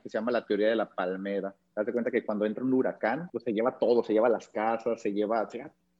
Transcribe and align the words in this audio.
que 0.00 0.08
se 0.08 0.18
llama 0.18 0.32
la 0.32 0.44
teoría 0.44 0.68
de 0.68 0.76
la 0.76 0.88
palmera. 0.88 1.50
Te 1.50 1.82
das 1.82 1.92
cuenta 1.92 2.10
que 2.10 2.24
cuando 2.24 2.44
entra 2.44 2.64
un 2.64 2.72
huracán, 2.72 3.28
pues 3.30 3.44
se 3.44 3.52
lleva 3.52 3.78
todo, 3.78 4.02
se 4.02 4.12
lleva 4.12 4.28
las 4.28 4.48
casas, 4.48 5.00
se 5.00 5.12
lleva, 5.12 5.48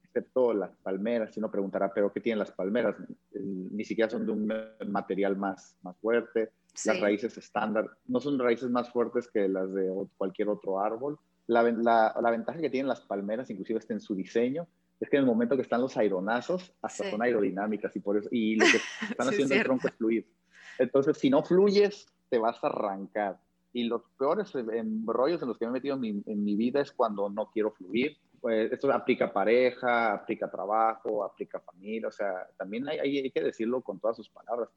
excepto 0.03 0.53
las 0.53 0.71
palmeras. 0.77 1.33
Si 1.33 1.39
uno 1.39 1.51
preguntará, 1.51 1.93
¿pero 1.93 2.11
qué 2.11 2.19
tienen 2.19 2.39
las 2.39 2.51
palmeras? 2.51 2.95
Ni 3.33 3.83
siquiera 3.83 4.09
son 4.09 4.25
de 4.25 4.31
un 4.31 4.53
material 4.87 5.35
más, 5.37 5.77
más 5.81 5.97
fuerte. 5.97 6.51
Las 6.85 6.99
raíces 6.99 7.37
estándar 7.37 7.89
no 8.07 8.19
son 8.19 8.39
raíces 8.39 8.69
más 8.69 8.89
fuertes 8.89 9.27
que 9.27 9.47
las 9.47 9.71
de 9.73 9.91
cualquier 10.17 10.49
otro 10.49 10.79
árbol. 10.79 11.19
La, 11.47 11.61
la, 11.63 12.15
la 12.21 12.31
ventaja 12.31 12.59
que 12.59 12.69
tienen 12.69 12.87
las 12.87 13.01
palmeras, 13.01 13.49
inclusive 13.49 13.79
está 13.79 13.93
en 13.93 13.99
su 13.99 14.15
diseño, 14.15 14.67
es 14.99 15.09
que 15.09 15.17
en 15.17 15.23
el 15.23 15.27
momento 15.27 15.55
que 15.55 15.61
están 15.61 15.81
los 15.81 15.97
aeronazos, 15.97 16.73
hasta 16.81 17.09
son 17.09 17.21
aerodinámicas 17.21 17.93
y 17.95 17.99
por 17.99 18.17
eso, 18.17 18.29
y 18.31 18.55
lo 18.55 18.65
que 18.65 18.77
están 19.11 19.27
haciendo 19.27 19.53
el 19.53 19.63
tronco 19.63 19.87
es 19.87 19.93
fluir. 19.95 20.25
Entonces, 20.79 21.17
si 21.17 21.29
no 21.29 21.43
fluyes, 21.43 22.07
te 22.29 22.37
vas 22.37 22.63
a 22.63 22.67
arrancar. 22.67 23.39
Y 23.73 23.85
los 23.85 24.03
peores 24.17 24.53
rollos 25.05 25.41
en 25.41 25.47
los 25.47 25.57
que 25.57 25.65
me 25.65 25.71
he 25.71 25.73
metido 25.73 25.95
en 25.95 26.01
mi, 26.01 26.09
en 26.27 26.45
mi 26.45 26.55
vida 26.55 26.79
es 26.79 26.91
cuando 26.91 27.29
no 27.29 27.49
quiero 27.51 27.71
fluir. 27.71 28.15
Pues 28.39 28.71
esto 28.71 28.91
aplica 28.93 29.33
pareja, 29.33 30.13
aplica 30.13 30.49
trabajo, 30.49 31.23
aplica 31.23 31.59
familia, 31.59 32.09
o 32.09 32.11
sea, 32.11 32.47
también 32.57 32.87
hay, 32.87 32.99
hay, 32.99 33.17
hay 33.19 33.31
que 33.31 33.41
decirlo 33.41 33.81
con 33.81 33.99
todas 33.99 34.17
sus 34.17 34.29
palabras. 34.29 34.69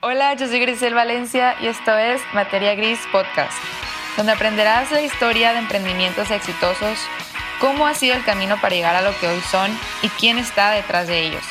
Hola, 0.00 0.34
yo 0.34 0.46
soy 0.46 0.60
Grisel 0.60 0.94
Valencia 0.94 1.56
y 1.60 1.66
esto 1.66 1.90
es 1.98 2.22
Materia 2.32 2.76
Gris 2.76 3.00
Podcast, 3.10 3.58
donde 4.16 4.30
aprenderás 4.30 4.92
la 4.92 5.02
historia 5.02 5.52
de 5.52 5.58
emprendimientos 5.58 6.30
exitosos, 6.30 7.00
cómo 7.60 7.86
ha 7.86 7.94
sido 7.94 8.14
el 8.14 8.24
camino 8.24 8.56
para 8.62 8.76
llegar 8.76 8.94
a 8.94 9.02
lo 9.02 9.10
que 9.18 9.26
hoy 9.26 9.40
son 9.40 9.72
y 10.02 10.08
quién 10.10 10.38
está 10.38 10.70
detrás 10.70 11.08
de 11.08 11.26
ellos. 11.26 11.42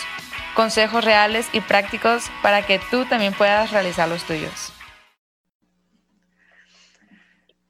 Consejos 0.56 1.04
reales 1.04 1.50
y 1.52 1.60
prácticos 1.60 2.32
para 2.42 2.66
que 2.66 2.80
tú 2.90 3.04
también 3.04 3.34
puedas 3.34 3.72
realizar 3.72 4.08
los 4.08 4.24
tuyos. 4.24 4.72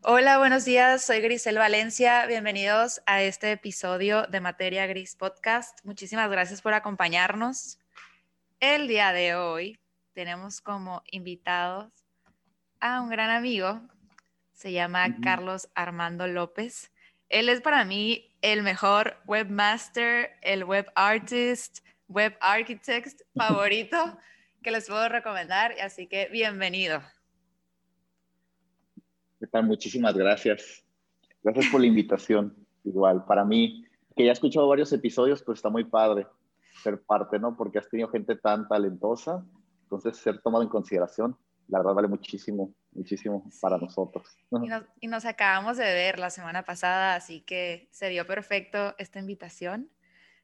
Hola, 0.04 0.38
buenos 0.38 0.64
días. 0.64 1.04
Soy 1.04 1.22
Grisel 1.22 1.58
Valencia. 1.58 2.28
Bienvenidos 2.28 3.02
a 3.08 3.24
este 3.24 3.52
episodio 3.52 4.28
de 4.28 4.40
Materia 4.40 4.86
Gris 4.86 5.16
Podcast. 5.16 5.84
Muchísimas 5.84 6.30
gracias 6.30 6.62
por 6.62 6.74
acompañarnos. 6.76 7.80
El 8.60 8.88
día 8.88 9.12
de 9.12 9.34
hoy 9.34 9.80
tenemos 10.14 10.62
como 10.62 11.02
invitados 11.12 11.92
a 12.80 13.02
un 13.02 13.10
gran 13.10 13.32
amigo. 13.32 13.82
Se 14.54 14.72
llama 14.72 15.20
Carlos 15.22 15.68
Armando 15.74 16.28
López. 16.28 16.92
Él 17.28 17.50
es 17.50 17.60
para 17.62 17.84
mí 17.84 18.38
el 18.44 18.62
mejor 18.62 19.18
webmaster, 19.26 20.38
el 20.42 20.64
web 20.64 20.90
artist, 20.96 21.80
web 22.08 22.38
architect 22.40 23.22
favorito 23.36 24.18
que 24.62 24.70
les 24.70 24.88
puedo 24.88 25.10
recomendar. 25.10 25.74
Así 25.82 26.06
que 26.06 26.28
bienvenido. 26.28 27.02
Muchísimas 29.64 30.16
gracias. 30.16 30.84
Gracias 31.44 31.68
por 31.72 31.82
la 31.82 31.88
invitación. 31.88 32.56
Igual, 32.84 33.26
para 33.26 33.44
mí, 33.44 33.86
que 34.16 34.24
ya 34.24 34.32
he 34.32 34.34
escuchado 34.34 34.68
varios 34.68 34.92
episodios, 34.94 35.44
pues 35.44 35.60
está 35.60 35.70
muy 35.70 35.84
padre 35.84 36.28
ser 36.84 37.02
parte, 37.02 37.40
¿no? 37.40 37.56
Porque 37.56 37.80
has 37.80 37.90
tenido 37.90 38.10
gente 38.10 38.36
tan 38.36 38.68
talentosa. 38.68 39.46
Entonces, 39.84 40.18
ser 40.18 40.42
tomado 40.42 40.64
en 40.64 40.70
consideración, 40.70 41.38
la 41.68 41.80
verdad 41.80 41.94
vale 41.94 42.08
muchísimo, 42.08 42.74
muchísimo 42.92 43.50
para 43.62 43.78
nosotros. 43.78 44.38
Y 44.52 44.68
nos, 44.68 44.84
y 45.00 45.08
nos, 45.08 45.26
acabamos 45.26 45.78
de 45.78 45.86
ver 45.86 46.20
la 46.20 46.30
semana 46.30 46.64
pasada, 46.64 47.16
así 47.16 47.42
que 47.42 47.88
se 47.92 48.10
dio 48.10 48.26
perfecto 48.26 48.96
esta 48.98 49.20
invitación. 49.20 49.90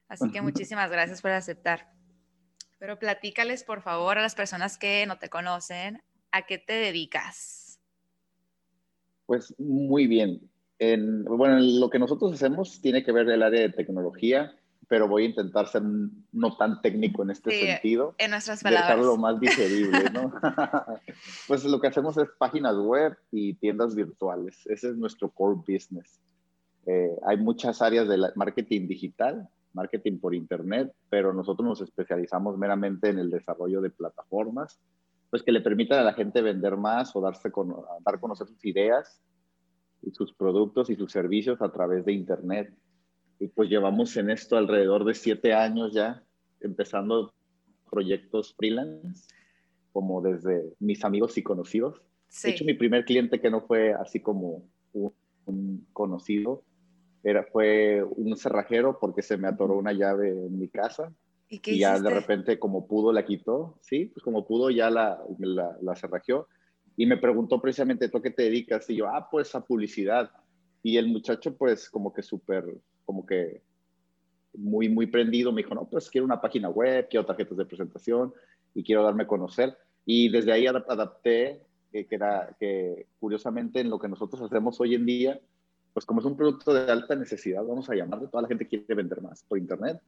Así 0.08 0.30
que 0.30 0.40
muchísimas 0.42 0.90
gracias 0.90 1.22
por 1.22 1.30
aceptar. 1.30 1.92
Pero 2.78 2.98
platícales, 2.98 3.64
por 3.64 3.82
favor, 3.82 4.18
a 4.18 4.22
las 4.22 4.34
personas 4.34 4.78
que 4.78 5.06
no 5.06 5.18
te 5.18 5.28
conocen, 5.28 6.02
¿a 6.32 6.42
qué 6.42 6.58
te 6.58 6.74
dedicas? 6.74 7.63
Pues 9.26 9.54
muy 9.58 10.06
bien. 10.06 10.40
En, 10.78 11.24
bueno, 11.24 11.58
lo 11.60 11.88
que 11.88 11.98
nosotros 11.98 12.32
hacemos 12.32 12.80
tiene 12.80 13.04
que 13.04 13.12
ver 13.12 13.28
el 13.28 13.42
área 13.42 13.62
de 13.62 13.70
tecnología, 13.70 14.54
pero 14.88 15.08
voy 15.08 15.24
a 15.24 15.26
intentar 15.26 15.68
ser 15.68 15.82
no 16.32 16.56
tan 16.56 16.82
técnico 16.82 17.22
en 17.22 17.30
este 17.30 17.50
sentido. 17.50 18.14
En 18.18 18.32
nuestras 18.32 18.62
palabras. 18.62 18.88
Dejarlo 18.88 19.12
lo 19.12 19.16
más 19.16 19.40
digerible, 19.40 20.10
¿no? 20.12 20.32
pues 21.48 21.64
lo 21.64 21.80
que 21.80 21.88
hacemos 21.88 22.16
es 22.18 22.28
páginas 22.38 22.76
web 22.76 23.16
y 23.30 23.54
tiendas 23.54 23.94
virtuales. 23.94 24.66
Ese 24.66 24.88
es 24.88 24.96
nuestro 24.96 25.30
core 25.30 25.60
business. 25.66 26.20
Eh, 26.86 27.16
hay 27.26 27.36
muchas 27.38 27.80
áreas 27.80 28.08
de 28.08 28.18
marketing 28.34 28.86
digital, 28.86 29.48
marketing 29.72 30.18
por 30.18 30.34
internet, 30.34 30.92
pero 31.08 31.32
nosotros 31.32 31.66
nos 31.66 31.80
especializamos 31.80 32.58
meramente 32.58 33.08
en 33.08 33.18
el 33.18 33.30
desarrollo 33.30 33.80
de 33.80 33.90
plataformas 33.90 34.78
pues 35.34 35.42
que 35.42 35.50
le 35.50 35.62
permitan 35.62 35.98
a 35.98 36.04
la 36.04 36.12
gente 36.12 36.42
vender 36.42 36.76
más 36.76 37.16
o 37.16 37.20
darse 37.20 37.50
con, 37.50 37.74
dar 38.04 38.14
a 38.14 38.20
conocer 38.20 38.46
sus 38.46 38.64
ideas 38.64 39.20
y 40.00 40.12
sus 40.12 40.32
productos 40.32 40.90
y 40.90 40.94
sus 40.94 41.10
servicios 41.10 41.60
a 41.60 41.72
través 41.72 42.04
de 42.04 42.12
Internet. 42.12 42.72
Y 43.40 43.48
pues 43.48 43.68
llevamos 43.68 44.16
en 44.16 44.30
esto 44.30 44.56
alrededor 44.56 45.04
de 45.04 45.12
siete 45.12 45.52
años 45.52 45.92
ya, 45.92 46.22
empezando 46.60 47.34
proyectos 47.90 48.54
freelance, 48.54 49.26
como 49.92 50.22
desde 50.22 50.72
mis 50.78 51.04
amigos 51.04 51.36
y 51.36 51.42
conocidos. 51.42 52.00
De 52.44 52.50
hecho, 52.50 52.64
mi 52.64 52.74
primer 52.74 53.04
cliente 53.04 53.40
que 53.40 53.50
no 53.50 53.60
fue 53.60 53.92
así 53.92 54.20
como 54.20 54.68
un, 54.92 55.84
conocido, 55.92 56.62
era, 57.24 57.42
fue 57.42 58.04
un 58.04 58.36
cerrajero 58.36 59.00
porque 59.00 59.22
se 59.22 59.36
me 59.36 59.48
atoró 59.48 59.78
una 59.78 59.92
llave 59.92 60.28
en 60.28 60.56
mi 60.56 60.68
casa 60.68 61.12
¿Y, 61.48 61.78
ya 61.78 62.00
de 62.00 62.10
repente, 62.10 62.58
como 62.58 62.86
pudo, 62.86 63.12
la 63.12 63.24
quitó, 63.24 63.78
¿sí? 63.80 64.06
Pues 64.06 64.22
como 64.22 64.46
pudo, 64.46 64.70
ya 64.70 64.90
la, 64.90 65.22
la, 65.38 65.76
la 65.80 65.96
cerrajeó. 65.96 66.48
Y 66.96 67.06
me 67.06 67.16
preguntó 67.16 67.60
precisamente, 67.60 68.08
¿tú 68.08 68.18
a 68.18 68.22
qué 68.22 68.30
te 68.30 68.44
dedicas? 68.44 68.88
Y 68.90 68.96
yo, 68.96 69.08
ah, 69.08 69.28
pues 69.30 69.54
a 69.54 69.64
publicidad. 69.64 70.30
Y 70.82 70.96
el 70.96 71.08
muchacho, 71.08 71.56
pues 71.56 71.90
como 71.90 72.12
que 72.12 72.22
súper, 72.22 72.64
como 73.04 73.26
que 73.26 73.62
muy, 74.56 74.88
muy 74.88 75.06
prendido, 75.06 75.52
me 75.52 75.62
dijo, 75.62 75.74
no, 75.74 75.88
pues 75.88 76.10
quiero 76.10 76.24
una 76.24 76.40
página 76.40 76.68
web, 76.68 77.08
quiero 77.08 77.26
tarjetas 77.26 77.58
de 77.58 77.66
presentación 77.66 78.32
y 78.74 78.82
quiero 78.82 79.02
darme 79.02 79.24
a 79.24 79.26
conocer. 79.26 79.76
Y 80.04 80.28
desde 80.28 80.52
ahí 80.52 80.66
adapté, 80.66 81.60
que, 81.90 82.06
que 82.06 82.14
era 82.14 82.54
que 82.58 83.06
curiosamente 83.18 83.80
en 83.80 83.90
lo 83.90 83.98
que 83.98 84.08
nosotros 84.08 84.42
hacemos 84.42 84.80
hoy 84.80 84.94
en 84.94 85.06
día, 85.06 85.40
pues 85.92 86.04
como 86.04 86.20
es 86.20 86.26
un 86.26 86.36
producto 86.36 86.74
de 86.74 86.90
alta 86.90 87.14
necesidad, 87.14 87.64
vamos 87.64 87.88
a 87.88 87.94
llamarlo, 87.94 88.28
toda 88.28 88.42
la 88.42 88.48
gente 88.48 88.66
quiere 88.66 88.94
vender 88.94 89.22
más 89.22 89.44
por 89.44 89.58
internet, 89.58 90.00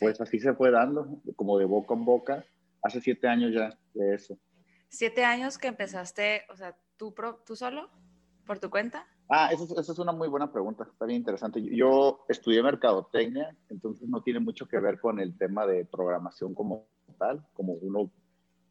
pues 0.00 0.20
así 0.20 0.38
se 0.38 0.54
fue 0.54 0.70
dando, 0.70 1.20
como 1.36 1.58
de 1.58 1.64
boca 1.64 1.94
en 1.94 2.04
boca, 2.04 2.44
hace 2.82 3.00
siete 3.00 3.28
años 3.28 3.52
ya 3.54 3.76
de 3.94 4.14
eso. 4.14 4.38
¿Siete 4.88 5.24
años 5.24 5.58
que 5.58 5.68
empezaste, 5.68 6.42
o 6.50 6.56
sea, 6.56 6.76
tú, 6.96 7.14
tú 7.44 7.56
solo, 7.56 7.90
por 8.46 8.58
tu 8.58 8.70
cuenta? 8.70 9.06
Ah, 9.30 9.50
esa 9.52 9.92
es 9.92 9.98
una 9.98 10.12
muy 10.12 10.28
buena 10.28 10.50
pregunta, 10.50 10.84
está 10.90 11.04
bien 11.04 11.20
interesante. 11.20 11.62
Yo 11.62 12.24
estudié 12.28 12.62
mercadotecnia, 12.62 13.54
entonces 13.68 14.08
no 14.08 14.22
tiene 14.22 14.40
mucho 14.40 14.66
que 14.66 14.78
ver 14.78 14.98
con 14.98 15.20
el 15.20 15.36
tema 15.36 15.66
de 15.66 15.84
programación 15.84 16.54
como 16.54 16.88
tal, 17.18 17.44
como 17.52 17.74
uno 17.74 18.10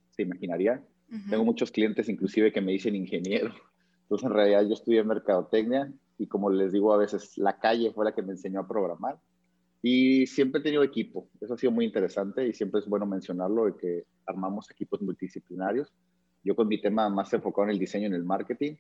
se 0.09 0.23
imaginaría. 0.23 0.83
Tengo 1.29 1.45
muchos 1.45 1.72
clientes 1.72 2.09
inclusive 2.09 2.51
que 2.51 2.59
me 2.59 2.72
dicen 2.72 2.95
ingeniero. 2.95 3.53
Entonces 4.01 4.25
en 4.25 4.33
realidad 4.33 4.63
yo 4.63 4.73
estudié 4.73 5.03
mercadotecnia 5.03 5.94
y 6.17 6.27
como 6.27 6.50
les 6.50 6.72
digo 6.72 6.91
a 6.91 6.97
veces, 6.97 7.38
la 7.38 7.59
calle 7.59 7.91
fue 7.94 8.06
la 8.06 8.16
que 8.16 8.23
me 8.23 8.31
enseñó 8.31 8.61
a 8.61 8.67
programar. 8.67 9.19
Y 9.89 10.27
siempre 10.27 10.59
he 10.59 10.63
tenido 10.63 10.83
equipo, 10.83 11.29
eso 11.39 11.53
ha 11.53 11.57
sido 11.57 11.71
muy 11.71 11.85
interesante 11.85 12.45
y 12.45 12.51
siempre 12.51 12.81
es 12.81 12.87
bueno 12.87 13.05
mencionarlo, 13.05 13.67
de 13.67 13.77
que 13.77 14.03
armamos 14.25 14.69
equipos 14.69 15.01
multidisciplinarios. 15.01 15.93
Yo 16.43 16.57
con 16.57 16.67
mi 16.67 16.81
tema 16.81 17.07
más 17.07 17.31
enfocado 17.31 17.63
en 17.63 17.69
el 17.69 17.79
diseño 17.79 18.03
y 18.03 18.07
en 18.07 18.13
el 18.13 18.25
marketing 18.25 18.73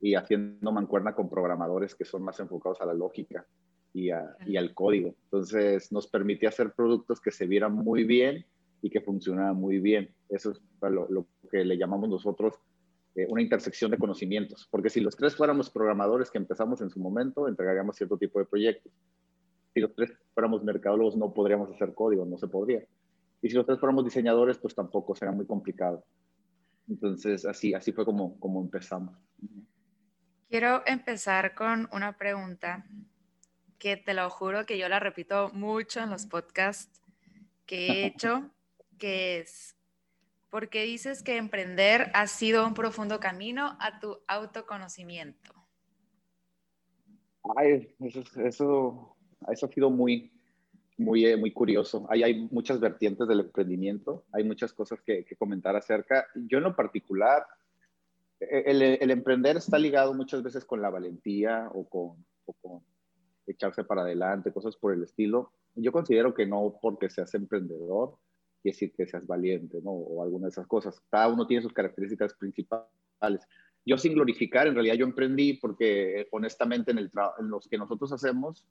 y 0.00 0.16
haciendo 0.16 0.72
mancuerna 0.72 1.14
con 1.14 1.30
programadores 1.30 1.94
que 1.94 2.04
son 2.04 2.24
más 2.24 2.40
enfocados 2.40 2.80
a 2.80 2.86
la 2.86 2.92
lógica 2.92 3.46
y, 3.94 4.08
y 4.46 4.56
al 4.56 4.74
código. 4.74 5.14
Entonces 5.26 5.92
nos 5.92 6.08
permitía 6.08 6.48
hacer 6.48 6.72
productos 6.72 7.20
que 7.20 7.30
se 7.30 7.46
vieran 7.46 7.74
muy 7.74 8.02
bien 8.02 8.44
y 8.82 8.90
que 8.90 9.00
funcionaran 9.00 9.54
muy 9.54 9.78
bien. 9.78 10.12
Eso 10.28 10.50
es 10.50 10.60
lo, 10.80 11.08
lo 11.08 11.26
que 11.52 11.64
le 11.64 11.78
llamamos 11.78 12.08
nosotros 12.08 12.54
eh, 13.14 13.26
una 13.28 13.42
intersección 13.42 13.92
de 13.92 13.98
conocimientos, 13.98 14.66
porque 14.72 14.90
si 14.90 14.98
los 15.00 15.14
tres 15.14 15.36
fuéramos 15.36 15.70
programadores 15.70 16.32
que 16.32 16.38
empezamos 16.38 16.80
en 16.80 16.90
su 16.90 16.98
momento, 16.98 17.46
entregaríamos 17.46 17.94
cierto 17.94 18.16
tipo 18.16 18.40
de 18.40 18.46
proyectos 18.46 18.90
si 19.72 19.80
los 19.80 19.94
tres 19.94 20.12
fuéramos 20.34 20.62
mercadólogos 20.62 21.16
no 21.16 21.32
podríamos 21.32 21.70
hacer 21.70 21.94
código, 21.94 22.24
no 22.24 22.36
se 22.36 22.48
podría. 22.48 22.84
Y 23.40 23.48
si 23.48 23.54
los 23.54 23.66
tres 23.66 23.78
fuéramos 23.78 24.04
diseñadores, 24.04 24.58
pues 24.58 24.74
tampoco 24.74 25.14
será 25.14 25.32
muy 25.32 25.46
complicado. 25.46 26.04
Entonces, 26.88 27.44
así, 27.44 27.74
así 27.74 27.92
fue 27.92 28.04
como, 28.04 28.38
como 28.38 28.60
empezamos. 28.60 29.16
Quiero 30.48 30.82
empezar 30.86 31.54
con 31.54 31.88
una 31.92 32.16
pregunta 32.18 32.86
que 33.78 33.96
te 33.96 34.14
lo 34.14 34.28
juro 34.30 34.66
que 34.66 34.78
yo 34.78 34.88
la 34.88 35.00
repito 35.00 35.50
mucho 35.52 36.00
en 36.00 36.10
los 36.10 36.26
podcasts 36.26 37.00
que 37.66 37.86
he 37.86 38.06
hecho, 38.06 38.50
que 38.98 39.38
es, 39.38 39.76
¿por 40.50 40.68
qué 40.68 40.82
dices 40.82 41.22
que 41.22 41.36
emprender 41.36 42.10
ha 42.14 42.26
sido 42.26 42.66
un 42.66 42.74
profundo 42.74 43.18
camino 43.18 43.76
a 43.80 43.98
tu 43.98 44.18
autoconocimiento? 44.28 45.54
Ay, 47.56 47.92
eso, 47.98 48.22
eso 48.44 49.11
eso 49.50 49.66
ha 49.66 49.68
sido 49.68 49.90
muy, 49.90 50.30
muy, 50.98 51.26
eh, 51.26 51.36
muy 51.36 51.52
curioso. 51.52 52.06
Ahí 52.08 52.22
hay 52.22 52.48
muchas 52.50 52.80
vertientes 52.80 53.26
del 53.28 53.40
emprendimiento, 53.40 54.24
hay 54.32 54.44
muchas 54.44 54.72
cosas 54.72 55.00
que, 55.02 55.24
comentar 55.38 55.76
acerca. 55.76 56.26
Yo 56.34 56.58
en 56.58 56.64
lo 56.64 56.76
particular, 56.76 57.44
e, 58.40 58.64
el, 58.66 58.82
el, 58.82 59.10
emprender 59.10 59.56
está 59.56 59.78
ligado 59.78 60.14
muchas 60.14 60.42
veces 60.42 60.64
con 60.64 60.82
la 60.82 60.90
valentía 60.90 61.68
o 61.72 61.88
con, 61.88 62.24
o 62.46 62.52
con 62.54 62.82
echarse 63.46 63.84
para 63.84 64.02
adelante, 64.02 64.52
cosas 64.52 64.76
por 64.76 64.92
el 64.92 65.02
estilo. 65.02 65.52
Yo 65.74 65.92
considero 65.92 66.34
que 66.34 66.46
no 66.46 66.78
porque 66.80 67.10
seas 67.10 67.34
emprendedor, 67.34 68.16
quiere 68.62 68.74
decir 68.74 68.92
que 68.96 69.06
seas 69.06 69.26
valiente, 69.26 69.80
¿no? 69.82 69.90
O 69.90 70.22
alguna 70.22 70.46
de 70.46 70.50
esas 70.50 70.66
cosas. 70.66 71.00
Cada 71.10 71.28
uno 71.28 71.46
tiene 71.46 71.62
sus 71.62 71.72
características 71.72 72.34
principales. 72.34 73.46
Yo 73.84 73.98
sin 73.98 74.14
glorificar, 74.14 74.66
en 74.68 74.74
realidad 74.74 74.94
yo 74.94 75.04
emprendí 75.04 75.54
porque 75.54 76.28
honestamente 76.30 76.92
en, 76.92 76.98
el 76.98 77.10
en 77.38 77.48
los 77.48 77.66
que 77.68 77.78
nosotros 77.78 78.12
hacemos, 78.12 78.64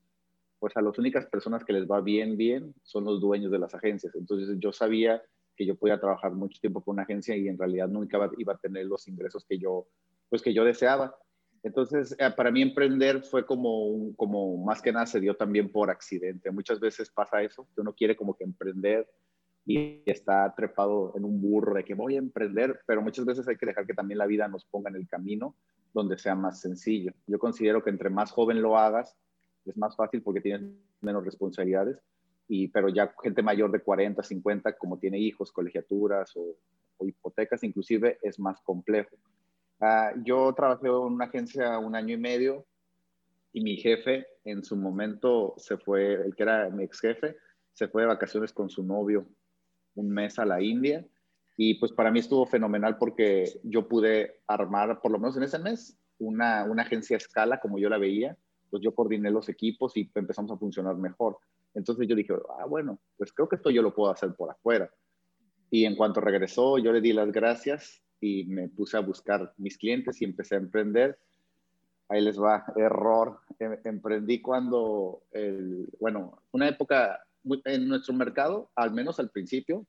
pues 0.61 0.77
a 0.77 0.81
las 0.81 0.95
únicas 0.99 1.25
personas 1.25 1.65
que 1.65 1.73
les 1.73 1.89
va 1.89 2.01
bien, 2.01 2.37
bien, 2.37 2.75
son 2.83 3.03
los 3.03 3.19
dueños 3.19 3.51
de 3.51 3.57
las 3.57 3.73
agencias. 3.73 4.13
Entonces 4.13 4.57
yo 4.59 4.71
sabía 4.71 5.19
que 5.57 5.65
yo 5.65 5.75
podía 5.75 5.99
trabajar 5.99 6.33
mucho 6.33 6.59
tiempo 6.61 6.83
con 6.83 6.93
una 6.93 7.01
agencia 7.01 7.35
y 7.35 7.47
en 7.47 7.57
realidad 7.57 7.87
nunca 7.87 8.29
iba 8.37 8.53
a 8.53 8.57
tener 8.59 8.85
los 8.85 9.07
ingresos 9.07 9.43
que 9.43 9.57
yo, 9.57 9.87
pues 10.29 10.43
que 10.43 10.53
yo 10.53 10.63
deseaba. 10.63 11.15
Entonces, 11.63 12.15
eh, 12.19 12.29
para 12.37 12.51
mí 12.51 12.61
emprender 12.61 13.23
fue 13.23 13.43
como, 13.43 14.15
como 14.15 14.63
más 14.63 14.83
que 14.83 14.91
nada 14.91 15.07
se 15.07 15.19
dio 15.19 15.35
también 15.35 15.71
por 15.71 15.89
accidente. 15.89 16.51
Muchas 16.51 16.79
veces 16.79 17.09
pasa 17.09 17.41
eso, 17.41 17.67
que 17.73 17.81
uno 17.81 17.95
quiere 17.95 18.15
como 18.15 18.35
que 18.35 18.43
emprender 18.43 19.09
y 19.65 20.03
está 20.05 20.53
trepado 20.55 21.13
en 21.15 21.25
un 21.25 21.41
burro 21.41 21.73
de 21.73 21.83
que 21.83 21.95
voy 21.95 22.17
a 22.17 22.19
emprender, 22.19 22.81
pero 22.85 23.01
muchas 23.01 23.25
veces 23.25 23.47
hay 23.47 23.57
que 23.57 23.65
dejar 23.65 23.87
que 23.87 23.95
también 23.95 24.19
la 24.19 24.27
vida 24.27 24.47
nos 24.47 24.65
ponga 24.65 24.91
en 24.91 24.97
el 24.97 25.07
camino 25.07 25.55
donde 25.91 26.19
sea 26.19 26.35
más 26.35 26.61
sencillo. 26.61 27.13
Yo 27.25 27.39
considero 27.39 27.83
que 27.83 27.89
entre 27.89 28.11
más 28.11 28.31
joven 28.31 28.61
lo 28.61 28.77
hagas, 28.77 29.17
es 29.65 29.77
más 29.77 29.95
fácil 29.95 30.21
porque 30.21 30.41
tienes 30.41 30.71
menos 31.01 31.23
responsabilidades, 31.23 31.97
y, 32.47 32.67
pero 32.67 32.89
ya 32.89 33.13
gente 33.23 33.41
mayor 33.41 33.71
de 33.71 33.81
40, 33.81 34.21
50, 34.21 34.77
como 34.77 34.99
tiene 34.99 35.19
hijos, 35.19 35.51
colegiaturas 35.51 36.35
o, 36.35 36.57
hipotecas, 36.99 37.63
inclusive 37.63 38.19
es 38.21 38.39
más 38.39 38.61
complejo. 38.61 39.15
Uh, 39.79 40.21
yo 40.23 40.53
trabajé 40.53 40.85
en 40.85 40.93
una 40.93 41.25
agencia 41.25 41.79
un 41.79 41.95
año 41.95 42.13
y 42.13 42.17
medio 42.17 42.67
y 43.53 43.61
mi 43.61 43.77
jefe 43.77 44.27
en 44.43 44.63
su 44.63 44.75
momento 44.75 45.55
se 45.57 45.77
fue, 45.77 46.13
el 46.13 46.35
que 46.35 46.43
era 46.43 46.69
mi 46.69 46.83
ex 46.83 46.99
jefe, 46.99 47.37
se 47.73 47.87
fue 47.87 48.03
de 48.03 48.09
vacaciones 48.09 48.53
con 48.53 48.69
su 48.69 48.83
novio 48.83 49.25
un 49.95 50.09
mes 50.09 50.37
a 50.37 50.45
la 50.45 50.61
India 50.61 51.05
y 51.57 51.75
pues 51.75 51.91
para 51.91 52.11
mí 52.11 52.19
estuvo 52.19 52.45
fenomenal 52.45 52.97
porque 52.97 53.45
yo 53.63 53.87
pude 53.87 54.41
armar, 54.47 55.01
por 55.01 55.11
lo 55.11 55.19
menos 55.19 55.37
en 55.37 55.43
ese 55.43 55.59
mes, 55.59 55.97
una, 56.17 56.63
una 56.65 56.83
agencia 56.83 57.15
a 57.15 57.17
escala 57.17 57.59
como 57.59 57.77
yo 57.77 57.89
la 57.89 57.97
veía, 57.97 58.37
pues 58.71 58.81
yo 58.81 58.95
coordiné 58.95 59.29
los 59.29 59.49
equipos 59.49 59.95
y 59.97 60.09
empezamos 60.15 60.51
a 60.51 60.57
funcionar 60.57 60.95
mejor. 60.95 61.37
Entonces 61.75 62.07
yo 62.07 62.15
dije, 62.15 62.33
ah, 62.57 62.65
bueno, 62.65 62.99
pues 63.17 63.31
creo 63.33 63.47
que 63.47 63.57
esto 63.57 63.69
yo 63.69 63.81
lo 63.81 63.93
puedo 63.93 64.09
hacer 64.09 64.33
por 64.33 64.49
afuera. 64.49 64.89
Y 65.69 65.85
en 65.85 65.95
cuanto 65.95 66.21
regresó, 66.21 66.77
yo 66.77 66.91
le 66.91 67.01
di 67.01 67.13
las 67.13 67.31
gracias 67.31 68.01
y 68.19 68.45
me 68.45 68.69
puse 68.69 68.97
a 68.97 69.01
buscar 69.01 69.53
mis 69.57 69.77
clientes 69.77 70.21
y 70.21 70.25
empecé 70.25 70.55
a 70.55 70.59
emprender. 70.59 71.19
Ahí 72.07 72.21
les 72.21 72.41
va, 72.41 72.65
error. 72.75 73.39
Em, 73.59 73.77
emprendí 73.83 74.41
cuando, 74.41 75.23
el, 75.31 75.87
bueno, 75.99 76.41
una 76.51 76.67
época 76.67 77.21
en 77.65 77.87
nuestro 77.87 78.13
mercado, 78.13 78.71
al 78.75 78.91
menos 78.91 79.19
al 79.19 79.29
principio, 79.29 79.85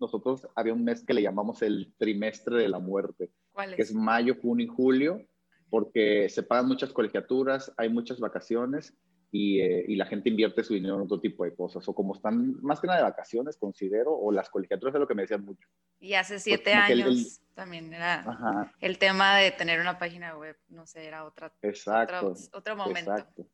nosotros 0.00 0.48
había 0.54 0.74
un 0.74 0.84
mes 0.84 1.04
que 1.04 1.14
le 1.14 1.22
llamamos 1.22 1.62
el 1.62 1.92
trimestre 1.96 2.56
de 2.56 2.68
la 2.68 2.78
muerte, 2.78 3.30
¿Cuál 3.52 3.70
es? 3.70 3.76
que 3.76 3.82
es 3.82 3.94
mayo, 3.94 4.36
junio 4.40 4.66
y 4.66 4.68
julio, 4.68 5.26
porque 5.72 6.28
se 6.28 6.42
pagan 6.42 6.68
muchas 6.68 6.92
colegiaturas, 6.92 7.72
hay 7.78 7.88
muchas 7.88 8.20
vacaciones 8.20 8.94
y, 9.30 9.58
eh, 9.60 9.86
y, 9.88 9.96
la 9.96 10.04
gente 10.04 10.28
invierte 10.28 10.62
su 10.62 10.74
dinero 10.74 10.96
en 10.96 11.00
otro 11.00 11.18
tipo 11.18 11.44
de 11.44 11.54
cosas. 11.54 11.88
O 11.88 11.94
como 11.94 12.14
están 12.14 12.60
más 12.60 12.78
que 12.78 12.88
nada 12.88 12.98
de 12.98 13.04
vacaciones, 13.04 13.56
considero, 13.56 14.14
o 14.14 14.30
las 14.30 14.50
colegiaturas 14.50 14.94
es 14.94 15.00
lo 15.00 15.08
que 15.08 15.14
me 15.14 15.22
decían 15.22 15.46
mucho. 15.46 15.66
Y 15.98 16.12
hace 16.12 16.38
siete 16.40 16.74
años 16.74 17.08
el, 17.08 17.16
el, 17.16 17.26
también 17.54 17.90
era 17.94 18.20
ajá. 18.20 18.74
el 18.80 18.98
tema 18.98 19.38
de 19.38 19.50
tener 19.52 19.80
una 19.80 19.98
página 19.98 20.36
web, 20.36 20.58
no 20.68 20.86
sé, 20.86 21.06
era 21.06 21.24
otra, 21.24 21.50
exacto, 21.62 22.32
otro, 22.32 22.58
otro 22.58 22.76
momento. 22.76 23.10
Exacto. 23.10 23.46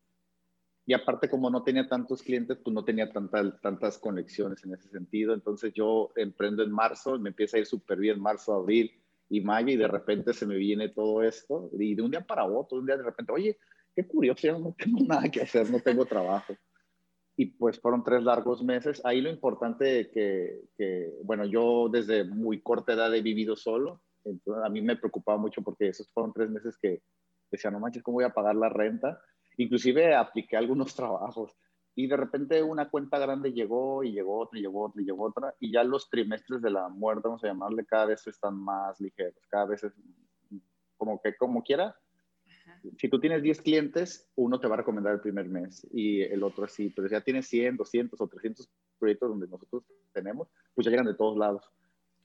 Y 0.87 0.95
aparte, 0.95 1.31
como 1.31 1.51
no 1.51 1.63
tenía 1.63 1.87
tantos 1.87 2.21
clientes, 2.21 2.59
pues 2.65 2.75
no 2.75 2.85
tenía 2.85 3.13
tanta, 3.13 3.57
tantas 3.61 3.97
conexiones 3.97 4.65
en 4.65 4.75
ese 4.75 4.89
sentido. 4.89 5.35
Entonces 5.35 5.73
yo 5.73 6.11
emprendo 6.17 6.65
en 6.65 6.73
marzo, 6.73 7.17
me 7.21 7.29
empieza 7.29 7.59
a 7.59 7.61
ir 7.61 7.67
súper 7.67 7.99
bien 8.01 8.21
marzo, 8.21 8.55
abril 8.55 8.91
y 9.31 9.41
mayo, 9.41 9.69
y 9.71 9.77
de 9.77 9.89
repente 9.89 10.33
se 10.33 10.47
me 10.47 10.57
viene 10.57 10.89
todo 10.89 11.23
esto. 11.23 11.71
Y 11.79 11.95
de 11.95 12.03
un 12.03 12.11
día 12.11 12.21
para 12.21 12.45
otro, 12.45 12.79
un 12.79 12.87
día 12.87 12.97
de 12.97 13.03
repente, 13.03 13.33
oye, 13.33 13.59
qué 13.95 14.07
curioso, 14.07 14.47
yo 14.47 14.59
no 14.59 14.75
tengo 14.77 14.99
nada 15.07 15.29
que 15.29 15.43
hacer, 15.43 15.71
no 15.71 15.81
tengo 15.81 16.07
trabajo. 16.07 16.55
Y 17.37 17.47
pues 17.47 17.81
fueron 17.81 18.03
tres 18.03 18.23
largos 18.23 18.63
meses. 18.63 19.01
Ahí 19.05 19.21
lo 19.21 19.31
importante 19.31 20.11
que, 20.11 20.61
que, 20.77 21.13
bueno, 21.23 21.45
yo 21.45 21.89
desde 21.91 22.25
muy 22.25 22.61
corta 22.63 22.95
edad 22.95 23.15
he 23.15 23.23
vivido 23.23 23.55
solo, 23.55 24.03
entonces 24.25 24.65
a 24.65 24.69
mí 24.69 24.81
me 24.83 24.97
preocupaba 24.97 25.39
mucho 25.39 25.63
porque 25.63 25.89
esos 25.89 26.11
fueron 26.13 26.33
tres 26.33 26.51
meses 26.51 26.77
que 26.77 27.03
decía, 27.51 27.71
no 27.71 27.81
manches, 27.81 28.03
¿cómo 28.03 28.17
voy 28.17 28.25
a 28.25 28.35
pagar 28.35 28.57
la 28.57 28.69
renta? 28.69 29.21
Inclusive 29.57 30.15
apliqué 30.15 30.57
algunos 30.57 30.95
trabajos 30.97 31.57
y 31.99 32.07
de 32.07 32.17
repente 32.17 32.63
una 32.63 32.89
cuenta 32.89 33.19
grande 33.19 33.53
llegó 33.53 34.05
y 34.05 34.13
llegó 34.13 34.39
otra 34.39 34.57
y 34.57 34.63
llegó 34.63 34.85
otra 34.85 35.03
y 35.03 35.05
llegó 35.05 35.25
otra 35.25 35.57
y 35.59 35.73
ya 35.73 35.83
los 35.83 36.09
trimestres 36.09 36.63
de 36.63 36.71
la 36.71 36.89
muerte, 36.89 37.23
vamos 37.25 37.43
a 37.43 37.49
llamarle, 37.49 37.85
cada 37.85 38.07
vez 38.07 38.25
están 38.29 38.55
más 38.55 39.01
ligeros, 39.01 39.45
cada 39.49 39.67
vez 39.67 39.83
es 39.83 39.93
como 40.97 41.21
que 41.21 41.35
como 41.37 41.61
quiera, 41.65 41.97
si 42.99 43.09
tú 43.09 43.19
tienes 43.19 43.43
10 43.43 43.63
clientes, 43.63 44.31
uno 44.37 44.61
te 44.61 44.69
va 44.69 44.75
a 44.75 44.79
recomendar 44.79 45.13
el 45.13 45.21
primer 45.21 45.49
mes 45.49 45.85
y 45.91 46.23
el 46.23 46.45
otro 46.45 46.67
así, 46.67 46.89
pero 46.91 47.09
si 47.09 47.15
ya 47.15 47.21
tienes 47.21 47.49
100, 47.49 47.77
200 47.77 48.21
o 48.21 48.29
300 48.29 48.71
proyectos 48.97 49.31
donde 49.31 49.49
nosotros 49.49 49.83
tenemos, 50.13 50.47
pues 50.77 50.85
ya 50.85 50.93
llegan 50.93 51.07
de 51.07 51.15
todos 51.15 51.37
lados. 51.37 51.69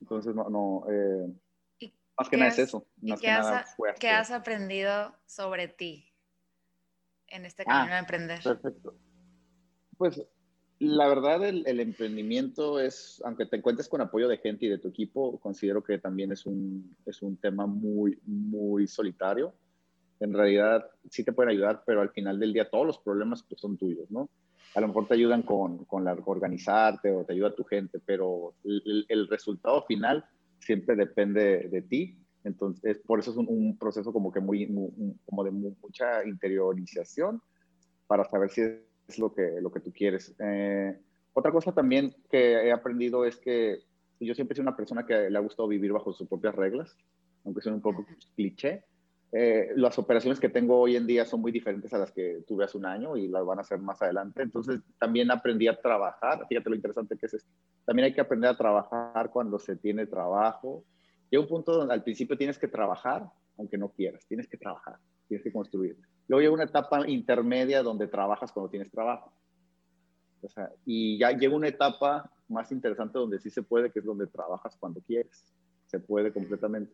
Entonces, 0.02 0.36
no, 0.36 0.52
no 0.52 0.86
eh, 0.88 1.34
más 2.16 2.30
que 2.30 2.38
nada 2.38 2.52
has, 2.52 2.60
es 2.60 2.68
eso. 2.68 2.86
Más 3.02 3.20
qué, 3.20 3.26
que 3.26 3.32
has, 3.32 3.46
nada 3.46 3.66
¿Qué 4.00 4.10
has 4.10 4.30
aprendido 4.30 5.16
sobre 5.26 5.68
ti 5.68 6.14
en 7.26 7.46
este 7.46 7.66
camino 7.66 7.88
ah, 7.90 7.96
de 7.96 8.00
emprender? 8.00 8.44
Perfecto. 8.44 8.96
Pues 9.98 10.22
la 10.80 11.08
verdad, 11.08 11.46
el, 11.46 11.80
emprendimiento 11.80 12.80
es, 12.80 13.22
aunque 13.26 13.46
te 13.46 13.58
encuentres 13.58 13.88
con 13.88 14.02
apoyo 14.02 14.28
de 14.28 14.38
gente 14.38 14.66
y 14.66 14.70
de 14.70 14.80
tu 14.80 14.90
equipo, 14.90 15.40
considero 15.40 15.84
que 15.84 15.98
también 15.98 16.32
es 16.32 16.46
un, 16.46 16.96
es 17.06 17.22
un 17.22 17.38
tema 17.38 17.66
muy, 17.66 18.20
muy 18.26 18.88
solitario 18.88 19.54
en 20.24 20.34
realidad 20.34 20.90
sí 21.10 21.24
te 21.24 21.34
pueden 21.34 21.52
ayudar, 21.52 21.84
pero 21.86 22.02
al 22.02 22.10
final 22.12 22.40
del 22.40 22.54
día 22.54 22.70
todos 22.70 22.86
los 22.86 22.98
problemas 22.98 23.44
pues, 23.44 23.60
son 23.60 23.78
tuyos, 23.78 24.10
¿no? 24.10 24.30
A 24.76 24.82
lo 24.82 24.88
mejor 24.88 25.08
te 25.08 25.14
ayudan 25.16 25.44
con, 25.44 25.86
con 25.86 26.06
la, 26.06 26.14
organizarte 26.26 27.12
o 27.12 27.26
te 27.26 27.34
ayuda 27.34 27.54
tu 27.54 27.64
gente, 27.64 28.00
pero 28.06 28.56
el, 28.64 29.28
resultado 29.28 29.84
final 29.84 30.26
siempre 30.60 30.96
depende 30.96 31.68
de, 31.70 31.82
ti. 31.82 32.18
Entonces, 32.44 33.00
por 33.06 33.20
eso 33.20 33.32
es 33.32 33.38
un, 33.38 33.78
proceso 33.78 34.12
como 34.12 34.32
que 34.32 34.40
muy, 34.40 34.66
muy, 34.68 34.90
como 35.26 35.44
de 35.44 35.52
mucha 35.52 36.26
interiorización 36.26 37.42
para 38.08 38.24
saber 38.24 38.50
si 38.50 38.62
lo 39.18 39.34
que, 39.34 39.60
lo 39.62 39.72
que 39.72 39.80
tú 39.80 39.92
quieres. 39.92 40.34
Eh, 40.40 40.98
otra 41.34 41.52
cosa 41.52 41.72
también 41.72 42.16
que 42.30 42.68
he 42.68 42.72
aprendido 42.72 43.26
es 43.26 43.38
que 43.38 43.80
yo 44.20 44.34
siempre 44.36 44.56
soy 44.56 44.64
una 44.64 44.76
persona 44.76 45.06
que 45.06 45.30
le 45.30 45.38
ha 45.38 45.42
gustado 45.42 45.68
vivir 45.68 45.92
bajo 45.92 46.14
sus 46.14 46.28
propias 46.28 46.56
reglas, 46.56 46.96
aunque 47.44 47.62
sea 47.62 47.74
un 47.74 47.82
poco 47.82 48.06
cliché 48.36 48.84
eh, 49.36 49.72
las 49.76 49.98
operaciones 49.98 50.40
que 50.40 50.48
tengo 50.48 50.80
hoy 50.80 50.96
en 50.96 51.08
día 51.08 51.26
son 51.26 51.42
muy 51.42 51.52
diferentes 51.52 51.92
a 51.92 51.98
las 51.98 52.12
que 52.12 52.44
tuve 52.48 52.66
hace 52.66 52.78
un 52.78 52.86
año 52.86 53.18
y 53.18 53.28
las 53.28 53.44
van 53.44 53.58
a 53.58 53.62
hacer 53.62 53.80
más 53.80 54.00
adelante. 54.00 54.44
Entonces, 54.44 54.80
también 55.00 55.32
aprendí 55.32 55.68
a 55.68 55.82
trabajar. 55.82 56.46
Fíjate 56.48 56.70
lo 56.70 56.76
interesante 56.76 57.18
que 57.18 57.26
es 57.26 57.34
esto. 57.34 57.50
También 57.84 58.06
hay 58.06 58.14
que 58.14 58.22
aprender 58.22 58.52
a 58.52 58.56
trabajar 58.56 59.32
cuando 59.32 59.58
se 59.58 59.76
tiene 59.76 60.06
trabajo. 60.06 60.86
Llega 61.32 61.42
un 61.42 61.50
punto 61.50 61.74
donde 61.74 61.96
al 61.96 62.04
principio 62.04 62.38
tienes 62.38 62.60
que 62.60 62.68
trabajar, 62.68 63.28
aunque 63.58 63.76
no 63.76 63.90
quieras. 63.90 64.24
Tienes 64.28 64.48
que 64.48 64.58
trabajar, 64.58 64.98
tienes 65.28 65.44
que 65.44 65.52
construir. 65.52 65.98
Luego 66.28 66.42
llega 66.42 66.54
una 66.54 66.64
etapa 66.64 67.08
intermedia 67.08 67.84
donde 67.84 68.08
trabajas 68.08 68.52
cuando 68.52 68.70
tienes 68.70 68.92
trabajo. 68.92 69.34
O 70.42 70.50
sea, 70.50 70.70
y 70.86 71.18
ya 71.18 71.32
llega 71.32 71.56
una 71.56 71.68
etapa 71.68 72.30
más 72.50 72.72
interesante 72.72 73.18
donde 73.18 73.40
sí 73.40 73.50
se 73.50 73.64
puede, 73.64 73.92
que 73.92 74.00
es 74.00 74.06
donde 74.06 74.28
trabajas 74.28 74.76
cuando 74.78 75.02
quieres. 75.02 75.54
Se 75.88 76.00
puede 76.00 76.32
completamente. 76.34 76.94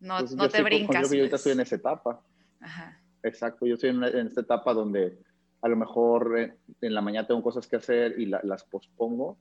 No, 0.00 0.14
Entonces, 0.14 0.36
no 0.36 0.48
te 0.48 0.62
brincas. 0.62 1.08
Yo, 1.08 1.14
yo 1.14 1.20
ahorita 1.22 1.36
estoy 1.36 1.52
en 1.52 1.60
esa 1.60 1.76
etapa. 1.76 2.22
Ajá. 2.60 3.00
Exacto, 3.22 3.66
yo 3.66 3.74
estoy 3.74 3.90
en, 3.90 4.02
en, 4.02 4.26
esta 4.26 4.40
etapa 4.40 4.72
donde 4.72 5.18
a 5.60 5.68
lo 5.68 5.76
mejor 5.76 6.38
en, 6.38 6.56
en 6.80 6.94
la 6.94 7.02
mañana 7.02 7.26
tengo 7.26 7.42
cosas 7.42 7.66
que 7.66 7.76
hacer 7.76 8.18
y 8.18 8.26
la, 8.26 8.40
las 8.44 8.64
pospongo 8.64 9.38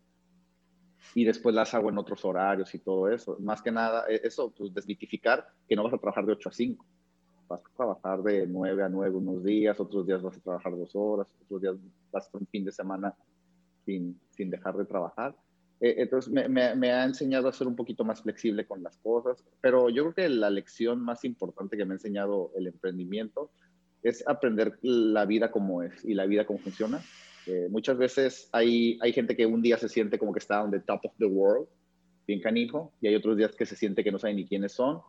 y 1.16 1.24
después 1.24 1.56
las 1.56 1.74
hago 1.74 1.90
en 1.90 1.98
otros 1.98 2.24
horarios 2.26 2.74
y 2.76 2.80
todo 2.80 3.10
eso. 3.10 3.38
Más 3.40 3.62
que 3.62 3.72
nada, 3.72 4.06
e, 4.08 4.22
eso, 4.24 4.52
pues 4.52 4.74
desmitificar 4.74 5.48
que 5.68 5.76
no 5.76 5.84
vas 5.84 5.94
a 5.94 5.98
trabajar 5.98 6.26
de 6.26 6.34
8 6.34 6.50
a 6.50 6.52
5. 6.52 6.86
Vas 7.50 7.62
a 7.66 7.76
trabajar 7.76 8.24
de 8.24 8.48
9 8.48 8.84
a 8.84 8.90
9 8.90 9.16
unos 9.18 9.44
días, 9.44 9.80
otros 9.80 10.06
días 10.06 10.22
vas 10.22 10.38
a 10.38 10.40
trabajar 10.40 10.78
dos 10.78 10.96
horas, 10.96 11.28
otros 11.42 11.62
días 11.62 11.76
vas 12.12 12.24
a 12.24 12.28
estar 12.28 12.42
un 12.42 12.48
fin 12.48 12.64
de 12.64 12.72
semana 12.72 13.14
sin, 13.86 14.20
sin 14.30 14.50
dejar 14.50 14.78
de 14.78 14.86
trabajar. 14.86 15.36
Eh, 15.82 15.96
entonces 15.98 16.32
me, 16.32 16.48
me, 16.48 16.76
me, 16.76 16.92
ha 16.92 17.04
enseñado 17.06 17.48
a 17.48 17.54
ser 17.54 17.68
un 17.68 17.76
poquito 17.76 18.04
más 18.04 18.22
flexible 18.22 18.68
con 18.68 18.84
las 18.84 18.98
cosas, 18.98 19.44
pero 19.62 19.90
yo 19.90 20.04
creo 20.04 20.14
que 20.14 20.30
la 20.30 20.50
lección 20.50 21.02
más 21.02 21.26
importante 21.26 21.76
que 21.76 21.86
me 21.86 21.94
ha 21.94 21.96
enseñado 21.96 22.52
el 22.56 22.68
emprendimiento 22.68 23.52
es 24.04 24.26
aprender 24.28 24.78
la 24.82 25.26
vida 25.26 25.52
como 25.52 25.84
es 25.84 26.06
y 26.06 26.14
la 26.14 26.26
vida 26.26 26.46
cómo 26.46 26.60
funciona. 26.60 27.02
Eh, 27.48 27.68
muchas 27.70 27.98
veces 27.98 28.50
hay, 28.52 29.00
hay 29.02 29.12
gente 29.14 29.36
que 29.36 29.46
un 29.46 29.62
día 29.62 29.78
se 29.78 29.90
siente 29.90 30.20
como 30.20 30.34
que 30.34 30.40
está 30.40 30.64
on 30.64 30.72
the 30.72 30.80
top 30.80 31.02
of 31.06 31.14
the 31.18 31.26
world, 31.26 31.68
bien 32.28 32.42
canijo, 32.42 32.94
y 33.02 33.08
hay 33.08 33.16
otros 33.16 33.38
días 33.38 33.56
que 33.56 33.66
se 33.66 33.76
siente 33.76 34.04
que 34.04 34.12
no 34.12 34.20
sabe 34.20 34.36
ni 34.36 34.46
quiénes 34.46 34.74
son. 34.74 35.02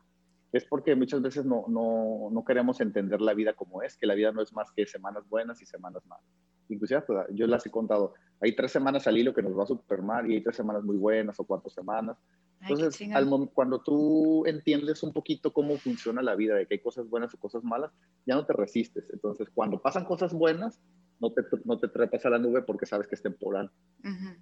Es 0.53 0.65
porque 0.65 0.97
muchas 0.97 1.23
veces 1.23 1.45
no, 1.45 1.65
no, 1.69 2.29
no, 2.31 2.45
queremos 2.45 2.81
entender 2.81 3.21
la 3.21 3.35
vida 3.35 3.55
como 3.55 3.83
es, 3.83 3.97
que 3.97 4.07
la 4.07 4.15
vida 4.15 4.33
no 4.33 4.43
es 4.43 4.53
más 4.53 4.71
que 4.73 4.87
semanas 4.87 5.29
buenas 5.29 5.63
y 5.63 5.67
semanas 5.67 6.05
malas. 6.07 6.25
Inclusive 6.69 7.03
pues, 7.03 7.27
yo 7.33 7.47
las 7.47 7.65
he 7.67 7.71
contado, 7.71 8.15
hay 8.41 8.55
tres 8.55 8.73
semanas 8.73 9.07
al 9.07 9.19
hilo 9.19 9.35
que 9.35 9.43
nos 9.43 9.57
va 9.59 9.67
súper 9.67 10.03
mal 10.03 10.31
y 10.31 10.35
hay 10.35 10.43
tres 10.43 10.57
semanas 10.57 10.83
muy 10.83 10.97
buenas 10.97 11.39
o 11.39 11.45
cuatro 11.45 11.71
semanas. 11.71 12.17
Entonces, 12.63 13.09
cuando 13.55 13.81
tú 13.81 14.45
entiendes 14.45 15.03
un 15.03 15.13
poquito 15.13 15.53
cómo 15.53 15.77
funciona 15.79 16.21
la 16.21 16.35
vida, 16.35 16.55
de 16.57 16.67
que 16.67 16.75
hay 16.75 16.81
cosas 16.81 17.09
buenas 17.09 17.33
o 17.33 17.39
cosas 17.39 17.65
malas, 17.65 17.91
ya 18.27 18.35
no 18.35 18.45
te 18.45 18.53
resistes. 18.53 19.09
Entonces, 19.13 19.49
cuando 19.55 19.81
pasan 19.81 20.05
cosas 20.05 20.35
buenas, 20.35 20.79
no 21.21 21.33
te, 21.33 21.43
no 21.65 21.79
te 21.79 21.89
trepas 21.89 22.27
a 22.27 22.31
la 22.31 22.39
nube 22.39 22.63
porque 22.63 22.87
sabes 22.87 23.07
que 23.07 23.15
es 23.15 23.23
temporal 23.23 23.71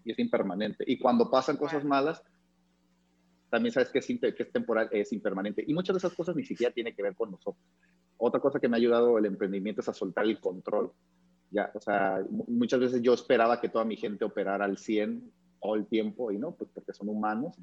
y 0.04 0.12
es 0.12 0.18
impermanente. 0.18 0.84
Y 0.86 0.98
cuando 0.98 1.30
pasan 1.30 1.56
cosas 1.56 1.84
malas, 1.84 2.22
también 3.50 3.72
sabes 3.72 3.90
que 3.90 3.98
es, 3.98 4.06
que 4.06 4.42
es 4.42 4.52
temporal, 4.52 4.88
es 4.92 5.12
impermanente. 5.12 5.64
Y 5.66 5.74
muchas 5.74 5.94
de 5.94 5.98
esas 5.98 6.14
cosas 6.14 6.36
ni 6.36 6.44
siquiera 6.44 6.72
tienen 6.72 6.94
que 6.94 7.02
ver 7.02 7.14
con 7.14 7.30
nosotros. 7.30 7.64
Otra 8.16 8.40
cosa 8.40 8.60
que 8.60 8.68
me 8.68 8.76
ha 8.76 8.78
ayudado 8.78 9.18
el 9.18 9.26
emprendimiento 9.26 9.80
es 9.80 9.88
a 9.88 9.94
soltar 9.94 10.24
el 10.24 10.40
control. 10.40 10.92
Ya, 11.50 11.70
o 11.74 11.80
sea, 11.80 12.22
muchas 12.30 12.80
veces 12.80 13.00
yo 13.00 13.14
esperaba 13.14 13.60
que 13.60 13.68
toda 13.68 13.84
mi 13.84 13.96
gente 13.96 14.24
operara 14.24 14.64
al 14.64 14.76
100 14.76 15.32
todo 15.60 15.74
el 15.76 15.86
tiempo 15.86 16.30
y 16.30 16.38
no, 16.38 16.52
pues 16.52 16.70
porque 16.74 16.92
son 16.92 17.08
humanos. 17.08 17.56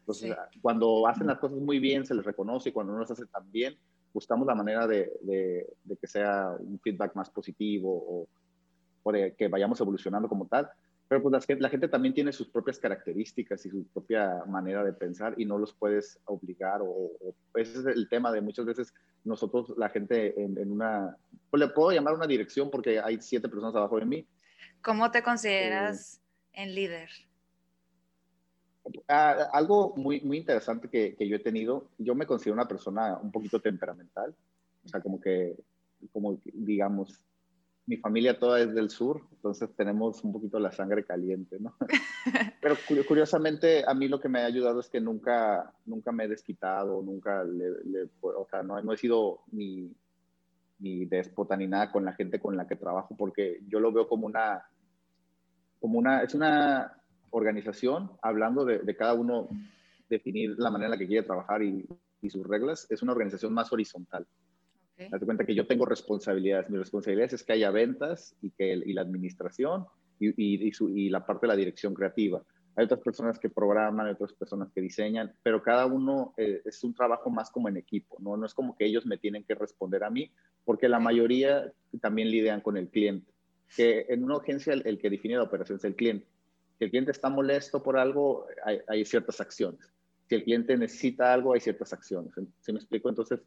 Entonces, 0.00 0.36
cuando 0.60 1.06
hacen 1.06 1.26
las 1.26 1.38
cosas 1.38 1.58
muy 1.58 1.78
bien, 1.78 2.04
se 2.04 2.14
les 2.14 2.24
reconoce 2.24 2.68
y 2.68 2.72
cuando 2.72 2.92
no 2.92 3.00
las 3.00 3.10
hace 3.10 3.26
tan 3.26 3.50
bien, 3.50 3.76
buscamos 4.12 4.46
la 4.46 4.54
manera 4.54 4.86
de, 4.86 5.10
de, 5.22 5.96
que 6.00 6.06
sea 6.06 6.54
un 6.58 6.80
feedback 6.80 7.14
más 7.14 7.30
positivo 7.30 7.90
o, 7.92 8.28
o 9.02 9.12
de 9.12 9.34
que 9.34 9.48
vayamos 9.48 9.80
evolucionando 9.80 10.28
como 10.28 10.46
tal. 10.46 10.68
Pero 11.10 11.22
pues 11.22 11.44
la, 11.58 11.68
gente 11.68 11.88
también 11.88 12.14
tiene 12.14 12.32
sus 12.32 12.46
propias 12.46 12.78
características 12.78 13.66
y 13.66 13.70
su 13.70 13.84
propia 13.88 14.44
manera 14.46 14.84
de 14.84 14.92
pensar 14.92 15.34
y 15.36 15.44
no 15.44 15.58
los 15.58 15.72
puedes 15.72 16.20
obligar 16.26 16.82
o, 16.84 17.10
ese 17.54 17.80
es 17.80 17.86
el 17.86 18.08
tema 18.08 18.30
de 18.30 18.40
muchas 18.40 18.64
veces 18.64 18.94
nosotros, 19.24 19.74
la 19.76 19.88
gente 19.88 20.40
en, 20.40 20.70
una, 20.70 21.16
pues 21.50 21.60
le 21.60 21.66
puedo 21.66 21.90
llamar 21.90 22.14
una 22.14 22.28
dirección 22.28 22.70
porque 22.70 23.00
hay 23.00 23.20
siete 23.20 23.48
personas 23.48 23.74
abajo 23.74 23.98
de 23.98 24.06
mí. 24.06 24.28
¿Cómo 24.82 25.10
te 25.10 25.20
consideras 25.20 26.18
eh, 26.52 26.62
en 26.62 26.76
líder? 26.76 27.10
Ah, 29.08 29.48
algo 29.52 29.96
muy, 29.96 30.20
muy 30.20 30.38
interesante 30.38 30.88
que, 30.88 31.16
que, 31.16 31.26
yo 31.26 31.34
he 31.34 31.40
tenido, 31.40 31.90
yo 31.98 32.14
me 32.14 32.24
considero 32.24 32.54
una 32.54 32.68
persona 32.68 33.18
un 33.20 33.32
poquito 33.32 33.60
temperamental, 33.60 34.32
o 34.84 34.88
sea, 34.88 35.00
como 35.00 35.20
que, 35.20 35.56
como 36.12 36.40
digamos, 36.44 37.26
mi 37.90 37.96
familia 37.96 38.38
toda 38.38 38.60
es 38.60 38.72
del 38.72 38.88
sur, 38.88 39.20
entonces 39.32 39.68
tenemos 39.74 40.22
un 40.22 40.32
poquito 40.32 40.60
la 40.60 40.70
sangre 40.70 41.04
caliente, 41.04 41.58
¿no? 41.58 41.74
Pero 42.62 42.76
curiosamente 43.08 43.82
a 43.84 43.92
mí 43.94 44.06
lo 44.06 44.20
que 44.20 44.28
me 44.28 44.38
ha 44.38 44.46
ayudado 44.46 44.78
es 44.78 44.88
que 44.88 45.00
nunca, 45.00 45.74
nunca 45.86 46.12
me 46.12 46.22
he 46.22 46.28
desquitado, 46.28 47.02
nunca 47.02 47.42
le, 47.42 48.08
o 48.22 48.46
sea, 48.48 48.62
no, 48.62 48.80
no, 48.80 48.92
he 48.92 48.96
sido 48.96 49.40
ni, 49.50 49.92
ni 50.78 51.04
déspota 51.04 51.56
ni 51.56 51.66
nada 51.66 51.90
con 51.90 52.04
la 52.04 52.12
gente 52.12 52.38
con 52.38 52.56
la 52.56 52.68
que 52.68 52.76
trabajo, 52.76 53.16
porque 53.16 53.60
yo 53.66 53.80
lo 53.80 53.90
veo 53.90 54.06
como 54.06 54.24
una, 54.28 54.64
como 55.80 55.98
una, 55.98 56.22
es 56.22 56.32
una 56.32 56.96
organización, 57.30 58.12
hablando 58.22 58.64
de, 58.64 58.78
de 58.78 58.94
cada 58.94 59.14
uno 59.14 59.48
definir 60.08 60.54
la 60.60 60.70
manera 60.70 60.86
en 60.86 60.92
la 60.92 60.98
que 60.98 61.08
quiere 61.08 61.26
trabajar 61.26 61.60
y, 61.64 61.88
y 62.22 62.30
sus 62.30 62.46
reglas, 62.46 62.86
es 62.88 63.02
una 63.02 63.10
organización 63.10 63.52
más 63.52 63.72
horizontal. 63.72 64.28
Okay. 65.06 65.26
cuenta 65.26 65.46
que 65.46 65.54
yo 65.54 65.66
tengo 65.66 65.86
responsabilidades. 65.86 66.68
Mi 66.68 66.76
responsabilidad 66.76 67.32
es 67.32 67.42
que 67.42 67.54
haya 67.54 67.70
ventas 67.70 68.36
y, 68.42 68.50
que, 68.50 68.72
y 68.72 68.92
la 68.92 69.00
administración 69.00 69.86
y, 70.18 70.66
y, 70.66 70.72
su, 70.72 70.90
y, 70.90 71.08
la 71.08 71.24
parte 71.24 71.46
de 71.46 71.48
la 71.48 71.56
dirección 71.56 71.94
creativa. 71.94 72.42
Hay 72.76 72.84
otras 72.84 73.00
personas 73.00 73.38
que 73.38 73.48
programan, 73.48 74.06
hay 74.06 74.12
otras 74.12 74.32
personas 74.34 74.70
que 74.72 74.80
diseñan, 74.80 75.32
pero 75.42 75.62
cada 75.62 75.86
uno 75.86 76.34
eh, 76.36 76.60
es 76.64 76.84
un 76.84 76.94
trabajo 76.94 77.30
más 77.30 77.50
como 77.50 77.68
en 77.68 77.78
equipo, 77.78 78.16
¿no? 78.20 78.36
No 78.36 78.46
es 78.46 78.54
como 78.54 78.76
que 78.76 78.84
ellos 78.84 79.06
me 79.06 79.16
tienen 79.16 79.44
que 79.44 79.54
responder 79.54 80.04
a 80.04 80.10
mí, 80.10 80.30
porque 80.64 80.88
la 80.88 81.00
mayoría 81.00 81.72
también 82.00 82.30
lidian 82.30 82.60
con 82.60 82.76
el 82.76 82.88
cliente. 82.88 83.32
Que 83.74 84.06
en 84.08 84.24
una 84.24 84.36
agencia 84.36 84.74
el, 84.74 84.98
que 84.98 85.10
define 85.10 85.36
la 85.36 85.44
operación 85.44 85.78
es 85.78 85.84
el 85.84 85.96
cliente. 85.96 86.26
Si 86.78 86.84
el 86.84 86.90
cliente 86.90 87.12
está 87.12 87.28
molesto 87.28 87.82
por 87.82 87.98
algo, 87.98 88.46
hay, 88.64 88.80
hay 88.86 89.04
ciertas 89.04 89.40
acciones. 89.40 89.80
Si 90.28 90.34
el 90.34 90.44
cliente 90.44 90.76
necesita 90.76 91.32
algo, 91.32 91.54
hay 91.54 91.60
ciertas 91.60 91.92
acciones. 91.92 92.32
¿Se 92.60 92.72
me 92.72 92.78
explico? 92.78 93.08
Entonces, 93.08 93.40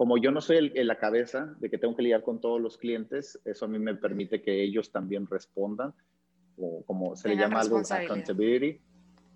como 0.00 0.16
yo 0.16 0.30
no 0.30 0.40
soy 0.40 0.72
el, 0.74 0.86
la 0.86 0.96
cabeza 0.96 1.54
de 1.60 1.68
que 1.68 1.76
tengo 1.76 1.94
que 1.94 2.00
lidiar 2.00 2.22
con 2.22 2.40
todos 2.40 2.58
los 2.58 2.78
clientes, 2.78 3.38
eso 3.44 3.66
a 3.66 3.68
mí 3.68 3.78
me 3.78 3.94
permite 3.94 4.40
que 4.40 4.62
ellos 4.62 4.90
también 4.90 5.26
respondan, 5.26 5.92
o 6.56 6.82
como 6.86 7.16
se 7.16 7.28
le 7.28 7.36
llama 7.36 7.60
algo 7.60 7.82
accountability. 7.86 8.80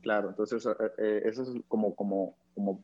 Claro, 0.01 0.31
entonces 0.31 0.65
eh, 0.65 0.71
eh, 0.97 1.23
eso 1.27 1.43
es 1.43 1.51
como, 1.69 1.95
como, 1.95 2.39
como 2.55 2.83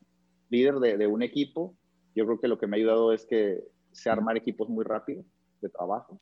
líder 0.51 0.75
de, 0.75 0.95
de, 0.95 1.07
un 1.07 1.23
equipo. 1.23 1.75
Yo 2.13 2.27
creo 2.27 2.39
que 2.39 2.47
lo 2.47 2.59
que 2.59 2.67
me 2.67 2.77
ha 2.77 2.81
ayudado 2.81 3.13
es 3.13 3.25
que 3.25 3.63
sé 3.91 4.11
armar 4.11 4.37
equipos 4.37 4.69
muy 4.69 4.85
rápido 4.85 5.25
de 5.59 5.69
trabajo. 5.69 6.21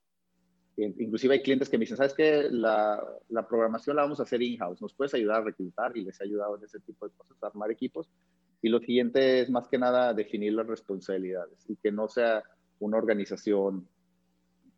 Inclusive 0.78 1.34
hay 1.34 1.42
clientes 1.42 1.68
que 1.68 1.78
me 1.78 1.82
dicen, 1.82 1.98
¿sabes 1.98 2.13
qué? 2.13 2.48
La, 2.50 3.04
la 3.28 3.46
programación 3.46 3.98
la 3.98 4.04
vamos 4.04 4.22
a 4.22 4.24
hacer 4.24 4.42
in-house, 4.42 4.82
¿nos 4.82 4.94
puedes 4.94 5.13
ayudar 5.13 5.42
a 5.42 5.44
reclutar? 5.44 5.98
Y 5.98 6.06
les 6.06 6.22
he 6.22 6.24
ayudado 6.24 6.56
en 6.56 6.63
ese 6.63 6.80
tipo 6.80 7.06
de 7.06 7.13
cosas, 7.16 7.36
a 7.44 7.48
armar 7.48 7.70
equipos. 7.70 8.10
Y 8.62 8.70
lo 8.70 8.80
siguiente 8.80 9.42
es 9.42 9.50
más 9.50 9.68
que 9.68 9.78
nada 9.78 10.13
definir 10.13 10.54
las 10.54 10.68
responsabilidades 10.68 11.70
y 11.70 11.75
que 11.78 11.92
no 11.92 12.08
sea 12.08 12.44
una 12.80 12.98
organización 12.98 13.88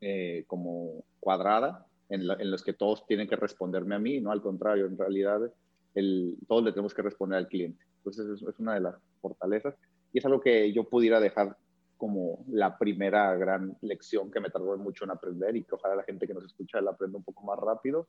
eh, 0.02 0.44
como 0.48 1.04
cuadrada 1.20 1.86
en, 2.10 2.22
en, 2.22 2.52
los 2.52 2.64
que 2.64 2.74
todos 2.74 3.06
tienen 3.08 3.28
que 3.28 3.36
responderme 3.36 3.96
a 3.96 4.00
mí, 4.00 4.20
no 4.20 4.32
al 4.32 4.42
contrario, 4.42 4.86
en 4.86 4.98
realidad 4.98 5.52
el, 5.96 6.38
todos 6.48 6.64
le 6.64 6.72
tenemos 6.72 6.94
que 6.94 7.02
responder 7.02 7.38
al 7.38 7.48
cliente. 7.48 7.84
Entonces 7.98 8.42
es, 8.42 8.60
una 8.60 8.74
de 8.74 8.82
las 8.82 8.96
fortalezas 9.22 9.76
y 10.14 10.20
es 10.20 10.26
algo 10.26 10.42
que 10.42 10.72
yo 10.74 10.84
pudiera 10.86 11.20
dejar 11.20 11.58
como 11.98 12.44
la 12.50 12.78
primera 12.78 13.36
gran 13.36 13.78
lección 13.82 14.32
que 14.32 14.40
me 14.40 14.50
tardó 14.50 14.76
mucho 14.78 15.06
en 15.06 15.12
aprender 15.12 15.56
y 15.56 15.64
que 15.64 15.76
ojalá 15.76 15.96
la 15.96 16.04
gente 16.04 16.28
que 16.28 16.34
nos 16.34 16.46
escucha 16.46 16.82
la 16.82 16.92
aprenda 16.92 17.18
un 17.18 17.24
poco 17.24 17.44
más 17.44 17.60
rápido, 17.60 18.08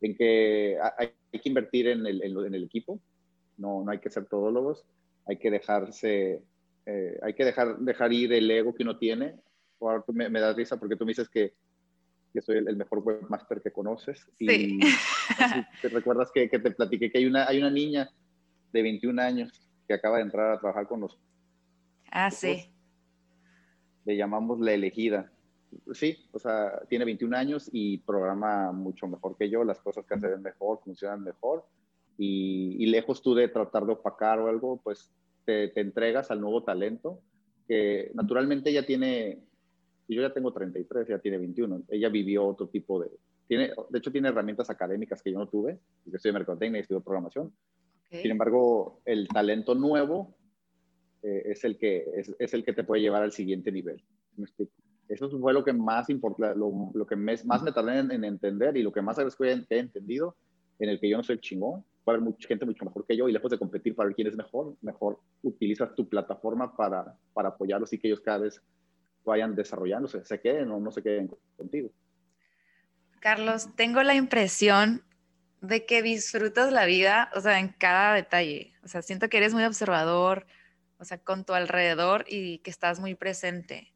en 0.00 0.16
que 0.16 0.78
hay, 0.80 1.08
hay 1.32 1.40
que 1.40 1.48
invertir 1.48 1.88
en 1.88 2.06
el, 2.06 2.22
en 2.22 2.54
el 2.54 2.64
equipo, 2.64 3.00
no, 3.58 3.82
no 3.82 3.90
hay 3.90 3.98
que 3.98 4.10
ser 4.10 4.26
todólogos, 4.26 4.84
hay 5.26 5.38
que 5.38 5.50
dejarse, 5.50 6.42
eh, 6.86 7.18
hay 7.22 7.34
que 7.34 7.44
dejar, 7.44 7.78
dejar 7.78 8.12
ir 8.12 8.32
el 8.32 8.50
ego 8.50 8.74
que 8.74 8.82
uno 8.82 8.98
tiene. 8.98 9.36
Ahora 9.80 10.04
me, 10.08 10.28
me 10.28 10.40
da 10.40 10.52
risa 10.52 10.78
porque 10.78 10.96
tú 10.96 11.04
me 11.04 11.10
dices 11.10 11.28
que, 11.28 11.54
que 12.32 12.40
soy 12.40 12.58
el, 12.58 12.76
mejor 12.76 13.00
webmaster 13.00 13.60
que 13.60 13.72
conoces. 13.72 14.28
Y 14.38 14.78
te 15.82 15.88
recuerdas 15.88 16.30
que, 16.32 16.48
que, 16.48 16.58
te 16.58 16.70
platiqué 16.70 17.10
que 17.10 17.18
hay 17.18 17.26
una, 17.26 17.46
hay 17.46 17.58
una 17.58 17.70
niña 17.70 18.10
de 18.72 18.82
21 18.82 19.20
años 19.20 19.70
que 19.86 19.94
acaba 19.94 20.16
de 20.16 20.22
entrar 20.22 20.52
a 20.52 20.60
trabajar 20.60 20.86
con 20.86 21.00
nosotros. 21.00 21.28
Ah, 22.10 22.30
sí. 22.30 22.72
Le 24.04 24.16
llamamos 24.16 24.60
la 24.60 24.72
elegida. 24.72 25.32
Sí, 25.92 26.28
o 26.32 26.38
sea, 26.38 26.82
tiene 26.88 27.06
21 27.06 27.34
años 27.36 27.70
y 27.72 27.98
programa 27.98 28.72
mucho 28.72 29.06
mejor 29.06 29.36
que 29.38 29.48
yo, 29.48 29.64
las 29.64 29.80
cosas 29.80 30.04
que 30.04 30.14
hacen 30.14 30.42
mejor, 30.42 30.80
funcionan 30.84 31.22
mejor 31.22 31.66
y, 32.24 32.86
lejos 32.86 33.22
tú 33.22 33.34
de 33.34 33.48
tratar 33.48 33.84
de 33.84 33.92
opacar 33.92 34.38
o 34.38 34.48
algo, 34.48 34.80
pues 34.82 35.10
te, 35.44 35.78
entregas 35.80 36.30
al 36.30 36.40
nuevo 36.40 36.62
talento, 36.62 37.20
que 37.66 38.10
naturalmente 38.14 38.70
ella 38.70 38.86
tiene, 38.86 39.42
y 40.06 40.14
yo 40.14 40.22
ya 40.22 40.32
tengo 40.32 40.52
33, 40.52 41.08
ella 41.08 41.18
tiene 41.18 41.38
21, 41.38 41.82
ella 41.88 42.08
vivió 42.08 42.46
otro 42.46 42.68
tipo 42.68 43.00
de, 43.00 43.10
tiene, 43.48 43.72
de 43.88 43.98
hecho 43.98 44.12
tiene 44.12 44.28
herramientas 44.28 44.70
académicas 44.70 45.22
que 45.22 45.32
yo 45.32 45.38
no 45.38 45.48
tuve, 45.48 45.78
estoy 46.12 46.28
en 46.28 46.34
mercadotecnia 46.34 46.78
y 46.78 46.82
estudio 46.82 47.00
programación. 47.00 47.52
Sin 48.10 48.30
embargo, 48.30 49.00
el 49.06 49.26
talento 49.26 49.74
nuevo 49.74 50.36
eh, 51.22 51.44
es, 51.46 51.64
el 51.64 51.78
que, 51.78 52.04
es, 52.14 52.36
es, 52.38 52.52
el 52.52 52.62
que 52.62 52.74
te 52.74 52.84
puede 52.84 53.00
llevar 53.00 53.22
al 53.22 53.32
siguiente 53.32 53.72
nivel. 53.72 54.04
Eso 55.08 55.30
fue 55.30 55.54
lo 55.54 55.64
que 55.64 55.72
más 55.72 56.10
importa, 56.10 56.54
lo, 56.54 56.90
lo, 56.92 57.06
que 57.06 57.16
me, 57.16 57.34
más 57.46 57.62
me 57.62 57.72
tardé 57.72 58.00
en, 58.00 58.12
en, 58.12 58.24
entender 58.24 58.76
y 58.76 58.82
lo 58.82 58.92
que 58.92 59.00
más 59.00 59.16
agradezco 59.16 59.44
he 59.44 59.52
entendido, 59.70 60.36
en 60.78 60.90
el 60.90 61.00
que 61.00 61.08
yo 61.08 61.16
no 61.16 61.22
soy 61.22 61.36
el 61.36 61.40
chingón, 61.40 61.84
va 62.08 62.12
a 62.12 62.16
haber 62.16 62.22
mucha 62.22 62.48
gente 62.48 62.66
mucho 62.66 62.84
mejor 62.84 63.06
que 63.06 63.16
yo 63.16 63.28
y 63.28 63.32
lejos 63.32 63.50
de 63.50 63.58
competir 63.58 63.94
para 63.94 64.08
ver 64.08 64.16
quién 64.16 64.28
es 64.28 64.36
mejor, 64.36 64.76
mejor 64.80 65.20
utilizas 65.42 65.94
tu 65.94 66.08
plataforma 66.08 66.76
para, 66.76 67.16
para 67.32 67.50
apoyarlos 67.50 67.92
y 67.92 67.98
que 67.98 68.08
ellos 68.08 68.20
cada 68.20 68.38
vez 68.38 68.60
vayan 69.24 69.54
desarrollándose, 69.54 70.24
se 70.24 70.40
queden 70.40 70.70
o 70.70 70.80
no 70.80 70.90
se 70.90 71.02
queden 71.02 71.30
contigo. 71.56 71.90
Carlos, 73.20 73.68
tengo 73.76 74.02
la 74.02 74.14
impresión 74.14 75.04
de 75.60 75.86
que 75.86 76.02
disfrutas 76.02 76.72
la 76.72 76.86
vida, 76.86 77.30
o 77.36 77.40
sea, 77.40 77.60
en 77.60 77.68
cada 77.68 78.14
detalle. 78.14 78.74
O 78.82 78.88
sea, 78.88 79.00
siento 79.00 79.28
que 79.28 79.36
eres 79.36 79.54
muy 79.54 79.62
observador, 79.62 80.44
o 80.98 81.04
sea, 81.04 81.18
con 81.18 81.44
tu 81.44 81.52
alrededor 81.52 82.24
y 82.28 82.58
que 82.58 82.70
estás 82.70 82.98
muy 82.98 83.14
presente. 83.14 83.94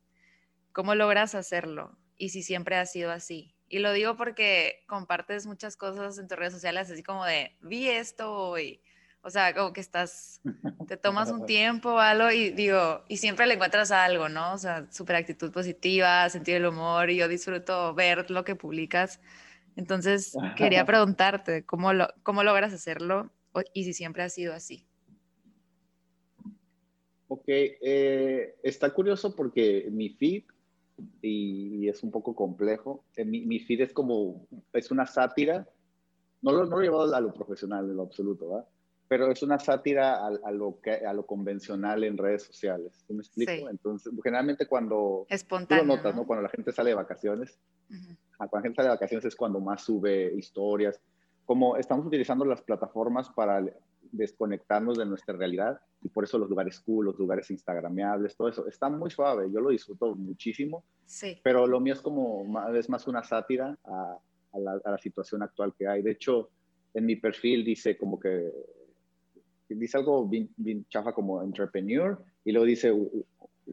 ¿Cómo 0.73 0.95
logras 0.95 1.35
hacerlo? 1.35 1.99
Y 2.17 2.29
si 2.29 2.45
siempre 2.45 2.77
ha 2.77 2.87
sido 2.87 3.11
así. 3.11 3.56
Y 3.69 3.81
lo 3.81 3.93
digo 3.93 4.17
porque 4.17 4.85
compartes 4.87 5.47
muchas 5.47 5.77
cosas 5.77 6.19
en 6.19 6.29
tus 6.29 6.39
redes 6.39 6.53
sociales, 6.53 6.91
así 6.91 7.03
como 7.03 7.25
de, 7.25 7.57
vi 7.61 7.89
esto 7.89 8.33
hoy. 8.33 8.81
O 9.23 9.31
sea, 9.31 9.53
como 9.55 9.73
que 9.73 9.81
estás, 9.81 10.41
te 10.87 10.97
tomas 10.97 11.31
un 11.33 11.47
tiempo 11.47 11.95
o 11.95 11.99
algo 11.99 12.31
y 12.31 12.51
digo, 12.51 13.03
y 13.09 13.17
siempre 13.17 13.47
le 13.47 13.55
encuentras 13.55 13.91
algo, 13.91 14.29
¿no? 14.29 14.53
O 14.53 14.59
sea, 14.59 14.87
súper 14.93 15.17
actitud 15.17 15.51
positiva, 15.51 16.29
sentido 16.29 16.61
del 16.61 16.67
humor 16.67 17.11
y 17.11 17.17
yo 17.17 17.27
disfruto 17.27 17.93
ver 17.93 18.31
lo 18.31 18.45
que 18.45 18.55
publicas. 18.55 19.21
Entonces, 19.75 20.37
quería 20.57 20.85
preguntarte, 20.87 21.65
¿cómo, 21.65 21.93
lo, 21.93 22.09
cómo 22.23 22.45
logras 22.45 22.73
hacerlo 22.73 23.33
y 23.73 23.83
si 23.83 23.95
siempre 23.95 24.23
ha 24.23 24.29
sido 24.29 24.55
así? 24.55 24.87
Ok, 27.29 27.45
eh, 27.49 28.55
está 28.63 28.91
curioso 28.91 29.35
porque 29.35 29.89
mi 29.91 30.11
feed, 30.11 30.45
y, 31.23 31.89
es 31.89 32.03
un 32.03 32.11
poco 32.11 32.35
complejo, 32.35 33.05
eh, 33.17 33.25
mi, 33.25 33.59
feed 33.61 33.83
es 33.83 33.93
como, 33.93 34.47
es 34.73 34.91
una 34.91 35.07
sátira, 35.07 35.69
no 36.43 36.53
lo, 36.53 36.65
no 36.67 36.77
lo 36.77 36.81
he 36.81 36.85
llevado 36.85 37.15
a 37.15 37.21
lo 37.21 37.33
profesional 37.33 37.89
en 37.89 37.97
lo 37.97 38.03
absoluto, 38.03 38.49
¿verdad? 38.49 38.67
pero 39.09 39.31
es 39.31 39.43
una 39.43 39.59
sátira 39.59 40.27
a, 40.27 40.51
lo 40.51 40.81
que, 40.81 40.91
a 40.91 41.13
lo 41.13 41.27
convencional 41.27 42.03
en 42.05 42.19
redes 42.19 42.43
sociales. 42.43 43.05
¿Sí 43.07 43.15
me 43.15 43.21
explico? 43.21 43.71
Entonces, 43.71 44.13
generalmente 44.23 44.67
cuando... 44.67 45.27
Espontáneo. 45.29 45.85
Tú 45.85 45.89
lo 45.89 45.97
notas, 45.97 46.17
¿no? 46.17 46.27
Cuando 46.27 46.43
la 46.43 46.49
gente 46.49 46.73
sale 46.73 46.91
de 46.91 46.97
vacaciones, 46.97 47.59
cuando 48.37 48.57
la 48.57 48.63
gente 48.63 48.77
sale 48.77 48.89
de 48.89 48.95
vacaciones 48.95 49.25
es 49.25 49.37
cuando 49.37 49.61
más 49.61 49.83
sube 49.83 50.33
historias. 50.35 51.01
Como 51.45 51.77
estamos 51.77 52.07
utilizando 52.07 52.45
las 52.45 52.63
plataformas 52.63 53.29
para 53.31 53.65
desconectarnos 54.13 54.99
de 54.99 55.07
nuestra 55.07 55.37
realidad 55.37 55.81
y 56.03 56.09
por 56.09 56.25
eso 56.25 56.39
los 56.39 56.49
lugares 56.49 56.81
cool, 56.81 57.07
los 57.07 57.19
lugares 57.19 57.51
instagrameables, 57.51 58.37
todo 58.37 58.49
eso, 58.49 58.67
está 58.69 58.89
muy 58.89 59.11
suave, 59.11 59.51
yo 59.53 59.61
lo 59.61 59.71
disfruto 59.71 60.15
muchísimo, 60.15 60.85
sí. 61.05 61.39
pero 61.43 61.67
lo 61.67 61.81
mío 61.81 61.95
es 61.95 62.01
como, 62.01 62.45
es 62.75 62.89
más 62.89 63.07
una 63.07 63.23
sátira 63.23 63.77
a, 63.85 64.19
a, 64.53 64.59
la, 64.59 64.81
a 64.85 64.91
la 64.93 64.99
situación 64.99 65.43
actual 65.43 65.75
que 65.77 65.87
hay. 65.87 66.03
De 66.03 66.13
hecho, 66.13 66.51
en 66.95 67.07
mi 67.07 67.17
perfil 67.17 67.65
dice 67.65 67.97
como 67.97 68.19
que 68.19 68.53
dice 69.69 69.99
algo 69.99 70.27
bien, 70.27 70.87
chafa 70.89 71.13
como 71.13 71.43
entrepreneur 71.43 72.23
y 72.45 72.53
luego 72.53 72.67
dice 72.67 72.93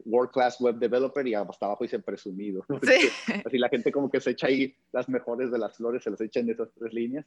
world 0.04 0.30
class 0.32 0.60
web 0.60 0.76
developer 0.76 1.26
y 1.26 1.34
hasta 1.34 1.66
abajo 1.66 1.84
dice 1.84 2.00
presumido. 2.00 2.64
Así 3.44 3.58
la 3.58 3.68
gente 3.68 3.92
como 3.92 4.10
que 4.10 4.20
se 4.20 4.30
echa 4.30 4.48
ahí 4.48 4.74
las 4.92 5.08
mejores 5.08 5.50
de 5.50 5.58
las 5.58 5.76
flores, 5.76 6.02
se 6.02 6.10
las 6.10 6.20
echa 6.20 6.40
en 6.40 6.50
esas 6.50 6.68
tres 6.74 6.92
líneas. 6.92 7.24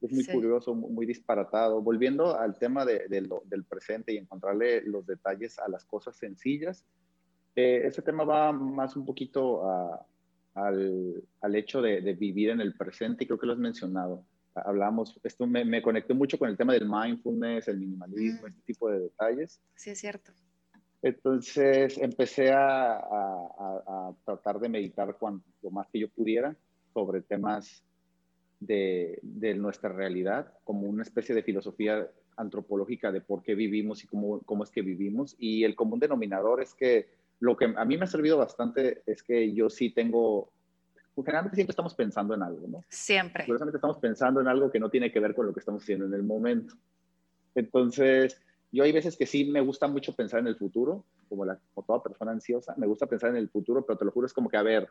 Es 0.00 0.12
muy 0.12 0.24
curioso, 0.24 0.74
muy 0.74 1.06
disparatado. 1.06 1.82
Volviendo 1.82 2.38
al 2.38 2.58
tema 2.58 2.84
de, 2.84 3.08
del 3.08 3.64
presente 3.64 4.12
y 4.12 4.18
encontrarle 4.18 4.82
los 4.82 5.06
detalles 5.06 5.58
a 5.58 5.68
las 5.68 5.84
cosas 5.84 6.16
sencillas, 6.16 6.84
eh, 7.56 7.82
ese 7.84 8.02
tema 8.02 8.24
va 8.24 8.52
más 8.52 8.94
un 8.96 9.04
poquito 9.04 9.68
al, 10.54 11.24
al, 11.40 11.54
hecho 11.56 11.82
de, 11.82 12.00
de, 12.00 12.12
vivir 12.14 12.50
en 12.50 12.60
el 12.60 12.74
presente 12.74 13.24
y 13.24 13.26
creo 13.26 13.38
que 13.38 13.46
lo 13.46 13.54
has 13.54 13.58
mencionado 13.58 14.24
hablamos, 14.64 15.18
esto 15.22 15.46
me, 15.46 15.64
me, 15.64 15.82
conecté 15.82 16.14
mucho 16.14 16.38
con 16.38 16.48
el 16.48 16.56
tema 16.56 16.72
del 16.72 16.88
mindfulness, 16.88 17.68
el 17.68 17.78
minimalismo, 17.78 18.42
mm. 18.42 18.46
este 18.46 18.62
tipo 18.62 18.90
de 18.90 19.00
detalles. 19.00 19.60
Sí, 19.76 19.90
es 19.90 19.98
cierto. 19.98 20.32
Entonces 21.02 21.96
empecé 21.98 22.52
a, 22.52 22.96
a, 22.96 24.14
tratar 24.24 24.58
de 24.58 24.68
meditar 24.68 25.16
cuanto 25.16 25.70
más 25.70 25.86
que 25.92 26.00
yo 26.00 26.08
pudiera 26.08 26.56
sobre 26.92 27.22
temas 27.22 27.84
de, 28.60 29.18
de, 29.22 29.54
nuestra 29.54 29.90
realidad, 29.90 30.52
como 30.64 30.88
una 30.88 31.02
especie 31.02 31.34
de 31.34 31.42
filosofía 31.42 32.08
antropológica 32.36 33.12
de 33.12 33.20
por 33.20 33.42
qué 33.42 33.54
vivimos 33.54 34.04
y 34.04 34.06
cómo, 34.06 34.40
cómo 34.40 34.64
es 34.64 34.70
que 34.70 34.82
vivimos. 34.82 35.36
Y 35.38 35.64
el 35.64 35.74
común 35.74 36.00
denominador 36.00 36.62
es 36.62 36.74
que 36.74 37.08
lo 37.40 37.56
que 37.56 37.72
a 37.76 37.84
mí 37.84 37.96
me 37.96 38.04
ha 38.04 38.08
servido 38.08 38.38
bastante 38.38 39.02
es 39.06 39.22
que 39.22 39.52
yo 39.52 39.70
sí 39.70 39.90
tengo 39.90 40.52
pues, 41.18 41.26
generalmente 41.26 41.56
siempre 41.56 41.72
estamos 41.72 41.96
pensando 41.96 42.32
en 42.32 42.44
algo, 42.44 42.68
¿no? 42.68 42.84
Siempre. 42.88 43.44
Curiosamente 43.44 43.78
estamos 43.78 43.98
pensando 43.98 44.40
en 44.40 44.46
algo 44.46 44.70
que 44.70 44.78
no 44.78 44.88
tiene 44.88 45.10
que 45.10 45.18
ver 45.18 45.34
con 45.34 45.46
lo 45.46 45.52
que 45.52 45.58
estamos 45.58 45.82
haciendo 45.82 46.06
en 46.06 46.14
el 46.14 46.22
momento. 46.22 46.74
Entonces, 47.56 48.40
yo 48.70 48.84
hay 48.84 48.92
veces 48.92 49.16
que 49.16 49.26
sí 49.26 49.44
me 49.44 49.60
gusta 49.60 49.88
mucho 49.88 50.14
pensar 50.14 50.38
en 50.38 50.46
el 50.46 50.54
futuro, 50.54 51.04
como, 51.28 51.44
la, 51.44 51.58
como 51.74 51.84
toda 51.84 52.04
persona 52.04 52.30
ansiosa, 52.30 52.72
me 52.76 52.86
gusta 52.86 53.06
pensar 53.06 53.30
en 53.30 53.36
el 53.36 53.48
futuro, 53.48 53.84
pero 53.84 53.98
te 53.98 54.04
lo 54.04 54.12
juro, 54.12 54.28
es 54.28 54.32
como 54.32 54.48
que, 54.48 54.58
a 54.58 54.62
ver, 54.62 54.88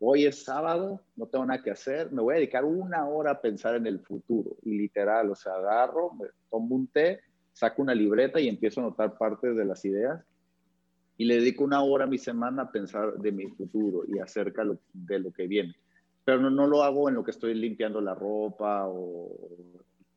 hoy 0.00 0.26
es 0.26 0.44
sábado, 0.44 1.00
no 1.16 1.26
tengo 1.26 1.46
nada 1.46 1.62
que 1.62 1.70
hacer, 1.70 2.12
me 2.12 2.22
voy 2.22 2.34
a 2.34 2.36
dedicar 2.38 2.64
una 2.64 3.06
hora 3.08 3.32
a 3.32 3.40
pensar 3.40 3.74
en 3.76 3.86
el 3.86 4.00
futuro. 4.00 4.56
Y 4.62 4.76
literal, 4.76 5.30
o 5.30 5.34
sea, 5.34 5.54
agarro, 5.54 6.12
me 6.14 6.28
tomo 6.50 6.74
un 6.74 6.86
té, 6.88 7.20
saco 7.52 7.82
una 7.82 7.94
libreta 7.94 8.40
y 8.40 8.48
empiezo 8.48 8.80
a 8.80 8.84
anotar 8.84 9.16
partes 9.16 9.56
de 9.56 9.64
las 9.64 9.84
ideas 9.84 10.22
y 11.18 11.24
le 11.24 11.36
dedico 11.36 11.64
una 11.64 11.82
hora 11.82 12.04
a 12.04 12.08
mi 12.08 12.18
semana 12.18 12.62
a 12.62 12.70
pensar 12.70 13.14
de 13.14 13.32
mi 13.32 13.46
futuro 13.48 14.02
y 14.06 14.18
acerca 14.18 14.64
de 14.92 15.18
lo 15.18 15.32
que 15.32 15.46
viene. 15.46 15.74
Pero 16.24 16.40
no, 16.40 16.50
no 16.50 16.66
lo 16.66 16.82
hago 16.82 17.08
en 17.08 17.14
lo 17.14 17.24
que 17.24 17.30
estoy 17.30 17.54
limpiando 17.54 18.00
la 18.00 18.14
ropa 18.14 18.86
o 18.86 19.30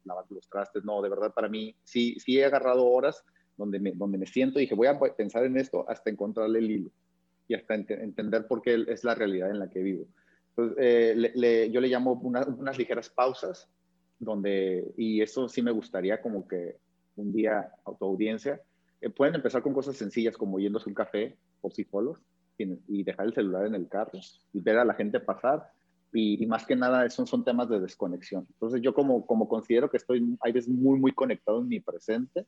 lavando 0.04 0.36
los 0.36 0.50
trastes, 0.50 0.84
no, 0.84 1.02
de 1.02 1.10
verdad 1.10 1.34
para 1.34 1.48
mí 1.48 1.76
sí, 1.84 2.18
sí 2.20 2.40
he 2.40 2.46
agarrado 2.46 2.86
horas 2.86 3.24
donde 3.58 3.80
me, 3.80 3.92
donde 3.92 4.18
me 4.18 4.26
siento 4.26 4.58
y 4.58 4.64
dije 4.64 4.74
voy 4.74 4.88
a 4.88 5.00
pensar 5.16 5.46
en 5.46 5.58
esto 5.58 5.88
hasta 5.88 6.10
encontrarle 6.10 6.60
el 6.60 6.72
hilo 6.72 6.92
y 7.50 7.56
hasta 7.56 7.74
entender 7.74 8.48
por 8.48 8.62
qué 8.62 8.86
es 8.88 9.04
la 9.04 9.16
realidad 9.16 9.50
en 9.50 9.60
la 9.60 9.70
que 9.70 9.82
vivo. 9.82 10.06
Eh, 10.78 11.70
yo 11.72 11.82
le 11.82 11.88
llamo 11.88 12.14
unas 12.14 12.78
ligeras 12.78 13.10
pausas 13.10 13.68
donde, 14.20 14.94
y 14.96 15.22
eso 15.22 15.50
sí 15.50 15.62
me 15.62 15.72
gustaría 15.72 16.22
como 16.22 16.48
que 16.48 16.78
un 17.16 17.34
día 17.34 17.72
a 17.86 17.92
audiencia 18.02 18.62
eh, 19.02 19.10
pueden 19.10 19.36
empezar 19.36 19.64
con 19.64 19.74
cosas 19.74 19.98
sencillas 19.98 20.38
como 20.38 20.60
yéndose 20.60 20.90
un 20.90 20.96
café 20.96 21.38
por 21.60 21.74
sí 21.74 21.84
solos 21.86 22.20
y 22.58 23.04
dejar 23.04 23.28
el 23.28 23.34
celular 23.34 23.66
en 23.66 23.76
el 23.76 23.88
carro 23.88 24.20
y 24.54 24.60
ver 24.60 24.78
a 24.78 24.86
la 24.86 24.94
gente 24.94 25.20
pasar. 25.20 25.72
Y, 26.12 26.46
más 26.46 26.66
que 26.66 26.76
nada 26.76 27.10
son, 27.10 27.26
son 27.26 27.46
temas 27.46 27.70
de 27.70 27.80
desconexión. 27.80 28.46
Entonces 28.54 28.82
yo 28.82 28.94
como, 28.94 29.26
como 29.26 29.48
considero 29.48 29.90
que 29.90 29.98
estoy 29.98 30.38
hay 30.42 30.54
muy, 30.68 31.00
muy 31.00 31.14
conectado 31.14 31.62
en 31.62 31.70
mi 31.70 31.80
presente, 31.80 32.46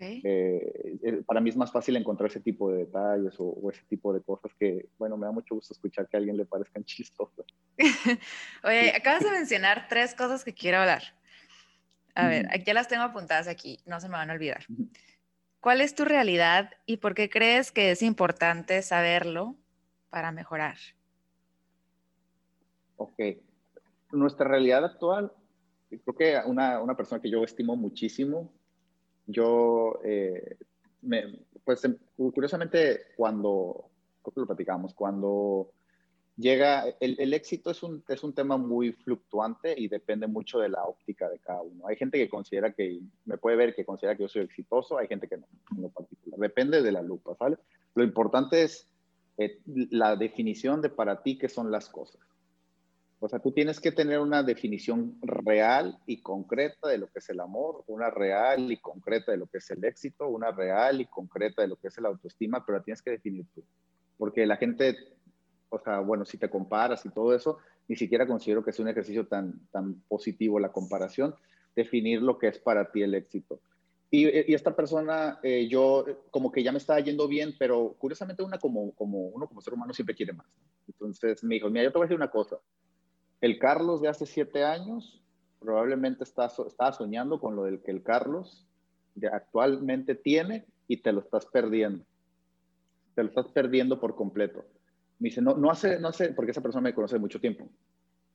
eh, 0.00 0.98
eh, 1.02 1.22
para 1.24 1.40
mí 1.40 1.50
es 1.50 1.56
más 1.56 1.70
fácil 1.70 1.96
encontrar 1.96 2.28
ese 2.28 2.40
tipo 2.40 2.70
de 2.70 2.78
detalles 2.78 3.34
o, 3.38 3.70
ese 3.70 3.84
tipo 3.84 4.12
de 4.12 4.22
cosas 4.22 4.52
que, 4.58 4.88
bueno, 4.98 5.16
me 5.16 5.26
da 5.26 5.32
mucho 5.32 5.54
gusto 5.54 5.72
escuchar 5.72 6.08
que 6.08 6.16
a 6.16 6.18
alguien 6.18 6.36
le 6.36 6.44
parezcan 6.44 6.84
chistosas. 6.84 7.46
Oye, 8.64 8.92
acabas 8.94 9.22
de 9.22 9.30
mencionar 9.30 9.86
tres 9.88 10.14
cosas 10.14 10.44
que 10.44 10.52
quiero 10.52 10.78
hablar. 10.78 11.02
A 12.16 12.28
ver, 12.28 12.46
aquí 12.50 12.64
ya 12.66 12.74
las 12.74 12.86
tengo 12.86 13.02
apuntadas 13.02 13.48
aquí, 13.48 13.80
no 13.86 14.00
se 14.00 14.08
me 14.08 14.14
van 14.14 14.30
a 14.30 14.34
olvidar. 14.34 14.64
¿Cuál 15.58 15.80
es 15.80 15.96
tu 15.96 16.04
realidad 16.04 16.70
y 16.86 16.98
por 16.98 17.14
qué 17.14 17.28
crees 17.28 17.72
que 17.72 17.90
es 17.90 18.02
importante 18.02 18.80
saberlo 18.82 19.56
para 20.10 20.30
mejorar? 20.30 20.76
Ok. 22.96 23.20
Nuestra 24.12 24.46
realidad 24.46 24.84
actual, 24.84 25.32
creo 25.88 26.14
que 26.16 26.40
una, 26.46 26.80
una 26.80 26.96
persona 26.96 27.20
que 27.20 27.30
yo 27.30 27.42
estimo 27.42 27.74
muchísimo, 27.74 28.52
yo, 29.26 30.00
eh, 30.04 30.56
me, 31.02 31.38
pues 31.64 31.84
em, 31.84 31.96
curiosamente, 32.16 33.02
cuando, 33.16 33.90
creo 34.22 34.34
que 34.34 34.40
lo 34.40 34.46
platicamos, 34.46 34.94
cuando 34.94 35.70
llega, 36.36 36.84
el, 37.00 37.16
el, 37.18 37.34
éxito 37.34 37.70
es 37.70 37.82
un, 37.82 38.02
es 38.08 38.22
un 38.24 38.34
tema 38.34 38.56
muy 38.56 38.92
fluctuante 38.92 39.74
y 39.76 39.88
depende 39.88 40.26
mucho 40.26 40.58
de 40.58 40.68
la 40.68 40.84
óptica 40.84 41.28
de 41.28 41.38
cada 41.38 41.62
uno. 41.62 41.86
Hay 41.86 41.96
gente 41.96 42.18
que 42.18 42.28
considera 42.28 42.72
que, 42.72 43.00
me 43.24 43.38
puede 43.38 43.56
ver 43.56 43.74
que 43.74 43.84
considera 43.84 44.16
que 44.16 44.24
yo 44.24 44.28
soy 44.28 44.42
exitoso, 44.42 44.98
hay 44.98 45.06
gente 45.06 45.28
que 45.28 45.36
no, 45.36 45.46
en 45.76 45.82
lo 45.82 45.88
particular. 45.90 46.40
Depende 46.40 46.82
de 46.82 46.92
la 46.92 47.02
lupa, 47.02 47.34
¿sale? 47.36 47.56
Lo 47.94 48.02
importante 48.02 48.62
es 48.62 48.88
eh, 49.38 49.60
la 49.66 50.16
definición 50.16 50.82
de 50.82 50.90
para 50.90 51.22
ti 51.22 51.38
qué 51.38 51.48
son 51.48 51.70
las 51.70 51.88
cosas. 51.88 52.20
O 53.24 53.28
sea, 53.28 53.38
tú 53.38 53.52
tienes 53.52 53.80
que 53.80 53.90
tener 53.90 54.18
una 54.18 54.42
definición 54.42 55.18
real 55.22 55.98
y 56.04 56.20
concreta 56.20 56.88
de 56.88 56.98
lo 56.98 57.06
que 57.06 57.20
es 57.20 57.28
el 57.30 57.40
amor, 57.40 57.82
una 57.86 58.10
real 58.10 58.70
y 58.70 58.76
concreta 58.76 59.32
de 59.32 59.38
lo 59.38 59.46
que 59.46 59.58
es 59.58 59.70
el 59.70 59.82
éxito, 59.82 60.28
una 60.28 60.50
real 60.50 61.00
y 61.00 61.06
concreta 61.06 61.62
de 61.62 61.68
lo 61.68 61.76
que 61.76 61.88
es 61.88 61.98
la 61.98 62.08
autoestima, 62.08 62.66
pero 62.66 62.76
la 62.76 62.84
tienes 62.84 63.00
que 63.00 63.12
definir 63.12 63.46
tú. 63.54 63.64
Porque 64.18 64.44
la 64.44 64.58
gente 64.58 64.96
o 65.70 65.78
sea, 65.78 66.00
bueno, 66.00 66.26
si 66.26 66.36
te 66.36 66.50
comparas 66.50 67.04
y 67.06 67.08
todo 67.08 67.34
eso, 67.34 67.58
ni 67.88 67.96
siquiera 67.96 68.26
considero 68.26 68.62
que 68.62 68.72
sea 68.72 68.84
un 68.84 68.90
ejercicio 68.90 69.26
tan, 69.26 69.66
tan 69.72 69.94
positivo 70.06 70.60
la 70.60 70.70
comparación, 70.70 71.34
definir 71.74 72.20
lo 72.20 72.38
que 72.38 72.48
es 72.48 72.58
para 72.58 72.92
ti 72.92 73.02
el 73.02 73.14
éxito. 73.14 73.58
Y, 74.10 74.26
y 74.50 74.54
esta 74.54 74.76
persona, 74.76 75.40
eh, 75.42 75.66
yo 75.66 76.04
como 76.30 76.52
que 76.52 76.62
ya 76.62 76.70
me 76.70 76.78
estaba 76.78 77.00
yendo 77.00 77.26
bien, 77.26 77.54
pero 77.58 77.96
curiosamente 77.98 78.42
una 78.42 78.58
como, 78.58 78.92
como, 78.94 79.28
uno 79.28 79.48
como 79.48 79.60
ser 79.60 79.74
humano 79.74 79.92
siempre 79.92 80.14
quiere 80.14 80.34
más. 80.34 80.46
Entonces 80.86 81.42
me 81.42 81.54
dijo, 81.54 81.68
mira, 81.70 81.84
yo 81.84 81.90
te 81.90 81.98
voy 81.98 82.04
a 82.04 82.08
decir 82.08 82.16
una 82.16 82.30
cosa. 82.30 82.58
El 83.44 83.58
Carlos 83.58 84.00
de 84.00 84.08
hace 84.08 84.24
siete 84.24 84.64
años 84.64 85.20
probablemente 85.60 86.24
está, 86.24 86.46
estaba 86.46 86.92
soñando 86.94 87.38
con 87.38 87.54
lo 87.54 87.64
del 87.64 87.82
que 87.82 87.90
el 87.90 88.02
Carlos 88.02 88.66
de 89.14 89.28
actualmente 89.28 90.14
tiene 90.14 90.64
y 90.88 91.02
te 91.02 91.12
lo 91.12 91.20
estás 91.20 91.44
perdiendo. 91.44 92.06
Te 93.14 93.22
lo 93.22 93.28
estás 93.28 93.48
perdiendo 93.48 94.00
por 94.00 94.16
completo. 94.16 94.64
Me 95.18 95.28
dice, 95.28 95.42
no, 95.42 95.58
no 95.58 95.70
hace, 95.70 96.00
no 96.00 96.08
hace, 96.08 96.30
porque 96.30 96.52
esa 96.52 96.62
persona 96.62 96.84
me 96.84 96.94
conoce 96.94 97.18
mucho 97.18 97.38
tiempo. 97.38 97.68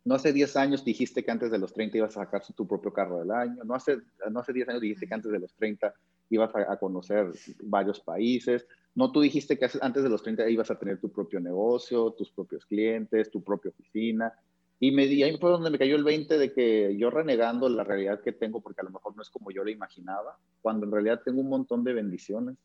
No 0.05 0.13
hace 0.13 0.31
10 0.31 0.55
años 0.57 0.85
dijiste 0.85 1.25
que 1.25 1.31
antes 1.31 1.49
de 1.49 1.57
los 1.57 1.73
30 1.73 1.97
ibas 1.97 2.15
a 2.15 2.25
sacar 2.25 2.43
tu 2.55 2.67
propio 2.67 2.93
carro 2.93 3.17
del 3.17 3.31
año. 3.31 3.63
No 3.63 3.73
hace, 3.73 3.97
no 4.29 4.41
hace 4.41 4.53
10 4.53 4.69
años 4.69 4.81
dijiste 4.81 5.07
que 5.07 5.13
antes 5.15 5.31
de 5.31 5.39
los 5.39 5.55
30 5.55 5.91
ibas 6.29 6.51
a, 6.53 6.77
conocer 6.77 7.31
varios 7.63 7.99
países. 7.99 8.67
No 8.93 9.11
tú 9.11 9.21
dijiste 9.21 9.57
que 9.57 9.67
antes 9.81 10.03
de 10.03 10.09
los 10.09 10.21
30 10.21 10.47
ibas 10.51 10.69
a 10.69 10.77
tener 10.77 10.99
tu 10.99 11.11
propio 11.11 11.39
negocio, 11.39 12.11
tus 12.11 12.29
propios 12.29 12.63
clientes, 12.63 13.31
tu 13.31 13.43
propia 13.43 13.71
oficina. 13.71 14.31
Y, 14.79 14.91
me, 14.91 15.05
y 15.05 15.23
ahí 15.23 15.37
fue 15.37 15.51
donde 15.51 15.69
me 15.69 15.77
cayó 15.77 15.95
el 15.95 16.03
20 16.03 16.37
de 16.37 16.53
que 16.53 16.95
yo 16.97 17.09
renegando 17.09 17.67
la 17.67 17.83
realidad 17.83 18.21
que 18.21 18.31
tengo, 18.31 18.61
porque 18.61 18.81
a 18.81 18.85
lo 18.85 18.91
mejor 18.91 19.15
no 19.15 19.21
es 19.21 19.29
como 19.29 19.51
yo 19.51 19.63
lo 19.63 19.69
imaginaba, 19.69 20.37
cuando 20.61 20.85
en 20.85 20.91
realidad 20.91 21.21
tengo 21.23 21.41
un 21.41 21.49
montón 21.49 21.83
de 21.83 21.93
bendiciones 21.93 22.55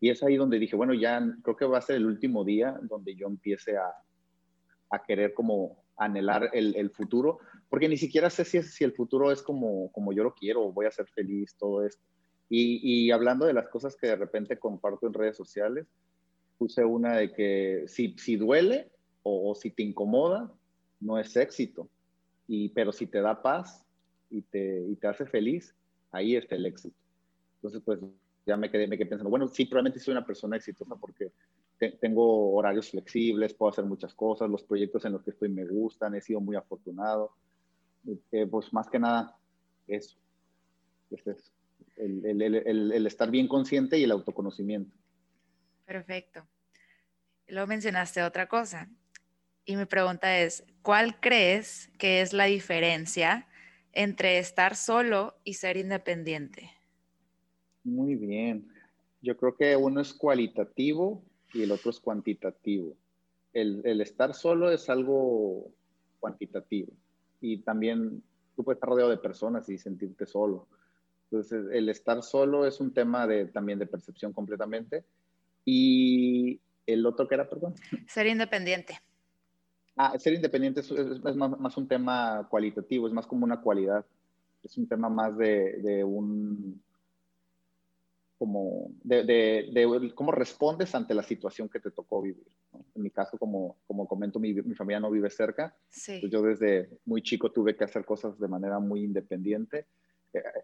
y 0.00 0.10
es 0.10 0.22
ahí 0.22 0.36
donde 0.36 0.58
dije, 0.58 0.76
bueno, 0.76 0.94
ya 0.94 1.20
creo 1.42 1.56
que 1.56 1.64
va 1.64 1.78
a 1.78 1.82
ser 1.82 1.96
el 1.96 2.06
último 2.06 2.44
día 2.44 2.78
donde 2.82 3.16
yo 3.16 3.26
empiece 3.26 3.76
a, 3.76 3.92
a 4.90 5.02
querer 5.02 5.34
como 5.34 5.82
anhelar 5.96 6.50
el, 6.52 6.76
el, 6.76 6.90
futuro, 6.90 7.38
porque 7.68 7.88
ni 7.88 7.96
siquiera 7.96 8.28
sé 8.28 8.44
si, 8.44 8.62
si 8.62 8.84
el 8.84 8.92
futuro 8.92 9.32
es 9.32 9.42
como, 9.42 9.90
como 9.92 10.12
yo 10.12 10.22
lo 10.22 10.34
quiero, 10.34 10.70
voy 10.70 10.86
a 10.86 10.90
ser 10.90 11.06
feliz, 11.08 11.56
todo 11.56 11.84
esto. 11.84 12.04
Y, 12.48 13.10
hablando 13.10 13.44
de 13.46 13.54
las 13.54 13.68
cosas 13.68 13.96
que 13.96 14.06
de 14.06 14.16
repente 14.16 14.58
comparto 14.58 15.06
en 15.06 15.14
redes 15.14 15.36
sociales, 15.36 15.86
puse 16.58 16.84
una 16.84 17.16
de 17.16 17.32
que 17.32 17.84
si, 17.88 18.14
si 18.18 18.36
duele 18.36 18.90
o, 19.24 19.54
si 19.56 19.72
te 19.72 19.82
incomoda, 19.82 20.52
no 21.00 21.18
es 21.18 21.36
éxito. 21.36 21.88
Y, 22.48 22.68
pero 22.70 22.92
si 22.92 23.06
te 23.06 23.20
da 23.20 23.42
paz 23.42 23.84
y 24.30 24.42
te, 24.42 24.82
y 24.88 24.96
te 24.96 25.06
hace 25.06 25.26
feliz, 25.26 25.74
ahí 26.12 26.36
está 26.36 26.54
el 26.54 26.66
éxito. 26.66 26.96
Entonces, 27.56 27.82
pues 27.84 28.00
ya 28.46 28.56
me 28.56 28.70
quedé, 28.70 28.86
me 28.86 28.96
quedé 28.96 29.08
pensando, 29.08 29.30
bueno, 29.30 29.48
sí, 29.48 29.66
probablemente 29.66 29.98
soy 29.98 30.12
una 30.12 30.24
persona 30.24 30.56
exitosa 30.56 30.94
porque 30.94 31.32
tengo 32.00 32.52
horarios 32.54 32.90
flexibles, 32.90 33.52
puedo 33.54 33.70
hacer 33.70 33.84
muchas 33.84 34.14
cosas, 34.14 34.48
los 34.48 34.62
proyectos 34.62 35.04
en 35.04 35.12
los 35.12 35.22
que 35.22 35.30
estoy 35.30 35.48
me 35.48 35.66
gustan, 35.66 36.14
he 36.14 36.20
sido 36.20 36.40
muy 36.40 36.56
afortunado. 36.56 37.32
Eh, 38.32 38.46
pues 38.46 38.72
más 38.72 38.88
que 38.88 38.98
nada, 38.98 39.36
eso. 39.88 40.16
Este 41.10 41.32
es 41.32 41.52
el, 41.96 42.24
el, 42.24 42.54
el, 42.92 43.06
estar 43.06 43.30
bien 43.30 43.48
consciente 43.48 43.98
y 43.98 44.04
el 44.04 44.10
autoconocimiento. 44.10 44.94
Perfecto. 45.84 46.46
Luego 47.48 47.66
mencionaste 47.66 48.22
otra 48.22 48.48
cosa. 48.48 48.88
Y 49.66 49.76
mi 49.76 49.84
pregunta 49.84 50.38
es, 50.38 50.64
¿cuál 50.82 51.20
crees 51.20 51.90
que 51.98 52.20
es 52.20 52.32
la 52.32 52.44
diferencia 52.44 53.48
entre 53.92 54.38
estar 54.38 54.76
solo 54.76 55.34
y 55.42 55.54
ser 55.54 55.76
independiente? 55.76 56.70
Muy 57.82 58.14
bien. 58.14 58.68
Yo 59.20 59.36
creo 59.36 59.56
que 59.56 59.74
uno 59.74 60.00
es 60.00 60.14
cualitativo 60.14 61.24
y 61.52 61.64
el 61.64 61.72
otro 61.72 61.90
es 61.90 61.98
cuantitativo. 61.98 62.96
El, 63.52 63.82
el 63.84 64.00
estar 64.00 64.34
solo 64.34 64.70
es 64.70 64.88
algo 64.88 65.72
cuantitativo 66.20 66.92
y 67.40 67.58
también 67.58 68.22
tú 68.54 68.62
puedes 68.62 68.76
estar 68.76 68.88
rodeado 68.88 69.10
de 69.10 69.18
personas 69.18 69.68
y 69.68 69.78
sentirte 69.78 70.26
solo. 70.26 70.68
Entonces, 71.24 71.66
el 71.72 71.88
estar 71.88 72.22
solo 72.22 72.66
es 72.66 72.80
un 72.80 72.94
tema 72.94 73.26
de, 73.26 73.46
también 73.46 73.80
de 73.80 73.86
percepción 73.86 74.32
completamente. 74.32 75.04
Y 75.64 76.60
el 76.86 77.04
otro 77.04 77.26
que 77.26 77.34
era, 77.34 77.48
perdón. 77.48 77.74
Ser 78.06 78.28
independiente. 78.28 79.00
Ah, 79.96 80.18
ser 80.18 80.34
independiente 80.34 80.80
es, 80.80 80.90
más, 81.36 81.76
un 81.76 81.88
tema 81.88 82.46
cualitativo, 82.50 83.06
es 83.06 83.12
más 83.12 83.26
como 83.26 83.44
una 83.44 83.60
cualidad. 83.60 84.04
Es 84.62 84.76
un 84.76 84.86
tema 84.86 85.08
más 85.08 85.36
de, 85.36 85.78
de 85.80 86.04
un, 86.04 86.82
como 88.38 88.90
de, 89.02 89.24
de, 89.24 90.12
cómo 90.14 90.32
respondes 90.32 90.94
ante 90.94 91.14
la 91.14 91.22
situación 91.22 91.68
que 91.68 91.80
te 91.80 91.90
tocó 91.90 92.20
vivir. 92.20 92.46
En 92.94 93.02
mi 93.02 93.10
caso, 93.10 93.38
como, 93.38 93.76
como 93.86 94.06
comento, 94.06 94.38
mi, 94.38 94.52
mi 94.52 94.74
familia 94.74 95.00
no 95.00 95.10
vive 95.10 95.30
cerca. 95.30 95.74
Sí. 95.88 96.20
yo 96.28 96.42
desde 96.42 96.90
muy 97.06 97.22
chico 97.22 97.50
tuve 97.50 97.74
que 97.74 97.84
hacer 97.84 98.04
cosas 98.04 98.38
de 98.38 98.48
manera 98.48 98.78
muy 98.78 99.02
independiente 99.02 99.86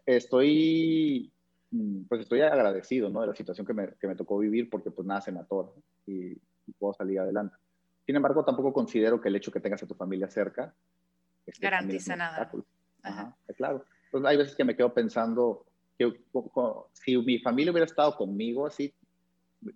estoy, 0.06 1.32
mm, 1.70 2.02
pues 2.08 2.22
estoy 2.22 2.40
agradecido, 2.40 3.08
¿no? 3.10 3.20
De 3.20 3.28
la 3.28 3.34
situación 3.34 3.66
que 3.66 3.74
me, 3.74 3.94
que 3.94 4.06
me 4.06 4.16
tocó 4.16 4.38
vivir 4.38 4.68
porque 4.70 4.90
pues 4.90 5.06
nada 5.06 5.20
se 5.20 5.32
me 5.32 5.40
atora 5.40 5.70
y, 6.06 6.36
puedo 6.78 6.94
salir 6.94 7.18
adelante. 7.18 7.54
Sin 8.04 8.16
embargo, 8.16 8.44
tampoco 8.44 8.72
considero 8.72 9.20
que 9.20 9.28
el 9.28 9.36
hecho 9.36 9.52
que 9.52 9.60
tengas 9.60 9.82
a 9.82 9.86
tu 9.86 9.94
familia 9.94 10.28
cerca 10.28 10.74
garantiza 11.60 12.16
nada. 12.16 12.50
Ajá. 13.02 13.36
claro. 13.56 13.84
Entonces 14.06 14.30
hay 14.30 14.36
veces 14.36 14.56
que 14.56 14.64
me 14.64 14.76
quedo 14.76 14.92
pensando 14.92 15.66
que 15.98 16.12
si 16.92 17.16
mi 17.18 17.38
familia 17.38 17.72
hubiera 17.72 17.86
estado 17.86 18.16
conmigo 18.16 18.66
así, 18.66 18.94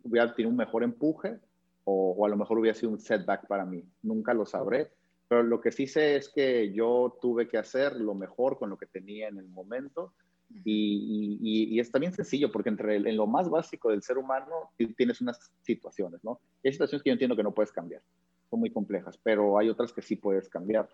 hubiera 0.03 0.35
tenido 0.35 0.51
un 0.51 0.57
mejor 0.57 0.83
empuje 0.83 1.39
o, 1.85 2.15
o, 2.19 2.27
a 2.27 2.29
lo 2.29 2.37
mejor 2.37 2.59
hubiera 2.59 2.77
sido 2.77 2.93
un 2.93 3.01
setback 3.01 3.47
para 3.47 3.65
mí. 3.65 3.85
Nunca 4.03 4.35
lo 4.35 4.45
sabré, 4.45 4.93
pero 5.29 5.43
lo 5.43 5.61
que 5.61 5.73
sí 5.73 5.87
sé 5.87 6.17
es 6.17 6.29
que 6.29 6.73
yo 6.73 7.19
tuve 7.21 7.49
que 7.49 7.59
hacer 7.59 7.97
lo 7.97 8.15
mejor 8.15 8.59
con 8.59 8.71
lo 8.71 8.77
que 8.77 8.87
tenía 8.87 9.29
en 9.29 9.39
el 9.39 9.49
momento. 9.49 10.13
Y, 10.65 11.39
y, 11.43 11.81
es 11.81 11.91
también 11.91 12.13
sencillo, 12.13 12.51
porque 12.53 12.69
entre 12.69 12.97
en 12.97 13.17
lo 13.17 13.27
más 13.27 13.49
básico 13.49 13.91
del 13.91 14.03
ser 14.03 14.17
humano 14.17 14.71
tienes 14.97 15.21
unas 15.21 15.53
situaciones, 15.63 16.23
¿no? 16.25 16.41
hay 16.65 16.73
situaciones 16.73 17.03
que 17.03 17.11
yo 17.11 17.15
entiendo 17.15 17.37
que 17.37 17.43
no 17.43 17.53
puedes 17.53 17.73
cambiar, 17.73 18.03
son 18.49 18.61
muy 18.61 18.71
complejas, 18.71 19.19
pero 19.23 19.59
hay 19.59 19.69
otras 19.69 19.93
que 19.93 20.03
sí 20.03 20.17
puedes 20.17 20.49
cambiar. 20.49 20.89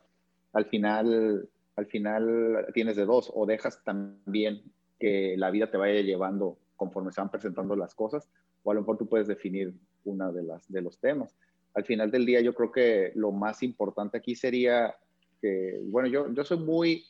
Al 0.53 0.67
final, 0.67 1.49
al 1.77 1.87
final 1.87 2.67
tienes 2.73 2.97
de 2.97 3.05
dos, 3.05 3.31
o 3.35 3.47
dejas 3.47 3.83
también 3.85 4.62
que 4.99 5.37
la 5.37 5.51
vida 5.51 5.71
te 5.71 5.77
vaya 5.77 6.01
llevando 6.01 6.59
conforme 6.77 7.12
se 7.12 7.21
van 7.21 7.31
presentando 7.31 7.77
las 7.77 7.95
cosas, 7.95 8.29
o 8.62 8.71
a 8.71 8.75
lo 8.75 8.81
mejor 8.81 8.99
tú 8.99 9.09
puedes 9.09 9.29
definir 9.29 9.75
una 10.05 10.33
de, 10.33 10.43
las, 10.43 10.71
de 10.71 10.81
los 10.81 10.99
temas 10.99 11.37
al 11.75 11.85
final 11.85 12.11
del 12.11 12.27
día 12.27 12.41
yo 12.41 12.55
creo 12.55 12.71
que 12.71 13.12
lo 13.15 13.33
más 13.33 13.62
importante 13.62 14.19
aquí 14.19 14.35
sería 14.35 14.95
que, 15.41 15.81
bueno, 15.85 16.09
yo, 16.09 16.33
yo 16.33 16.45
soy 16.45 16.59
muy, 16.59 17.05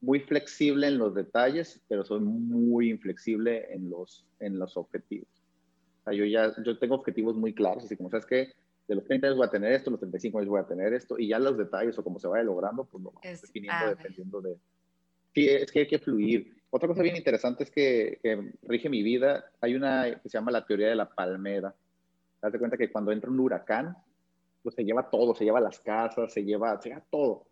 muy 0.00 0.20
flexible 0.20 0.86
en 0.86 0.98
los 0.98 1.14
detalles, 1.14 1.80
pero 1.88 2.04
soy 2.04 2.20
muy 2.20 2.90
inflexible 2.90 3.72
en 3.72 3.90
los, 3.90 4.26
en 4.38 4.58
los 4.58 4.76
objetivos. 4.76 5.28
O 6.00 6.04
sea, 6.04 6.12
yo 6.14 6.24
ya 6.24 6.52
yo 6.64 6.78
tengo 6.78 6.94
objetivos 6.94 7.36
muy 7.36 7.54
claros, 7.54 7.84
así 7.84 7.96
como 7.96 8.10
sabes 8.10 8.26
que 8.26 8.52
de 8.88 8.94
los 8.94 9.04
30 9.04 9.28
años 9.28 9.36
voy 9.36 9.46
a 9.46 9.50
tener 9.50 9.72
esto, 9.72 9.90
los 9.90 10.00
35 10.00 10.38
años 10.38 10.48
voy 10.48 10.60
a 10.60 10.66
tener 10.66 10.92
esto, 10.94 11.18
y 11.18 11.28
ya 11.28 11.38
los 11.38 11.56
detalles 11.56 11.98
o 11.98 12.04
cómo 12.04 12.18
se 12.18 12.28
vaya 12.28 12.42
logrando, 12.42 12.84
pues 12.84 13.04
lo 13.04 13.12
vamos 13.12 13.40
definiendo 13.42 13.88
dependiendo 13.88 14.40
de... 14.40 14.56
Sí, 15.34 15.48
es 15.48 15.70
que 15.70 15.80
hay 15.80 15.86
que 15.86 15.98
fluir. 15.98 16.56
Otra 16.70 16.88
cosa 16.88 17.02
bien 17.02 17.16
interesante 17.16 17.64
es 17.64 17.70
que, 17.70 18.18
que 18.22 18.52
rige 18.62 18.88
mi 18.88 19.02
vida, 19.02 19.44
hay 19.60 19.74
una 19.74 20.20
que 20.20 20.28
se 20.28 20.38
llama 20.38 20.50
la 20.50 20.66
teoría 20.66 20.88
de 20.88 20.96
la 20.96 21.08
palmera 21.08 21.74
Date 22.40 22.58
cuenta 22.58 22.76
que 22.76 22.90
cuando 22.90 23.12
entra 23.12 23.30
un 23.30 23.40
huracán, 23.40 23.96
pues 24.62 24.74
se 24.74 24.84
lleva 24.84 25.08
todo, 25.10 25.34
se 25.34 25.44
lleva 25.44 25.60
las 25.60 25.78
casas, 25.80 26.32
se 26.32 26.42
lleva, 26.42 26.80
se 26.80 26.88
lleva 26.88 27.04
todo, 27.10 27.46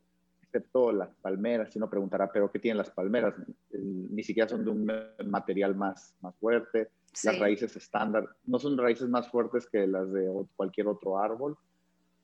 excepto 0.59 0.93
las 0.93 1.09
palmeras. 1.23 1.73
Si 1.73 1.79
uno 1.79 1.89
preguntará, 1.89 2.31
¿pero 2.31 2.51
qué 2.51 2.59
tienen 2.59 2.79
las 2.79 2.91
palmeras? 2.91 3.35
Ni 3.73 4.23
siquiera 4.23 4.49
son 4.49 4.65
de 4.65 4.71
un 4.71 4.91
material 5.27 5.75
más, 5.75 6.15
más 6.21 6.35
fuerte. 6.37 6.91
Las 7.25 7.39
raíces 7.39 7.75
estándar 7.77 8.29
no 8.45 8.59
son 8.59 8.77
raíces 8.77 9.09
más 9.09 9.29
fuertes 9.31 9.67
que 9.67 9.87
las 9.87 10.13
de 10.13 10.31
cualquier 10.57 10.89
otro 10.89 11.19
árbol. 11.19 11.57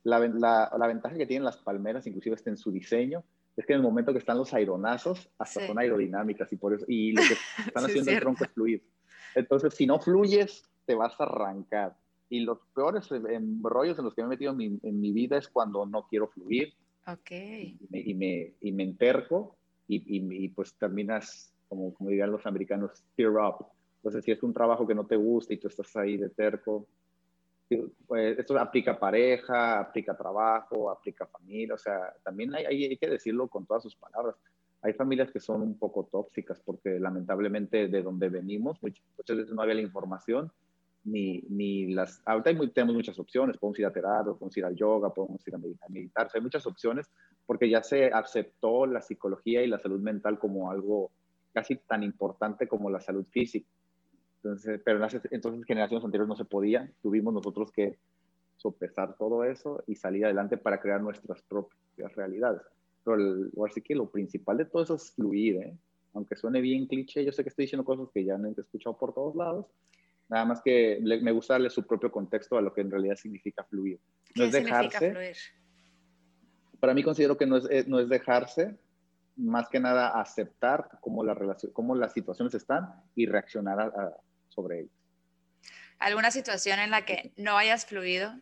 La, 0.03 0.19
la, 0.19 0.87
ventaja 0.87 1.17
que 1.17 1.27
tienen 1.27 1.45
las 1.45 1.57
palmeras, 1.57 2.07
inclusive 2.07 2.37
está 2.37 2.51
en 2.51 2.59
su 2.59 2.71
diseño, 2.71 3.25
es 3.57 3.65
que 3.65 3.73
en 3.73 3.79
el 3.79 3.83
momento 3.83 4.13
que 4.13 4.19
están 4.19 4.37
los 4.37 4.53
aironazos, 4.53 5.31
hasta 5.39 5.67
son 5.67 5.79
aerodinámicas 5.79 6.53
y 6.53 6.57
por 6.57 6.75
eso, 6.75 6.85
y 6.89 7.13
lo 7.13 7.23
que 7.23 7.35
están 7.69 7.85
haciendo 7.87 8.11
el 8.11 8.21
tronco 8.21 8.45
es 8.45 8.51
fluir. 8.51 8.85
Entonces, 9.35 9.75
si 9.75 9.87
no 9.87 9.99
fluyes, 9.99 10.63
te 10.85 10.95
vas 10.95 11.19
a 11.19 11.25
arrancar. 11.25 11.97
Y 12.29 12.41
los 12.41 12.59
peores 12.75 13.09
rollos 13.63 13.99
en 13.99 14.05
los 14.05 14.15
que 14.15 14.23
me 14.23 14.27
he 14.27 14.31
metido 14.31 14.53
en 14.53 15.01
mi, 15.01 15.13
vida 15.13 15.39
es 15.39 15.49
cuando 15.49 15.87
no 15.87 16.07
quiero 16.09 16.29
fluir. 16.29 16.75
Ok. 17.07 17.31
Y 17.31 17.79
me, 17.91 18.01
y 18.01 18.15
me, 18.15 18.55
y 18.61 18.83
enterco 18.83 19.57
y, 19.87 20.03
y, 20.17 20.49
pues 20.49 20.75
terminas, 20.75 21.53
como, 21.69 21.93
como 21.95 22.11
dirían 22.11 22.33
los 22.33 22.47
americanos, 22.47 23.05
tear 23.17 23.33
up. 23.33 23.67
Entonces, 23.97 24.25
si 24.25 24.33
es 24.33 24.43
un 24.43 24.53
trabajo 24.53 24.87
que 24.87 24.95
no 24.95 25.07
te 25.07 25.17
gusta 25.17 25.55
y 25.55 25.59
tú 25.59 25.69
estás 25.69 25.95
ahí 25.97 26.17
de 26.17 26.31
terco, 26.31 26.87
pues 28.07 28.39
esto 28.39 28.59
aplica 28.59 28.99
pareja, 28.99 29.81
aplica 29.81 30.17
trabajo, 30.17 30.91
aplica 30.91 31.27
familia, 31.27 31.75
o 31.75 31.79
sea, 31.79 32.15
también 32.23 32.55
hay, 32.55 32.65
hay, 32.67 32.85
hay, 32.85 32.97
que 32.97 33.09
decirlo 33.09 33.49
con 33.49 33.67
todas 33.67 33.83
sus 33.83 33.97
palabras. 33.97 34.37
Hay 34.83 34.93
familias 34.93 35.31
que 35.31 35.41
son 35.41 35.63
un 35.63 35.79
poco 35.79 36.05
tóxicas 36.05 36.61
porque 36.61 37.01
lamentablemente 37.01 37.89
de 37.89 38.03
donde 38.03 38.29
venimos 38.29 38.83
muchas 38.83 39.37
veces 39.37 39.55
no 39.55 39.63
había 39.63 39.75
la 39.75 39.81
información 39.81 40.53
ni, 41.05 41.43
ni 41.49 41.93
las... 41.93 42.23
Ahorita 42.25 42.51
hay 42.51 42.69
tenemos 42.71 42.95
muchas 42.95 43.19
opciones, 43.19 43.59
podemos 43.59 43.79
ir 43.79 43.87
a 43.87 43.93
terapia, 43.93 44.33
podemos 44.33 44.57
ir 44.57 44.65
al 44.65 44.75
yoga, 44.75 45.13
podemos 45.13 45.47
ir 45.47 45.55
a 45.55 45.89
meditar, 45.89 46.29
hay 46.35 46.41
muchas 46.41 46.67
opciones 46.67 47.11
porque 47.47 47.69
ya 47.69 47.83
se 47.83 48.07
aceptó 48.07 48.87
la 48.87 49.03
psicología 49.03 49.63
y 49.63 49.69
la 49.69 49.79
salud 49.79 50.01
mental 50.01 50.39
como 50.39 50.71
algo 50.71 51.11
casi 51.53 51.77
tan 51.77 52.03
importante 52.03 52.67
como 52.67 52.91
la 52.91 53.01
salud 53.01 53.25
física. 53.31 53.69
Entonces, 54.37 54.81
pero 54.85 55.03
en 55.03 55.21
entonces 55.31 55.65
generaciones 55.65 56.05
anteriores 56.05 56.29
no 56.29 56.37
se 56.37 56.45
podía, 56.45 56.91
tuvimos 57.03 57.33
nosotros 57.33 57.71
que 57.73 57.99
sopesar 58.57 59.17
todo 59.17 59.45
eso 59.45 59.83
y 59.87 59.95
salir 59.95 60.25
adelante 60.25 60.57
para 60.57 60.81
crear 60.81 61.01
nuestras 61.01 61.43
propias 61.43 62.15
realidades. 62.15 62.63
Pero 63.05 63.17
el, 63.17 63.51
así 63.67 63.83
que 63.83 63.95
lo 63.95 64.11
principal 64.11 64.59
de 64.59 64.65
todo 64.65 64.83
eso 64.83 64.95
es 64.97 65.13
fluir, 65.13 65.57
¿eh? 65.57 65.77
aunque 66.15 66.37
suene 66.37 66.61
bien 66.61 66.87
cliché, 66.87 67.25
yo 67.25 67.33
sé 67.33 67.43
que 67.43 67.49
estoy 67.49 67.65
diciendo 67.65 67.85
cosas 67.85 68.09
que 68.13 68.25
ya 68.25 68.35
han 68.35 68.47
escuchado 68.47 68.97
por 68.97 69.13
todos 69.13 69.35
lados, 69.35 69.67
Nada 70.29 70.45
más 70.45 70.63
que 70.63 70.99
me 71.01 71.33
gusta 71.33 71.55
darle 71.55 71.71
su 71.71 71.87
propio 71.87 72.11
contexto 72.11 72.57
a 72.57 72.63
lo 72.63 72.73
que 72.73 72.81
en 72.81 72.91
realidad 72.91 73.17
significa 73.17 73.63
fluir. 73.65 74.01
No 74.35 74.45
es 74.45 74.53
dejarse. 74.53 75.11
Fluir? 75.11 75.37
Para 76.81 76.95
mí 76.95 77.03
considero 77.03 77.37
que 77.37 77.47
no 77.47 77.57
es, 77.59 77.67
eh, 77.71 77.85
no 77.87 77.99
es 77.99 78.09
dejarse, 78.09 78.77
más 79.37 79.69
que 79.69 79.81
nada 79.81 80.21
aceptar 80.21 80.89
cómo, 81.01 81.25
la 81.25 81.35
relación, 81.35 81.73
cómo 81.73 81.95
las 81.95 82.13
situaciones 82.13 82.55
están 82.55 82.89
y 83.15 83.27
reaccionar 83.27 83.93
sobre 84.49 84.81
ellas. 84.81 84.93
¿Alguna 85.99 86.31
situación 86.31 86.79
en 86.81 86.91
la 86.91 87.05
que 87.05 87.33
no 87.37 87.57
hayas 87.57 87.87
fluido, 87.87 88.35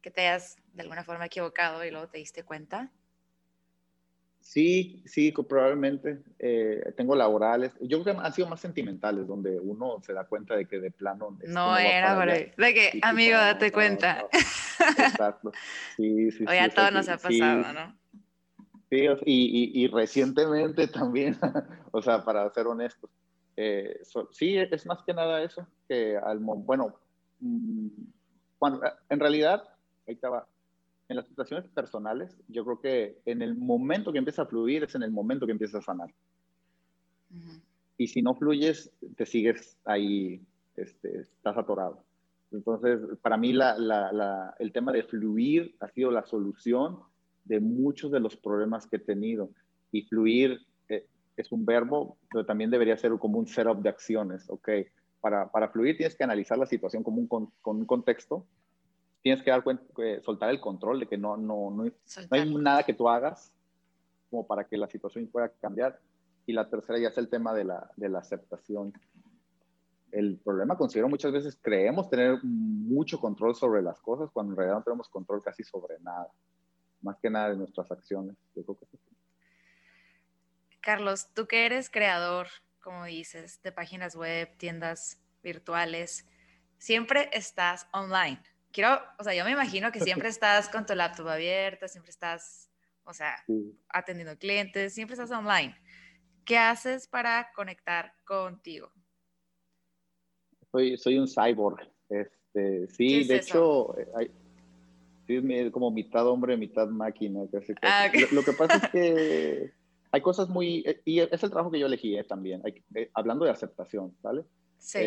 que 0.00 0.10
te 0.10 0.22
hayas 0.22 0.56
de 0.72 0.82
alguna 0.82 1.04
forma 1.04 1.26
equivocado 1.26 1.84
y 1.84 1.90
luego 1.90 2.08
te 2.08 2.18
diste 2.18 2.44
cuenta? 2.44 2.90
Sí, 4.44 5.02
sí, 5.06 5.32
probablemente. 5.32 6.22
Eh, 6.38 6.92
tengo 6.98 7.16
laborales. 7.16 7.72
Yo 7.80 8.02
creo 8.02 8.14
que 8.14 8.22
han 8.22 8.32
sido 8.34 8.46
más 8.46 8.60
sentimentales, 8.60 9.26
donde 9.26 9.58
uno 9.58 10.00
se 10.02 10.12
da 10.12 10.26
cuenta 10.26 10.54
de 10.54 10.66
que 10.66 10.78
de 10.80 10.90
plano. 10.90 11.38
No, 11.46 11.76
era, 11.78 12.14
por 12.14 12.28
De 12.28 12.74
que, 12.74 13.00
amigo, 13.02 13.38
date 13.38 13.72
cuenta. 13.72 14.26
Exacto. 14.98 15.50
Sí, 15.96 16.30
sí, 16.30 16.44
o 16.48 16.52
ya 16.52 16.68
todo 16.68 16.90
nos 16.90 17.08
ha 17.08 17.16
pasado, 17.16 17.72
¿no? 17.72 17.96
Sí, 18.90 19.06
y, 19.24 19.80
y, 19.80 19.84
y, 19.84 19.88
recientemente 19.88 20.88
también, 20.88 21.38
o 21.90 22.02
sea, 22.02 22.22
para 22.22 22.48
ser 22.50 22.66
honestos. 22.66 23.10
Eh, 23.56 24.02
sí, 24.30 24.58
es 24.58 24.84
más 24.84 25.02
que 25.04 25.14
nada 25.14 25.42
eso, 25.42 25.66
que 25.88 26.18
al 26.18 26.38
bueno, 26.38 26.94
mm, 27.40 27.88
cuando, 28.58 28.82
en 29.08 29.20
realidad, 29.20 29.64
ahí 30.06 30.14
estaba, 30.14 30.46
en 31.08 31.16
las 31.16 31.26
situaciones 31.26 31.68
personales, 31.68 32.36
yo 32.48 32.64
creo 32.64 32.80
que 32.80 33.18
en 33.26 33.42
el 33.42 33.56
momento 33.56 34.12
que 34.12 34.18
empieza 34.18 34.42
a 34.42 34.46
fluir 34.46 34.84
es 34.84 34.94
en 34.94 35.02
el 35.02 35.10
momento 35.10 35.46
que 35.46 35.52
empieza 35.52 35.78
a 35.78 35.82
sanar. 35.82 36.12
Y 37.98 38.06
si 38.06 38.22
no 38.22 38.34
fluyes, 38.34 38.90
te 39.16 39.26
sigues 39.26 39.76
ahí, 39.84 40.40
este, 40.76 41.20
estás 41.20 41.56
atorado. 41.56 42.04
Entonces, 42.50 43.00
para 43.20 43.36
mí 43.36 43.52
la, 43.52 43.76
la, 43.78 44.54
el 44.58 44.72
tema 44.72 44.92
de 44.92 45.02
fluir 45.02 45.74
ha 45.80 45.88
sido 45.88 46.10
la 46.10 46.24
solución 46.24 47.00
de 47.44 47.60
muchos 47.60 48.10
de 48.10 48.20
los 48.20 48.36
problemas 48.36 48.86
que 48.86 48.96
he 48.96 49.00
tenido. 49.00 49.50
Y 49.92 50.02
fluir 50.02 50.60
eh, 50.88 51.06
es 51.36 51.52
un 51.52 51.66
verbo, 51.66 52.16
pero 52.30 52.46
también 52.46 52.70
debería 52.70 52.96
ser 52.96 53.12
como 53.18 53.38
un 53.38 53.46
setup 53.46 53.82
de 53.82 53.88
acciones, 53.88 54.48
¿ok? 54.48 54.68
Para, 55.20 55.50
para 55.50 55.68
fluir 55.68 55.96
tienes 55.96 56.16
que 56.16 56.24
analizar 56.24 56.58
la 56.58 56.66
situación 56.66 57.02
como 57.02 57.18
un, 57.18 57.26
con, 57.26 57.50
un 57.64 57.86
contexto, 57.86 58.46
tienes 59.24 59.42
que 59.42 59.50
dar 59.50 59.64
cuenta, 59.64 59.82
eh, 60.02 60.20
soltar 60.22 60.50
el 60.50 60.60
control 60.60 61.00
de 61.00 61.06
que 61.06 61.16
no, 61.16 61.38
no, 61.38 61.70
no, 61.70 61.84
no 61.84 61.92
hay 62.30 62.54
nada 62.54 62.82
que 62.82 62.92
tú 62.92 63.08
hagas 63.08 63.50
como 64.28 64.46
para 64.46 64.64
que 64.64 64.76
la 64.76 64.86
situación 64.86 65.26
pueda 65.28 65.48
cambiar. 65.48 65.98
Y 66.44 66.52
la 66.52 66.68
tercera 66.68 66.98
ya 66.98 67.08
es 67.08 67.16
el 67.16 67.30
tema 67.30 67.54
de 67.54 67.64
la, 67.64 67.90
de 67.96 68.10
la 68.10 68.18
aceptación. 68.18 68.92
El 70.12 70.36
problema, 70.44 70.76
considero 70.76 71.08
muchas 71.08 71.32
veces, 71.32 71.58
creemos 71.60 72.10
tener 72.10 72.38
mucho 72.44 73.18
control 73.18 73.54
sobre 73.54 73.80
las 73.80 73.98
cosas 73.98 74.30
cuando 74.30 74.52
en 74.52 74.58
realidad 74.58 74.76
no 74.76 74.84
tenemos 74.84 75.08
control 75.08 75.42
casi 75.42 75.64
sobre 75.64 75.98
nada 76.00 76.28
más 77.00 77.16
que 77.16 77.30
nada 77.30 77.48
de 77.48 77.56
nuestras 77.56 77.90
acciones. 77.90 78.36
Carlos, 80.80 81.30
tú 81.32 81.46
que 81.46 81.64
eres 81.64 81.88
creador, 81.88 82.48
como 82.82 83.06
dices, 83.06 83.62
de 83.62 83.72
páginas 83.72 84.16
web, 84.16 84.54
tiendas 84.58 85.18
virtuales, 85.42 86.26
siempre 86.76 87.30
estás 87.32 87.86
online. 87.90 88.42
Quiero, 88.74 88.98
o 89.20 89.22
sea, 89.22 89.32
yo 89.34 89.44
me 89.44 89.52
imagino 89.52 89.92
que 89.92 90.00
siempre 90.00 90.28
estás 90.36 90.68
con 90.68 90.84
tu 90.84 90.94
laptop 90.94 91.28
abierta, 91.28 91.86
siempre 91.86 92.10
estás, 92.10 92.68
o 93.04 93.14
sea, 93.14 93.36
atendiendo 93.88 94.36
clientes, 94.36 94.92
siempre 94.92 95.14
estás 95.14 95.30
online. 95.30 95.76
¿Qué 96.44 96.58
haces 96.58 97.06
para 97.06 97.52
conectar 97.54 98.12
contigo? 98.24 98.90
Soy, 100.72 100.98
soy 100.98 101.18
un 101.18 101.28
cyborg. 101.28 101.88
Este, 102.08 102.88
sí, 102.88 103.22
de 103.22 103.36
hecho, 103.36 103.94
hay, 104.16 104.28
Sí, 105.26 105.70
como 105.70 105.90
mitad 105.90 106.26
hombre, 106.26 106.56
mitad 106.56 106.88
máquina. 106.88 107.40
Ah, 107.80 108.10
lo, 108.32 108.42
que 108.42 108.52
pasa 108.52 108.76
es 108.76 108.90
que 108.90 109.72
hay 110.12 110.20
cosas 110.20 110.48
muy... 110.50 110.82
Eh, 110.86 111.00
y 111.04 111.20
es 111.20 111.42
el 111.42 111.50
trabajo 111.50 111.70
que 111.70 111.78
yo 111.78 111.86
elegí 111.86 112.16
eh, 112.18 112.24
también, 112.24 112.60
eh, 112.94 113.10
hablando 113.14 113.44
de 113.44 113.50
aceptación, 113.50 114.14
¿vale? 114.20 114.44
Sí. 114.78 114.98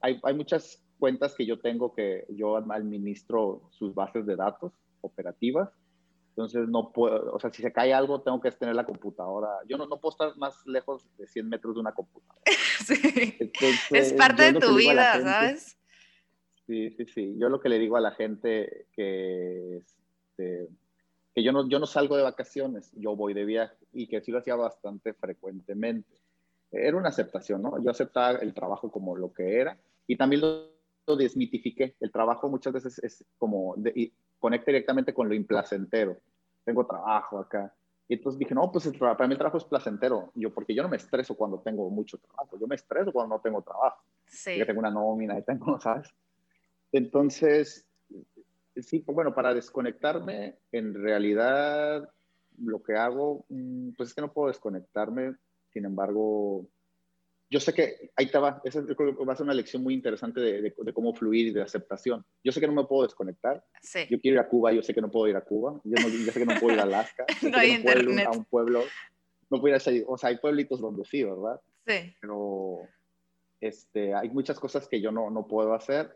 hay, 0.00 0.20
hay 0.22 0.34
muchas 0.34 0.83
cuentas 0.98 1.34
que 1.34 1.46
yo 1.46 1.58
tengo 1.58 1.94
que 1.94 2.26
yo 2.30 2.56
administro 2.56 3.62
sus 3.70 3.94
bases 3.94 4.26
de 4.26 4.36
datos 4.36 4.72
operativas. 5.00 5.70
Entonces 6.30 6.68
no 6.68 6.92
puedo, 6.92 7.32
o 7.32 7.38
sea, 7.38 7.50
si 7.50 7.62
se 7.62 7.72
cae 7.72 7.94
algo, 7.94 8.22
tengo 8.22 8.40
que 8.40 8.50
tener 8.50 8.74
la 8.74 8.84
computadora. 8.84 9.50
Yo 9.68 9.76
no, 9.76 9.86
no 9.86 10.00
puedo 10.00 10.12
estar 10.12 10.36
más 10.36 10.66
lejos 10.66 11.06
de 11.16 11.28
100 11.28 11.48
metros 11.48 11.74
de 11.74 11.80
una 11.80 11.92
computadora. 11.92 12.42
Sí. 12.84 13.38
es 13.92 14.12
parte 14.12 14.52
de 14.52 14.60
tu 14.60 14.74
vida, 14.74 15.22
¿sabes? 15.22 15.78
Sí, 16.66 16.90
sí, 16.90 17.06
sí. 17.06 17.34
Yo 17.38 17.48
lo 17.48 17.60
que 17.60 17.68
le 17.68 17.78
digo 17.78 17.96
a 17.96 18.00
la 18.00 18.10
gente 18.10 18.88
que, 18.92 19.78
este, 19.78 20.68
que 21.34 21.42
yo, 21.42 21.52
no, 21.52 21.68
yo 21.68 21.78
no 21.78 21.86
salgo 21.86 22.16
de 22.16 22.24
vacaciones, 22.24 22.92
yo 22.96 23.16
voy 23.16 23.32
de 23.32 23.44
viaje 23.44 23.76
y 23.92 24.06
que 24.06 24.20
sí 24.20 24.32
lo 24.32 24.38
hacía 24.38 24.56
bastante 24.56 25.14
frecuentemente. 25.14 26.18
Era 26.72 26.96
una 26.96 27.08
aceptación, 27.10 27.62
¿no? 27.62 27.82
Yo 27.82 27.90
aceptaba 27.90 28.38
el 28.38 28.52
trabajo 28.52 28.90
como 28.90 29.16
lo 29.16 29.32
que 29.32 29.60
era 29.60 29.78
y 30.06 30.16
también 30.16 30.42
lo, 30.42 30.73
desmitifiqué. 31.06 31.96
El 32.00 32.10
trabajo 32.10 32.48
muchas 32.48 32.72
veces 32.72 32.98
es 33.02 33.24
como, 33.38 33.74
de, 33.76 34.12
conecta 34.38 34.66
directamente 34.70 35.12
con 35.12 35.28
lo 35.28 35.34
implacentero. 35.34 36.16
Tengo 36.64 36.86
trabajo 36.86 37.38
acá. 37.38 37.74
Y 38.08 38.14
entonces 38.14 38.38
dije, 38.38 38.54
no, 38.54 38.70
pues 38.70 38.90
para 38.98 39.26
mí 39.26 39.32
el 39.32 39.38
trabajo 39.38 39.58
es 39.58 39.64
placentero. 39.64 40.30
Yo, 40.34 40.52
porque 40.52 40.74
yo 40.74 40.82
no 40.82 40.88
me 40.88 40.96
estreso 40.96 41.34
cuando 41.34 41.60
tengo 41.60 41.88
mucho 41.90 42.18
trabajo. 42.18 42.58
Yo 42.58 42.66
me 42.66 42.74
estreso 42.74 43.12
cuando 43.12 43.36
no 43.36 43.40
tengo 43.40 43.62
trabajo. 43.62 44.02
Sí. 44.26 44.58
Yo 44.58 44.66
tengo 44.66 44.80
una 44.80 44.90
nómina 44.90 45.38
y 45.38 45.42
tengo, 45.42 45.78
¿sabes? 45.80 46.08
Entonces, 46.92 47.86
sí, 48.76 49.04
bueno, 49.06 49.34
para 49.34 49.54
desconectarme, 49.54 50.58
en 50.72 50.94
realidad 50.94 52.08
lo 52.58 52.82
que 52.82 52.94
hago, 52.94 53.44
mm, 53.48 53.90
pues 53.96 54.10
es 54.10 54.14
que 54.14 54.20
no 54.20 54.32
puedo 54.32 54.48
desconectarme, 54.48 55.34
sin 55.72 55.84
embargo, 55.84 56.66
yo 57.50 57.60
sé 57.60 57.72
que 57.72 58.10
ahí 58.16 58.30
va, 58.34 58.60
esa 58.64 58.80
va 58.80 59.32
a 59.32 59.36
ser 59.36 59.44
una 59.44 59.54
lección 59.54 59.82
muy 59.82 59.94
interesante 59.94 60.40
de, 60.40 60.74
cómo 60.92 61.14
fluir 61.14 61.48
y 61.48 61.52
de 61.52 61.62
aceptación. 61.62 62.24
Yo 62.42 62.52
sé 62.52 62.60
que 62.60 62.66
no 62.66 62.72
me 62.72 62.84
puedo 62.84 63.02
desconectar. 63.02 63.64
Sí. 63.80 64.00
Yo 64.10 64.20
quiero 64.20 64.36
ir 64.36 64.40
a 64.40 64.48
Cuba, 64.48 64.72
yo 64.72 64.82
sé 64.82 64.94
que 64.94 65.00
no 65.00 65.10
puedo 65.10 65.28
ir 65.28 65.36
a 65.36 65.42
Cuba. 65.42 65.80
Yo, 65.84 65.96
sé 65.96 66.40
que 66.40 66.46
no 66.46 66.58
puedo 66.58 66.74
ir 66.74 66.80
a 66.80 66.84
Alaska. 66.84 67.26
no 67.42 67.56
hay 67.56 67.72
internet. 67.72 68.26
a 68.26 68.30
un 68.30 68.44
pueblo. 68.44 68.82
No 69.50 69.60
puedo 69.60 69.74
ir 69.74 69.80
a, 69.80 70.12
o 70.12 70.18
sea, 70.18 70.30
hay 70.30 70.38
pueblitos 70.38 70.80
donde 70.80 71.04
sí, 71.04 71.22
¿verdad? 71.22 71.60
Sí. 71.86 72.14
Pero 72.20 72.80
este, 73.60 74.14
hay 74.14 74.30
muchas 74.30 74.58
cosas 74.58 74.88
que 74.88 75.00
yo 75.00 75.12
no, 75.12 75.30
no 75.30 75.46
puedo 75.46 75.74
hacer 75.74 76.10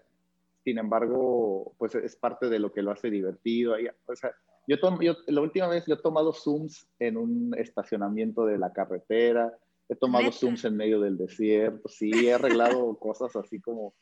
sin 0.68 0.76
embargo, 0.76 1.72
pues 1.78 1.94
es 1.94 2.14
parte 2.14 2.50
de 2.50 2.58
lo 2.58 2.72
que 2.72 2.82
lo 2.82 2.90
hace 2.90 3.08
divertido. 3.08 3.74
O 4.06 4.14
sea, 4.14 4.34
yo, 4.66 4.76
yo, 5.00 5.16
la 5.26 5.40
última 5.40 5.66
vez 5.66 5.84
yo 5.86 5.94
he 5.94 6.02
tomado 6.02 6.34
Zooms 6.34 6.86
en 6.98 7.16
un 7.16 7.54
estacionamiento 7.56 8.44
de 8.44 8.58
la 8.58 8.70
carretera, 8.70 9.56
he 9.88 9.96
tomado 9.96 10.30
Zooms 10.32 10.64
en 10.64 10.76
medio 10.76 11.00
del 11.00 11.16
desierto, 11.16 11.88
sí, 11.88 12.10
he 12.26 12.34
arreglado 12.34 12.96
cosas 13.00 13.34
así 13.36 13.60
como 13.60 13.94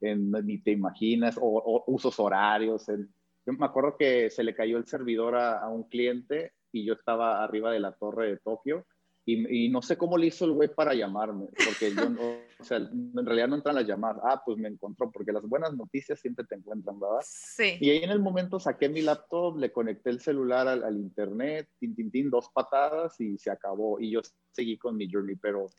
en, 0.00 0.30
ni 0.30 0.58
te 0.58 0.70
imaginas, 0.70 1.38
o, 1.40 1.84
usos 1.86 2.18
horarios. 2.18 2.86
yo 2.86 3.52
me 3.52 3.66
acuerdo 3.66 3.96
que 3.98 4.30
se 4.30 4.44
le 4.44 4.54
cayó 4.54 4.78
el 4.78 4.86
servidor 4.86 5.36
a, 5.36 5.60
a 5.60 5.68
un 5.68 5.84
cliente 5.88 6.52
y 6.72 6.84
yo 6.84 6.94
estaba 6.94 7.42
arriba 7.44 7.70
de 7.72 7.80
la 7.80 7.92
torre 7.92 8.30
de 8.30 8.38
Tokio 8.38 8.86
y, 9.26 9.70
no 9.70 9.80
sé 9.80 9.96
cómo 9.96 10.18
le 10.18 10.26
hizo 10.26 10.44
el 10.44 10.52
güey 10.52 10.68
para 10.68 10.92
llamarme, 10.92 11.46
porque 11.46 11.94
yo 11.94 12.10
no, 12.10 12.20
o 12.58 12.64
sea, 12.64 12.76
en 12.76 13.24
realidad 13.24 13.48
no 13.48 13.56
entran 13.56 13.74
las 13.74 13.86
llamadas. 13.86 14.22
Ah, 14.22 14.42
pues 14.44 14.58
me 14.58 14.68
encontró, 14.68 15.10
porque 15.10 15.32
las 15.32 15.44
buenas 15.48 15.74
noticias 15.74 16.20
siempre 16.20 16.44
te 16.44 16.56
encuentran, 16.56 17.00
¿verdad? 17.00 17.20
Sí. 17.22 17.78
Y 17.80 17.88
ahí 17.88 18.04
en 18.04 18.10
el 18.10 18.20
momento 18.20 18.60
saqué 18.60 18.90
mi 18.90 19.00
laptop, 19.00 19.56
le 19.58 19.72
conecté 19.72 20.10
el 20.10 20.20
celular 20.20 20.68
al, 20.68 20.96
internet, 20.98 21.70
tin, 21.78 21.94
tin, 21.94 22.10
tin, 22.10 22.28
dos 22.28 22.50
patadas 22.50 23.18
y 23.18 23.38
se 23.38 23.50
acabó. 23.50 23.98
Y 23.98 24.10
yo 24.10 24.20
seguí 24.52 24.76
con 24.76 24.94
mi 24.94 25.10
journey, 25.10 25.36
pero 25.36 25.70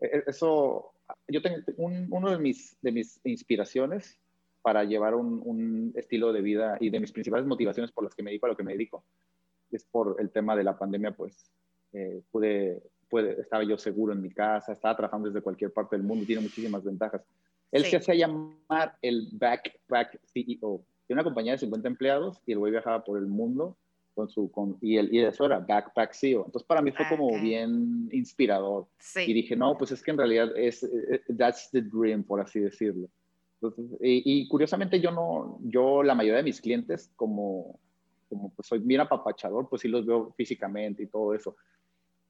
e, 0.00 0.06
e, 0.06 0.24
eso, 0.26 0.94
yo 1.28 1.42
tengo 1.42 1.58
un, 1.76 2.06
uno 2.10 2.30
de 2.30 2.38
mis, 2.38 2.78
de 2.80 2.92
mis 2.92 3.20
inspiraciones 3.24 4.18
para 4.62 4.84
llevar 4.84 5.14
un, 5.14 5.42
un, 5.44 5.92
estilo 5.96 6.32
de 6.32 6.40
vida 6.40 6.78
y 6.80 6.88
de 6.88 6.98
mis 6.98 7.12
principales 7.12 7.46
motivaciones 7.46 7.92
por 7.92 8.04
las 8.04 8.14
que 8.14 8.22
me 8.22 8.30
dedico 8.30 8.46
a 8.46 8.48
lo 8.48 8.56
que 8.56 8.64
me 8.64 8.72
dedico, 8.72 9.04
es 9.70 9.84
por 9.84 10.16
el 10.18 10.30
tema 10.30 10.56
de 10.56 10.64
la 10.64 10.78
pandemia, 10.78 11.12
pues 11.12 11.52
eh, 11.92 12.20
pude, 12.30 12.82
pude, 13.08 13.40
estaba 13.40 13.64
yo 13.64 13.78
seguro 13.78 14.12
en 14.12 14.22
mi 14.22 14.30
casa, 14.30 14.72
estaba 14.72 14.96
trabajando 14.96 15.28
desde 15.28 15.42
cualquier 15.42 15.72
parte 15.72 15.96
del 15.96 16.04
mundo, 16.04 16.26
tiene 16.26 16.42
muchísimas 16.42 16.84
ventajas. 16.84 17.22
Él 17.72 17.84
se 17.84 17.96
hacía 17.96 18.14
llamar 18.14 18.96
el 19.02 19.28
Backpack 19.32 20.20
CEO. 20.32 20.84
Tiene 21.06 21.20
una 21.20 21.24
compañía 21.24 21.52
de 21.52 21.58
50 21.58 21.88
empleados 21.88 22.40
y 22.46 22.52
el 22.52 22.58
güey 22.58 22.72
viajaba 22.72 23.04
por 23.04 23.18
el 23.18 23.26
mundo 23.26 23.76
con 24.16 24.30
su, 24.30 24.50
con, 24.50 24.78
y, 24.80 24.96
el, 24.96 25.12
y 25.14 25.20
eso 25.20 25.44
era 25.44 25.58
Backpack 25.58 26.14
CEO. 26.14 26.46
Entonces 26.46 26.66
para 26.66 26.80
mí 26.80 26.90
fue 26.90 27.06
como 27.08 27.38
bien 27.38 28.08
inspirador. 28.12 28.86
Y 29.14 29.32
dije, 29.34 29.54
no, 29.54 29.76
pues 29.76 29.92
es 29.92 30.02
que 30.02 30.10
en 30.10 30.18
realidad 30.18 30.56
es, 30.56 30.82
eh, 30.82 31.22
that's 31.36 31.70
the 31.70 31.82
dream, 31.82 32.24
por 32.24 32.40
así 32.40 32.60
decirlo. 32.60 33.08
y, 34.00 34.40
y, 34.40 34.48
curiosamente 34.48 35.00
yo 35.00 35.10
no, 35.10 35.58
yo 35.64 36.02
la 36.02 36.14
mayoría 36.14 36.38
de 36.38 36.44
mis 36.44 36.62
clientes, 36.62 37.10
como, 37.14 37.78
como 38.28 38.52
pues 38.54 38.68
soy 38.68 38.80
bien 38.80 39.00
apapachador, 39.00 39.68
pues 39.68 39.82
sí 39.82 39.88
los 39.88 40.04
veo 40.04 40.32
físicamente 40.36 41.02
y 41.02 41.06
todo 41.06 41.34
eso 41.34 41.56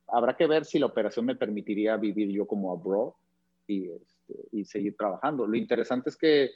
habrá 0.08 0.36
que 0.36 0.46
ver 0.46 0.64
si 0.64 0.78
la 0.78 0.86
operación 0.86 1.26
me 1.26 1.36
permitiría 1.36 1.96
vivir 1.96 2.30
yo 2.30 2.46
como 2.46 2.72
abroad 2.72 3.12
y, 3.66 3.90
este, 3.90 4.34
y 4.52 4.64
seguir 4.64 4.96
trabajando. 4.96 5.46
Lo 5.46 5.56
interesante 5.56 6.10
es 6.10 6.16
que 6.16 6.50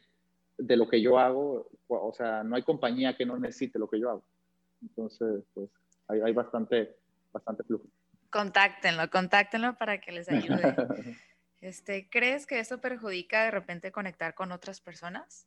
de 0.57 0.77
lo 0.77 0.89
que 0.89 1.01
yo 1.01 1.19
hago, 1.19 1.69
o 1.89 2.13
sea, 2.13 2.45
no 2.45 2.57
hay 2.57 2.63
compañía 2.63 3.17
que 3.17 3.27
no 3.27 3.39
necesite 3.39 3.79
lo 3.79 3.89
que 3.89 3.99
yo 3.99 4.11
hago. 4.11 4.25
Entonces, 4.83 5.43
pues 5.55 5.71
hay, 6.09 6.21
hay 6.21 6.33
bastante, 6.33 6.97
bastante 7.33 7.65
flujo. 7.65 7.87
Contáctenlo, 8.31 9.11
contáctenlo 9.11 9.77
para 9.77 10.01
que 10.01 10.13
les 10.13 10.29
ayude. 10.29 10.75
Este, 11.63 12.09
¿Crees 12.09 12.47
que 12.47 12.59
eso 12.59 12.81
perjudica 12.81 13.45
de 13.45 13.51
repente 13.51 13.93
conectar 13.93 14.33
con 14.35 14.51
otras 14.51 14.81
personas? 14.81 15.47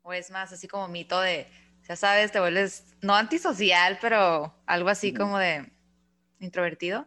¿O 0.00 0.14
es 0.14 0.30
más 0.30 0.54
así 0.54 0.68
como 0.68 0.88
mito 0.88 1.20
de, 1.20 1.46
ya 1.88 1.96
sabes, 1.96 2.32
te 2.32 2.40
vuelves, 2.40 2.96
no 3.02 3.14
antisocial, 3.14 3.98
pero 4.00 4.54
algo 4.66 4.88
así 4.88 5.12
como 5.12 5.38
de 5.38 5.70
introvertido? 6.40 7.06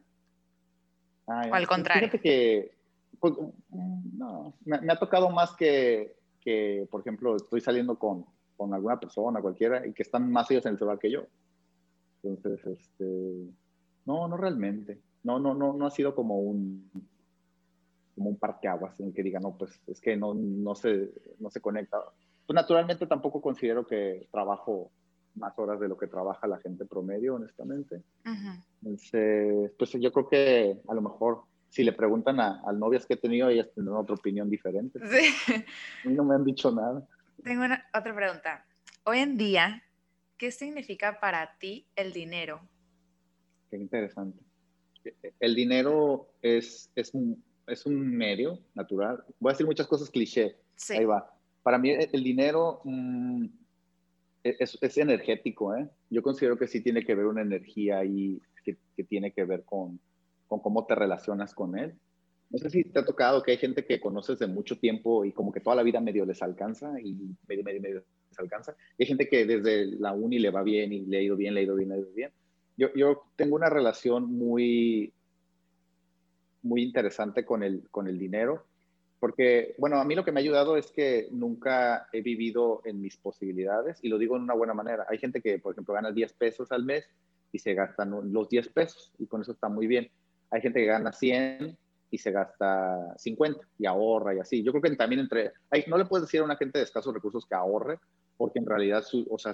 o 1.26 1.32
al 1.32 1.68
contrario. 1.68 2.10
Fíjate 2.10 2.22
que, 2.22 2.78
pues, 3.20 3.34
no, 3.70 4.54
me, 4.64 4.92
ha 4.92 5.00
tocado 5.00 5.30
más 5.30 5.54
que, 5.56 6.16
que, 6.40 6.88
por 6.90 7.02
ejemplo, 7.02 7.36
estoy 7.36 7.60
saliendo 7.60 8.00
con, 8.00 8.26
con 8.56 8.74
alguna 8.74 9.00
persona, 9.00 9.42
cualquiera, 9.42 9.86
y 9.86 9.94
que 9.94 10.04
están 10.04 10.32
más 10.32 10.50
ellos 10.52 10.66
en 10.66 10.74
el 10.74 10.78
celular 10.78 11.00
que 11.00 11.12
yo. 11.12 11.26
Entonces, 12.24 12.66
este, 12.66 13.06
no, 14.06 14.28
no 14.28 14.38
realmente. 14.38 15.00
No, 15.24 15.40
no, 15.40 15.54
no, 15.54 15.74
no 15.74 15.86
ha 15.86 15.92
sido 15.92 16.16
como 16.16 16.40
un, 16.40 16.90
como 18.16 18.30
un 18.30 18.38
parqueaguas 18.38 19.00
en 19.00 19.08
el 19.08 19.14
que 19.14 19.24
diga, 19.24 19.40
no, 19.40 19.58
pues 19.58 19.82
es 19.88 20.00
que 20.00 20.16
no, 20.16 20.34
no, 20.34 20.76
se, 20.76 21.12
no 21.40 21.50
se 21.50 21.62
conecta. 21.62 21.98
Pues 22.48 22.56
naturalmente 22.56 23.06
tampoco 23.06 23.42
considero 23.42 23.86
que 23.86 24.30
trabajo 24.32 24.90
más 25.36 25.54
horas 25.60 25.80
de 25.82 25.90
lo 25.90 25.98
que 25.98 26.08
trabaja 26.08 26.48
la 26.48 26.60
gente 26.60 26.86
promedio, 26.86 27.36
honestamente. 27.36 28.02
Entonces, 28.82 29.72
pues 29.78 29.92
yo 29.92 30.12
creo 30.14 30.30
que 30.30 30.82
a 30.88 30.94
lo 30.94 31.02
mejor 31.02 31.44
si 31.70 31.84
le 31.84 31.92
preguntan 31.92 32.40
a, 32.40 32.62
al 32.66 32.80
novias 32.80 33.06
que 33.06 33.16
he 33.16 33.18
tenido, 33.18 33.50
ellas 33.50 33.70
tendrán 33.76 33.98
otra 33.98 34.16
opinión 34.16 34.50
diferente. 34.50 34.98
Sí. 35.06 35.64
A 36.06 36.08
mí 36.08 36.16
no 36.16 36.24
me 36.24 36.36
han 36.36 36.46
dicho 36.46 36.72
nada. 36.72 37.06
Tengo 37.44 37.66
una, 37.66 37.86
otra 37.94 38.16
pregunta. 38.16 38.66
Hoy 39.04 39.20
en 39.20 39.38
día, 39.38 39.84
¿qué 40.38 40.50
significa 40.52 41.20
para 41.20 41.58
ti 41.60 41.86
el 41.98 42.14
dinero? 42.14 42.62
Qué 43.70 43.76
interesante. 43.76 44.40
El 45.40 45.54
dinero 45.54 46.30
es, 46.42 46.90
es, 46.96 47.14
un, 47.14 47.44
es 47.68 47.86
un 47.86 48.16
medio 48.16 48.60
natural. 48.74 49.24
Voy 49.40 49.52
a 49.52 49.54
decir 49.54 49.66
muchas 49.66 49.88
cosas 49.88 50.10
cliché. 50.10 50.56
Sí. 50.76 50.94
Ahí 50.94 51.06
va. 51.06 51.37
Para 51.68 51.80
mí 51.80 51.90
el 51.92 52.24
dinero 52.24 52.80
mm, 52.86 53.46
es, 54.42 54.78
es, 54.80 54.98
energético. 55.00 55.76
¿eh? 55.76 55.90
Yo 56.10 56.24
considero 56.24 56.58
que 56.58 56.66
sí 56.66 56.80
tiene 56.80 57.04
que 57.04 57.14
ver 57.14 57.26
una 57.26 57.42
energía 57.42 57.98
ahí 57.98 58.42
que, 58.64 58.78
que 58.96 59.04
tiene 59.04 59.34
que 59.34 59.44
ver 59.44 59.66
con, 59.66 60.00
con 60.48 60.62
cómo 60.62 60.86
te 60.86 60.96
relacionas 60.96 61.54
con 61.54 61.78
él. 61.78 61.94
No 62.52 62.58
sé 62.58 62.70
si 62.70 62.86
te 62.86 63.00
ha 63.00 63.04
tocado 63.04 63.44
que 63.44 63.52
hay 63.52 63.58
gente 63.58 63.84
que 63.84 64.00
conoces 64.00 64.40
de 64.40 64.48
mucho 64.48 64.80
tiempo 64.80 65.26
y 65.26 65.34
como 65.34 65.52
que 65.52 65.60
toda 65.60 65.76
la 65.76 65.84
vida 65.84 66.00
medio 66.00 66.26
les 66.26 66.42
alcanza 66.42 67.02
y 67.02 67.36
medio, 67.50 67.66
medio, 67.66 67.82
medio 67.82 67.96
les 68.30 68.40
alcanza. 68.40 68.74
Y 68.98 69.04
hay 69.04 69.08
gente 69.08 69.28
que 69.28 69.46
desde 69.46 69.88
la 70.00 70.14
uni 70.14 70.40
le 70.40 70.52
va 70.52 70.64
bien 70.64 70.94
y 70.94 71.02
le 71.02 71.18
ha 71.18 71.22
ido 71.22 71.36
bien, 71.36 71.54
le 71.54 71.60
ha 71.60 71.64
ido 71.64 71.76
bien, 71.76 71.90
le 71.90 71.96
ha 71.96 71.98
ido 71.98 72.14
bien. 72.14 72.32
Yo, 72.78 72.94
yo 72.96 73.24
tengo 73.36 73.58
una 73.58 73.70
relación 73.70 74.32
muy, 74.32 75.12
muy 76.62 76.82
interesante 76.82 77.44
con 77.44 77.62
el, 77.62 77.90
con 77.92 78.08
el 78.08 78.18
dinero, 78.18 78.64
porque, 79.20 79.76
bueno, 79.78 80.00
a 80.00 80.06
mí 80.06 80.16
lo 80.16 80.24
que 80.24 80.32
me 80.32 80.40
ha 80.40 80.44
ayudado 80.44 80.78
es 80.78 80.92
que 80.92 81.28
nunca 81.32 82.08
he 82.14 82.22
vivido 82.22 82.82
en 82.86 83.02
mis 83.02 83.18
posibilidades 83.18 84.00
y 84.02 84.10
lo 84.10 84.18
digo 84.18 84.36
en 84.36 84.44
una 84.44 84.54
buena 84.54 84.74
manera. 84.74 85.06
Hay 85.10 85.18
gente 85.18 85.42
que, 85.42 85.60
por 85.60 85.74
ejemplo, 85.74 85.94
gana 85.94 86.12
10 86.12 86.34
pesos 86.34 86.72
al 86.72 86.84
mes 86.84 87.10
y 87.52 87.60
se 87.60 87.74
gastan 87.74 88.12
los 88.32 88.50
10 88.50 88.70
pesos 88.70 89.14
y 89.18 89.26
con 89.26 89.42
eso 89.42 89.54
está 89.54 89.70
muy 89.70 89.88
bien 89.88 90.10
hay 90.50 90.62
gente 90.62 90.80
que 90.80 90.86
gana 90.86 91.12
100 91.12 91.78
y 92.10 92.18
se 92.18 92.32
gasta 92.32 93.16
50 93.18 93.60
y 93.80 93.86
ahorra 93.86 94.36
y 94.36 94.40
así. 94.40 94.64
Yo 94.64 94.72
creo 94.72 94.82
que 94.82 94.96
también 94.96 95.22
entre, 95.22 95.52
no 95.88 95.98
le 95.98 96.06
puedes 96.06 96.26
decir 96.26 96.40
a 96.40 96.46
una 96.46 96.56
gente 96.56 96.80
de 96.80 96.86
escasos 96.86 97.14
recursos 97.14 97.46
que 97.46 97.56
ahorre, 97.56 98.00
porque 98.38 98.60
en 98.60 98.66
realidad, 98.66 99.04
o 99.30 99.38
sea, 99.38 99.54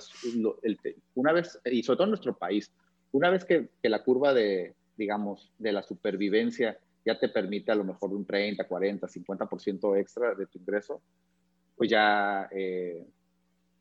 una 1.15 1.31
vez, 1.31 1.59
y 1.65 1.81
sobre 1.83 1.97
todo 1.97 2.05
en 2.05 2.11
nuestro 2.11 2.37
país, 2.37 2.71
una 3.11 3.29
vez 3.29 3.45
que, 3.45 3.69
la 3.83 4.03
curva 4.03 4.33
de, 4.33 4.75
digamos, 4.97 5.51
de 5.57 5.71
la 5.71 5.83
supervivencia 5.83 6.77
ya 7.05 7.19
te 7.19 7.29
permite 7.29 7.71
a 7.71 7.75
lo 7.75 7.83
mejor 7.83 8.13
un 8.13 8.25
30, 8.25 8.65
40, 8.65 9.07
50% 9.07 9.99
extra 9.99 10.35
de 10.35 10.47
tu 10.47 10.59
ingreso, 10.59 11.01
pues 11.75 11.89
ya 11.89 12.47
eh, 12.51 13.05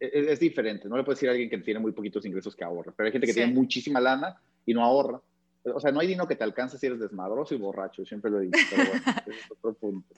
e, 0.01 0.07
e, 0.07 0.33
es, 0.33 0.41
diferente. 0.41 0.89
No 0.89 0.97
le 0.97 1.05
puedes 1.05 1.19
decir 1.19 1.29
a 1.29 1.33
alguien 1.33 1.49
que 1.49 1.59
tiene 1.59 1.81
muy 1.81 1.93
poquitos 1.93 2.25
ingresos 2.27 2.57
que 2.57 2.65
ahorre, 2.65 2.93
pero 2.97 3.07
hay 3.07 3.13
gente 3.13 3.27
que 3.27 3.35
tiene 3.35 3.53
muchísima 3.53 4.01
lana 4.01 4.41
y 4.67 4.75
no 4.75 4.83
ahorra. 4.83 5.21
O 5.65 5.79
sea, 5.79 5.93
no 5.93 6.01
hay 6.01 6.09
dinero 6.09 6.27
que 6.27 6.35
te 6.35 6.43
alcance 6.43 6.77
si 6.77 6.87
eres 6.87 6.99
desmadroso 6.99 7.55
y 7.55 7.59
borracho, 7.59 8.05
siempre 8.05 8.33
lo 8.33 8.41
dicho, 8.41 8.59
pero 8.69 8.91
bueno, 8.91 9.03
ese 9.27 9.31
es 9.31 9.51
otro 9.53 9.75
punto. 9.75 10.09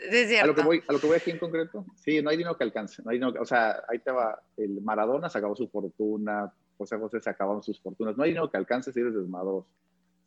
a, 0.41 0.47
lo 0.47 0.55
que 0.55 0.63
voy, 0.63 0.83
a 0.89 0.93
lo 0.93 0.99
que 0.99 1.07
voy 1.07 1.17
aquí 1.17 1.33
en 1.33 1.39
concreto, 1.39 1.85
sí, 1.97 2.23
no 2.23 2.31
hay 2.31 2.39
dinero 2.39 2.57
que 2.57 2.65
alcance. 2.65 3.03
No 3.03 3.11
hay 3.11 3.19
dinero 3.19 3.43
o 3.43 3.45
sea, 3.45 3.83
ahí 3.89 3.99
te 3.99 4.11
va, 4.11 4.43
el 4.57 4.81
Maradona 4.81 5.29
se 5.29 5.37
acabó 5.37 5.55
su 5.55 5.69
fortuna, 5.69 6.51
José 6.79 6.97
José 6.97 7.21
se 7.21 7.29
acabaron 7.29 7.63
sus 7.63 7.79
fortunas. 7.79 8.17
No 8.17 8.23
hay 8.23 8.31
dinero 8.31 8.51
que 8.51 8.57
alcance 8.57 8.91
si 8.91 9.01
eres 9.01 9.15
desmadroso. 9.15 9.69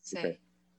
Sí. 0.02 0.20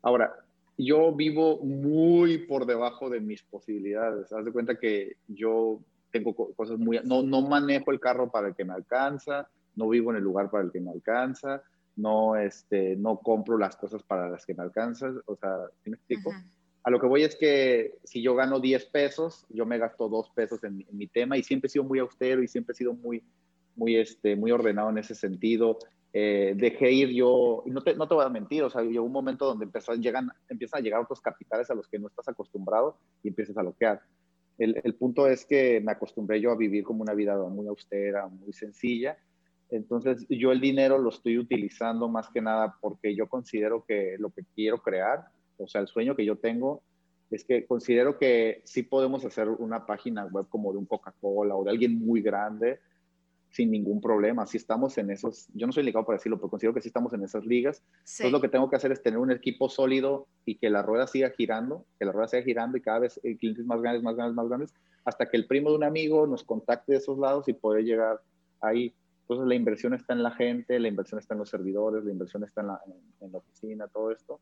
Ahora, 0.03 0.33
yo 0.79 1.13
vivo 1.13 1.59
muy 1.59 2.39
por 2.39 2.65
debajo 2.65 3.11
de 3.11 3.21
mis 3.21 3.43
posibilidades. 3.43 4.33
Haz 4.33 4.45
de 4.45 4.53
cuenta 4.53 4.79
que 4.79 5.17
yo 5.27 5.81
tengo 6.11 6.35
cosas 6.35 6.79
muy... 6.79 7.01
No, 7.05 7.23
no 7.23 7.43
manejo 7.43 7.91
el 7.91 8.01
carro 8.01 8.31
para 8.31 8.49
el 8.49 8.55
que 8.55 8.65
me 8.65 8.73
alcanza, 8.73 9.49
no 9.75 9.89
vivo 9.89 10.11
en 10.13 10.17
el 10.17 10.23
lugar 10.23 10.51
para 10.51 10.65
el 10.65 10.73
que 10.73 10.81
me 10.81 10.91
alcanza 10.91 11.63
no, 11.99 12.37
este, 12.37 12.97
no 12.97 13.19
compro 13.19 13.59
las 13.59 13.77
cosas 13.77 14.03
para 14.05 14.31
las 14.31 14.47
que 14.47 14.55
me 14.55 14.63
alcanzan, 14.63 15.21
o 15.27 15.37
sea, 15.37 15.57
¿sí 15.83 15.91
me 15.91 15.97
explico? 15.97 16.31
A 16.85 16.91
lo 16.91 17.01
que 17.01 17.09
voy 17.09 17.25
es 17.25 17.35
que 17.35 17.99
si 18.05 18.23
yo 18.23 18.37
gano 18.37 18.61
10 18.61 18.87
pesos, 18.87 19.45
yo 19.49 19.67
me 19.67 19.79
gasto 19.79 20.09
2 20.09 20.31
pesos 20.31 20.63
en, 20.63 20.87
mi 20.93 21.09
tema 21.09 21.37
y 21.37 21.43
siempre 21.43 21.67
he 21.67 21.71
sido 21.71 21.85
muy 21.85 21.99
austero 21.99 22.43
y 22.43 22.49
siempre 22.49 22.73
he 22.73 22.77
sido 22.77 22.95
muy, 22.95 23.25
muy, 23.75 23.97
este, 23.97 24.37
muy 24.37 24.53
ordenado 24.53 24.91
en 24.91 24.99
ese 24.99 25.17
sentido. 25.17 25.79
Eh, 26.13 26.55
dejé 26.57 26.91
ir 26.91 27.11
yo, 27.11 27.63
y 27.67 27.71
no 27.71 27.83
te, 27.83 27.95
no 27.95 28.09
te 28.09 28.15
voy 28.15 28.25
a 28.25 28.31
mentir, 28.31 28.63
o 28.63 28.71
sea, 28.71 28.83
llegó 28.83 29.05
un 29.05 29.13
momento 29.13 29.45
donde 29.45 29.67
empezó, 29.67 29.95
llegan, 29.95 30.31
empiezan 30.49 30.81
a 30.81 30.83
llegar 30.83 31.01
otros 31.01 31.21
capitales 31.21 31.71
a 31.71 31.75
los 31.75 31.87
que 31.87 31.99
no 31.99 32.09
estás 32.09 32.29
acostumbrado 32.29 32.99
y 33.23 33.29
empiezas 33.29 33.57
a 33.59 33.63
bloquear. 33.63 34.01
El, 34.57 34.81
el 34.83 34.95
punto 34.95 35.27
es 35.27 35.45
que 35.45 35.81
me 35.81 35.93
acostumbré 35.93 36.41
yo 36.41 36.51
a 36.51 36.57
vivir 36.57 36.83
como 36.83 37.03
una 37.03 37.15
vida 37.15 37.37
muy 37.49 37.69
austera, 37.69 38.27
muy 38.27 38.53
sencilla, 38.53 39.19
entonces, 39.71 40.27
yo 40.31 40.51
el 40.53 40.61
dinero 40.61 40.99
lo 40.99 41.11
estoy 41.11 41.39
utilizando 41.39 42.09
más 42.09 42.31
que 42.31 42.41
nada 42.41 42.77
porque 42.81 43.15
yo 43.15 43.29
considero 43.29 43.85
que 43.87 44.17
lo 44.19 44.31
que 44.31 44.45
quiero 44.55 44.79
crear, 44.79 45.27
o 45.59 45.69
sea, 45.69 45.83
el 45.83 45.89
sueño 45.89 46.17
que 46.17 46.25
yo 46.25 46.37
tengo, 46.37 46.83
es 47.31 47.45
que 47.45 47.67
considero 47.67 48.19
que 48.19 48.63
sí 48.65 48.83
podemos 48.83 49.25
hacer 49.25 49.49
una 49.49 49.85
página 49.85 50.25
web 50.25 50.47
como 50.49 50.73
de 50.73 50.79
un 50.79 50.87
Coca-Cola 50.87 51.55
o 51.55 51.65
de 51.65 51.71
alguien 51.71 51.99
muy 51.99 52.23
grande 52.23 52.81
sin 53.51 53.71
ningún 53.71 54.01
problema. 54.01 54.47
Si 54.47 54.57
estamos 54.57 54.99
en 54.99 55.11
esos, 55.11 55.49
yo 55.55 55.67
no 55.67 55.73
soy 55.73 55.83
ligado 55.83 56.05
para 56.05 56.19
decirlo, 56.19 56.39
pero 56.39 56.51
considero 56.51 56.75
que 56.75 56.81
sí 56.81 56.89
estamos 56.89 57.13
en 57.13 57.23
esas 57.23 57.45
ligas. 57.47 57.83
Entonces 58.01 58.33
lo 58.33 58.41
que 58.41 58.49
tengo 58.49 58.69
que 58.69 58.77
hacer 58.77 58.93
es 58.93 59.03
tener 59.03 59.19
un 59.19 59.31
equipo 59.31 59.69
sólido 59.69 60.27
y 60.45 60.57
que 60.57 60.71
la 60.71 60.83
rueda 60.83 61.07
siga 61.07 61.31
girando, 61.31 61.85
que 61.99 62.05
la 62.05 62.13
rueda 62.13 62.29
siga 62.29 62.43
girando 62.43 62.77
y 62.77 62.81
cada 62.81 63.01
vez 63.01 63.21
clientes 63.39 63.65
más 63.65 63.81
grandes, 63.81 64.03
más 64.03 64.17
grandes, 64.17 64.37
más 64.37 64.49
grandes, 64.49 64.75
hasta 65.05 65.27
que 65.27 65.37
el 65.37 65.47
primo 65.47 65.71
de 65.71 65.77
un 65.77 65.85
amigo 65.85 66.27
nos 66.27 66.45
contacte 66.45 66.93
de 66.93 66.99
esos 66.99 67.19
lados 67.19 67.49
y 67.49 67.55
poder 67.55 67.85
llegar 67.85 68.21
ahí. 68.61 68.95
Entonces 69.23 69.47
la 69.47 69.55
inversión 69.55 69.95
está 69.95 70.13
en 70.13 70.23
la 70.23 70.31
gente, 70.31 70.79
la 70.79 70.89
inversión 70.89 71.19
está 71.19 71.35
en 71.35 71.41
los 71.41 71.51
servidores, 71.51 72.05
la 72.05 72.13
inversión 72.13 72.45
está 72.45 72.61
en 72.63 72.67
la, 72.69 72.81
en, 73.21 73.33
la 73.33 73.39
oficina, 73.39 73.87
todo 73.89 74.11
esto. 74.11 74.41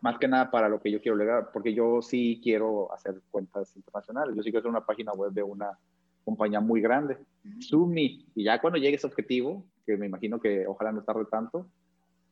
Más 0.00 0.18
que 0.18 0.28
nada 0.28 0.50
para 0.50 0.68
lo 0.68 0.80
que 0.80 0.90
yo 0.90 1.00
quiero 1.00 1.16
legar, 1.16 1.50
porque 1.52 1.74
yo 1.74 2.02
sí 2.02 2.40
quiero 2.42 2.92
hacer 2.92 3.20
cuentas 3.30 3.74
internacionales. 3.76 4.34
Yo 4.36 4.42
sí 4.42 4.50
quiero 4.50 4.60
hacer 4.60 4.70
una 4.70 4.86
página 4.86 5.12
web 5.12 5.32
de 5.32 5.42
una 5.42 5.78
compañía 6.24 6.60
muy 6.60 6.80
grande. 6.80 7.16
Sumi. 7.60 8.26
Y 8.34 8.44
ya 8.44 8.60
cuando 8.60 8.78
llegue 8.78 8.96
ese 8.96 9.06
objetivo, 9.06 9.64
que 9.86 9.96
me 9.96 10.06
imagino 10.06 10.40
que 10.40 10.66
ojalá 10.66 10.92
no 10.92 11.02
tarde 11.02 11.24
tanto, 11.30 11.66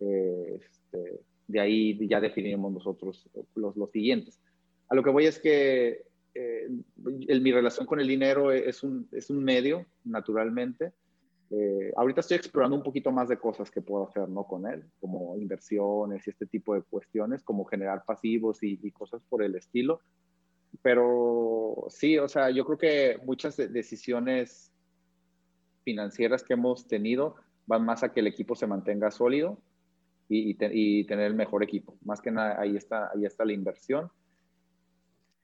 eh, 0.01 0.59
este, 0.61 1.21
de 1.49 1.61
ahí 1.61 2.09
ya 2.09 2.21
definiremos 2.21 2.73
nosotros 2.73 3.29
los, 3.55 3.77
los 3.77 3.91
siguientes. 3.91 4.41
A 4.89 4.95
lo 4.95 5.03
que 5.03 5.11
voy 5.11 5.27
es 5.27 5.39
que 5.39 6.05
eh, 6.35 6.69
mi 6.97 7.53
relación 7.53 7.87
con 7.87 8.01
el 8.01 8.07
dinero 8.07 8.53
es 8.53 8.83
un, 8.83 9.09
es 9.13 9.31
un 9.31 9.43
medio, 9.43 9.87
naturalmente, 10.05 10.93
eh, 11.53 11.93
ahorita 11.97 12.21
estoy 12.21 12.37
explorando 12.37 12.77
un 12.77 12.83
poquito 12.85 13.11
más 13.11 13.29
de 13.29 13.37
cosas 13.37 13.71
que 13.73 13.83
puedo 13.83 14.09
hacer 14.09 14.29
¿no? 14.29 14.45
con 14.45 14.69
él, 14.69 14.85
como 15.01 15.37
inversiones 15.37 16.25
y 16.27 16.31
este 16.31 16.47
tipo 16.47 16.75
de 16.75 16.83
cuestiones, 16.83 17.43
como 17.43 17.65
generar 17.65 18.05
pasivos 18.05 18.63
y, 18.63 18.91
cosas 18.93 19.21
por 19.29 19.43
el 19.43 19.57
estilo. 19.57 20.01
Pero 20.83 21.87
sí, 21.89 22.19
o 22.19 22.29
sea, 22.29 22.51
yo 22.51 22.65
creo 22.65 22.79
que 22.79 23.19
muchas 23.25 23.57
decisiones 23.57 24.73
financieras 25.85 26.43
que 26.43 26.55
hemos 26.55 26.87
tenido 26.87 27.37
van 27.67 27.85
más 27.85 28.03
a 28.03 28.13
que 28.13 28.21
el 28.21 28.27
equipo 28.27 28.55
se 28.55 28.67
mantenga 28.67 29.11
sólido 29.11 29.59
y, 30.29 31.05
tener 31.05 31.27
el 31.27 31.35
mejor 31.35 31.63
equipo. 31.65 31.97
Más 32.05 32.21
que 32.21 32.31
nada, 32.31 32.61
ahí 32.61 32.77
está, 32.77 33.11
ahí 33.15 33.25
está 33.25 33.45
la 33.45 33.53
inversión. 33.53 34.11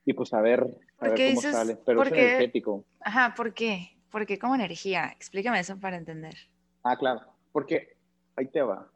Y 0.04 0.12
pues 0.12 0.32
a 0.32 0.40
ver, 0.40 0.64
a 0.98 1.08
ver 1.08 1.34
cómo 1.34 1.40
sale. 1.40 1.76
Pero 1.84 2.02
es 2.02 2.12
energético. 2.12 2.84
Ajá, 3.00 3.34
¿por 3.36 3.52
qué? 3.52 3.96
¿Por 4.10 4.24
qué 4.24 4.38
como 4.38 4.54
energía? 4.54 5.08
Explícame 5.08 5.58
eso 5.58 5.78
para 5.80 5.96
entender. 5.96 6.34
Ah, 6.84 6.96
claro, 6.96 7.20
porque 7.50 7.96
ahí 8.36 8.46
te 8.46 8.62
va. 8.62 8.88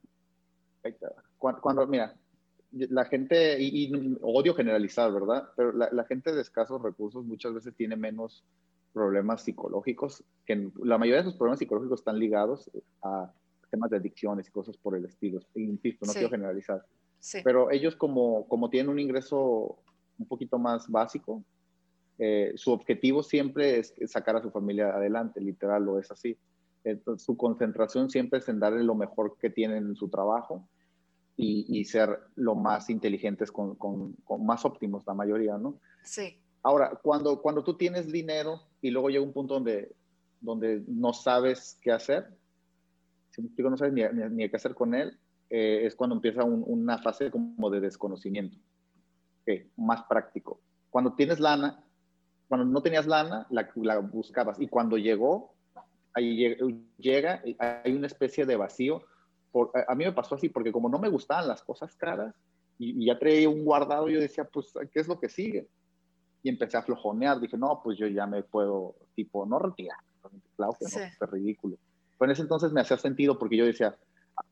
Ahí 0.85 0.93
te 0.93 1.07
va. 1.07 1.61
Cuando, 1.61 1.87
mira, 1.87 2.15
la 2.73 3.05
gente, 3.05 3.57
y, 3.61 3.93
odio 4.23 4.55
generalizar, 4.55 5.13
¿verdad? 5.13 5.49
Pero 5.57 5.73
la, 5.73 6.05
gente 6.05 6.33
de 6.33 6.41
escasos 6.41 6.83
recursos 6.83 7.25
muchas 7.25 7.53
veces 7.55 7.75
tiene 7.75 7.97
menos 7.97 8.45
problemas 8.93 9.43
psicológicos, 9.43 10.25
que 10.47 10.71
la 10.83 10.99
mayoría 10.99 11.23
de 11.23 11.29
esos 11.29 11.37
problemas 11.37 11.59
psicológicos 11.59 12.01
están 12.01 12.19
ligados 12.19 12.71
a 13.03 13.33
temas 13.71 13.91
de 13.91 13.99
adicciones 13.99 14.49
y 14.49 14.51
cosas 14.51 14.77
por 14.77 14.97
el 14.97 15.05
estilo. 15.05 15.41
Insisto, 15.55 16.07
no 16.07 16.13
quiero 16.13 16.31
generalizar. 16.31 16.85
Sí. 17.19 17.39
Pero 17.45 17.71
ellos 17.71 17.97
como, 17.97 18.47
como 18.49 18.71
tienen 18.71 18.91
un 18.91 18.99
ingreso 18.99 19.79
un 20.19 20.27
poquito 20.27 20.59
más 20.59 20.89
básico, 20.89 21.45
eh, 22.19 22.53
su 22.57 22.73
objetivo 22.73 23.23
siempre 23.23 23.79
es 23.79 23.95
sacar 24.07 24.37
a 24.37 24.43
su 24.43 24.51
familia 24.51 24.91
adelante, 24.91 25.41
literal, 25.41 25.85
lo 25.85 25.99
es 25.99 26.11
así. 26.11 26.37
Entonces, 26.85 27.25
su 27.25 27.37
concentración 27.37 28.11
siempre 28.11 28.39
es 28.39 28.49
en 28.49 28.59
darle 28.59 28.83
lo 28.85 28.95
mejor 28.95 29.37
que 29.39 29.51
tienen 29.51 29.87
en 29.87 29.97
su 29.97 30.09
trabajo 30.09 30.69
y, 31.43 31.85
ser 31.85 32.21
lo 32.37 32.55
más 32.55 32.91
inteligentes, 32.91 33.51
con, 33.51 33.75
con, 33.77 34.17
más 34.45 34.65
óptimos 34.65 35.05
la 35.07 35.15
mayoría, 35.15 35.57
¿no? 35.57 35.81
Sí. 36.03 36.39
Ahora, 36.63 36.99
cuando, 37.03 37.41
cuando 37.41 37.65
tú 37.65 37.77
tienes 37.77 38.13
dinero 38.13 38.61
y 38.83 38.91
luego 38.91 39.09
llega 39.09 39.25
un 39.25 39.33
punto 39.33 39.55
donde, 39.55 39.95
donde 40.41 40.83
no 40.87 41.13
sabes 41.13 41.79
qué 41.81 41.93
hacer, 41.93 42.37
si 43.31 43.43
no 43.63 43.77
sabes 43.77 43.95
ni, 43.95 44.03
ni, 44.31 44.49
qué 44.51 44.57
hacer 44.57 44.75
con 44.75 44.95
él, 44.95 45.19
eh, 45.49 45.87
es 45.87 45.95
cuando 45.95 46.17
empieza 46.17 46.45
una 46.45 46.99
fase 46.99 47.31
como 47.31 47.71
de 47.71 47.81
desconocimiento, 47.81 48.59
más 49.77 50.03
práctico 50.05 50.61
cuando 50.91 51.15
tienes 51.15 51.41
lana, 51.41 51.83
cuando 52.49 52.67
no 52.67 52.83
tenías 52.83 53.07
lana, 53.07 53.47
la, 53.51 53.71
la 53.77 53.99
buscabas. 54.01 54.61
Y 54.61 54.67
cuando 54.67 54.99
llegó, 54.99 55.55
ahí 56.13 56.57
llega, 56.99 57.43
hay 57.59 57.93
una 57.93 58.09
especie 58.09 58.45
de 58.45 58.57
vacío. 58.57 59.05
Por, 59.53 59.71
a 59.87 59.95
mí 59.95 60.05
me 60.05 60.13
pasó 60.13 60.35
así, 60.35 60.49
porque 60.49 60.73
como 60.73 60.89
no 60.89 60.99
me 60.99 61.09
gustaban 61.09 61.49
las 61.49 61.63
cosas 61.63 61.95
caras 61.97 62.35
y, 62.79 63.05
ya 63.05 63.19
traía 63.19 63.49
un 63.49 63.65
guardado, 63.65 64.09
yo 64.09 64.21
decía, 64.21 64.45
pues, 64.45 64.73
¿qué 64.93 65.01
es 65.01 65.09
lo 65.09 65.19
que 65.19 65.29
sigue? 65.29 65.67
Y 66.43 66.49
empecé 66.49 66.77
a 66.77 66.83
flojonear. 66.83 67.41
Dije, 67.41 67.59
no, 67.59 67.81
pues 67.83 67.99
yo 67.99 68.07
ya 68.07 68.27
me 68.27 68.43
puedo, 68.43 68.95
tipo, 69.15 69.45
no 69.47 69.59
retirar. 69.59 69.99
Claro 70.57 70.77
que 70.79 70.85
no, 70.85 71.05
es 71.05 71.31
ridículo. 71.31 71.77
Pero 72.19 72.31
en 72.31 72.33
ese 72.33 72.43
entonces 72.43 72.73
me 72.73 72.81
hacía 72.81 72.97
sentido 72.97 73.39
porque 73.39 73.57
yo 73.57 73.65
decía, 73.65 73.97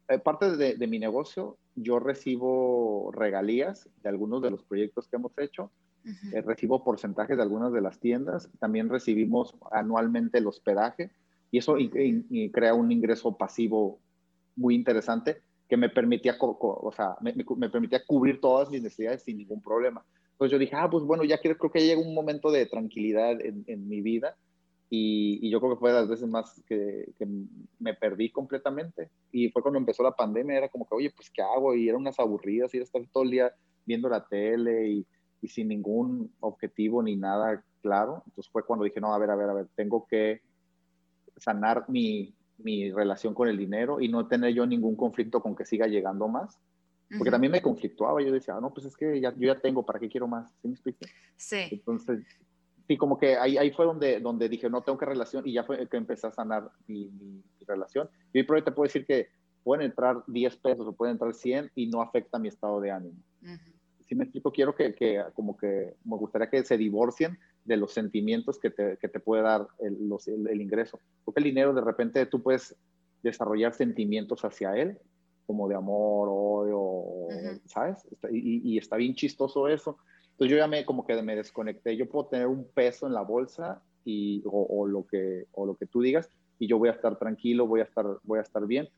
eh, 0.08 0.18
parte 0.18 0.56
de, 0.56 0.74
de, 0.74 0.86
mi 0.86 0.98
negocio, 0.98 1.56
yo 1.74 1.98
recibo 1.98 3.10
regalías 3.12 3.88
de 4.02 4.08
algunos 4.08 4.42
de 4.42 4.50
los 4.50 4.62
proyectos 4.62 5.06
que 5.08 5.16
hemos 5.16 5.32
hecho, 5.38 5.70
eh, 6.32 6.40
recibo 6.40 6.84
porcentajes 6.84 7.36
de 7.36 7.42
algunas 7.42 7.72
de 7.72 7.82
las 7.82 7.98
tiendas, 7.98 8.48
también 8.58 8.88
recibimos 8.88 9.54
anualmente 9.70 10.38
el 10.38 10.46
hospedaje 10.46 11.10
y 11.50 11.58
eso 11.58 11.76
crea 12.52 12.74
un 12.74 12.90
ingreso 12.90 13.36
pasivo 13.36 13.98
muy 14.58 14.74
interesante 14.74 15.42
que 15.68 15.76
me 15.76 15.88
permitía, 15.88 16.36
o 16.40 16.92
sea, 16.94 17.16
me, 17.20 17.34
me, 17.34 17.68
permitía 17.68 18.04
cubrir 18.04 18.40
todas 18.40 18.70
mis 18.70 18.82
necesidades 18.82 19.22
sin 19.22 19.36
ningún 19.36 19.62
problema. 19.62 20.04
Entonces 20.32 20.52
yo 20.52 20.58
dije, 20.58 20.74
ah, 20.76 20.88
pues 20.90 21.04
bueno, 21.04 21.24
ya 21.24 21.38
creo, 21.38 21.58
creo 21.58 21.70
que 21.70 21.84
llega 21.84 22.00
un 22.00 22.14
momento 22.14 22.50
de 22.50 22.66
tranquilidad 22.66 23.40
en, 23.40 23.64
en 23.66 23.88
mi 23.88 24.00
vida 24.00 24.36
y, 24.88 25.38
y, 25.42 25.50
yo 25.50 25.60
creo 25.60 25.72
que 25.72 25.80
fue 25.80 25.92
de 25.92 26.00
las 26.00 26.08
veces 26.08 26.26
más 26.26 26.62
que, 26.66 27.12
que, 27.18 27.26
me 27.78 27.92
perdí 27.92 28.30
completamente. 28.30 29.10
Y 29.30 29.50
fue 29.50 29.60
cuando 29.60 29.78
empezó 29.78 30.02
la 30.02 30.16
pandemia, 30.16 30.56
era 30.56 30.68
como 30.70 30.86
que, 30.86 30.94
oye, 30.94 31.12
pues 31.14 31.28
¿qué 31.30 31.42
hago? 31.42 31.74
Y 31.74 31.88
eran 31.88 32.00
unas 32.00 32.18
aburridas, 32.18 32.72
y 32.72 32.78
estar 32.78 33.02
todo 33.12 33.24
el 33.24 33.30
día 33.30 33.52
viendo 33.84 34.08
la 34.08 34.26
tele 34.26 34.88
y, 34.88 35.06
y 35.42 35.48
sin 35.48 35.68
ningún 35.68 36.32
objetivo 36.40 37.02
ni 37.02 37.16
nada 37.16 37.62
claro. 37.82 38.22
Entonces 38.26 38.50
fue 38.50 38.64
cuando 38.64 38.86
dije, 38.86 39.00
no, 39.00 39.12
a 39.12 39.18
ver, 39.18 39.30
a 39.30 39.36
ver, 39.36 39.50
a 39.50 39.54
ver, 39.54 39.66
tengo 39.74 40.06
que 40.06 40.40
sanar 41.36 41.84
mi, 41.88 42.34
mi, 42.58 42.90
relación 42.90 43.34
con 43.34 43.48
el 43.48 43.56
dinero 43.56 44.00
y 44.00 44.08
no 44.08 44.26
tener 44.26 44.52
yo 44.52 44.66
ningún 44.66 44.96
conflicto 44.96 45.40
con 45.40 45.54
que 45.56 45.64
siga 45.64 45.86
llegando 45.86 46.28
más. 46.28 46.58
Porque 47.16 47.30
también 47.30 47.52
me 47.52 47.62
conflictuaba, 47.62 48.20
yo 48.20 48.30
decía, 48.30 48.54
ah, 48.54 48.60
no, 48.60 48.70
pues 48.70 48.84
es 48.84 48.94
que 48.94 49.18
ya, 49.18 49.32
yo 49.34 49.46
ya 49.46 49.58
tengo, 49.58 49.86
¿para 49.86 49.98
qué 49.98 50.10
quiero 50.10 50.28
más? 50.28 50.50
¿Sí 50.60 50.68
me 50.68 50.74
explico? 50.74 50.98
Sí. 51.36 51.68
Entonces, 51.70 52.22
sí, 52.86 52.98
como 52.98 53.18
que 53.18 53.36
ahí, 53.36 53.56
ahí 53.56 53.70
fue 53.70 53.86
donde, 53.86 54.20
donde 54.20 54.48
dije, 54.48 54.68
no 54.68 54.82
tengo 54.82 54.98
que 54.98 55.06
relación 55.06 55.46
y 55.48 55.54
ya 55.54 55.64
fue 55.64 55.88
que 55.88 55.96
empecé 55.96 56.26
a 56.26 56.32
sanar 56.32 56.70
mi, 56.86 57.08
mi, 57.08 57.42
relación. 57.66 58.10
Y 58.32 58.38
hoy 58.38 58.44
por 58.44 58.56
hoy 58.56 58.62
te 58.62 58.72
puedo 58.72 58.86
decir 58.86 59.06
que 59.06 59.28
pueden 59.62 59.86
entrar 59.86 60.22
10 60.26 60.56
pesos 60.56 60.86
o 60.86 60.92
pueden 60.92 61.12
entrar 61.12 61.32
100 61.34 61.70
y 61.74 61.86
no 61.86 62.02
afecta 62.02 62.38
mi 62.38 62.48
estado 62.48 62.80
de 62.80 62.90
ánimo. 62.90 63.16
Si 64.00 64.14
me 64.14 64.24
explico, 64.24 64.50
quiero 64.50 64.74
que, 64.74 64.94
que, 64.94 65.22
como 65.34 65.56
que 65.56 65.94
me 66.04 66.16
gustaría 66.16 66.48
que 66.48 66.64
se 66.64 66.78
divorcien 66.78 67.38
de 67.64 67.76
los 67.76 67.92
sentimientos 67.92 68.58
que 68.58 68.70
te, 68.70 68.96
que 68.96 69.08
te 69.08 69.20
puede 69.20 69.42
dar 69.42 69.66
el, 69.78 70.08
los, 70.08 70.26
el, 70.28 70.60
ingreso. 70.60 71.00
Porque 71.24 71.40
el 71.40 71.44
dinero 71.44 71.74
de 71.74 71.80
repente 71.80 72.24
tú 72.26 72.42
puedes 72.42 72.74
desarrollar 73.22 73.74
sentimientos 73.74 74.44
hacia 74.44 74.76
él, 74.76 74.98
como 75.46 75.68
de 75.68 75.74
amor, 75.74 76.28
odio, 76.30 77.28
¿sabes? 77.66 78.06
Y, 78.30 78.74
y, 78.74 78.78
está 78.78 78.96
bien 78.96 79.14
chistoso 79.14 79.68
eso. 79.68 79.98
Entonces 80.30 80.52
yo 80.52 80.56
ya 80.56 80.66
me 80.66 80.84
como 80.84 81.06
que 81.06 81.20
me 81.22 81.36
desconecté. 81.36 81.96
Yo 81.96 82.08
puedo 82.08 82.26
tener 82.26 82.46
un 82.46 82.64
peso 82.64 83.06
en 83.06 83.14
la 83.14 83.22
bolsa 83.22 83.82
y, 84.04 84.42
o, 84.46 84.66
o, 84.68 84.86
lo 84.86 85.06
que, 85.06 85.46
o 85.52 85.66
lo 85.66 85.74
que 85.74 85.86
tú 85.86 86.00
digas 86.00 86.28
y 86.58 86.66
yo 86.66 86.78
voy 86.78 86.88
a 86.88 86.92
estar 86.92 87.18
tranquilo, 87.18 87.66
voy 87.66 87.80
a 87.80 87.84
estar, 87.84 88.06
voy 88.22 88.38
a 88.38 88.42
estar 88.42 88.66
bien, 88.66 88.88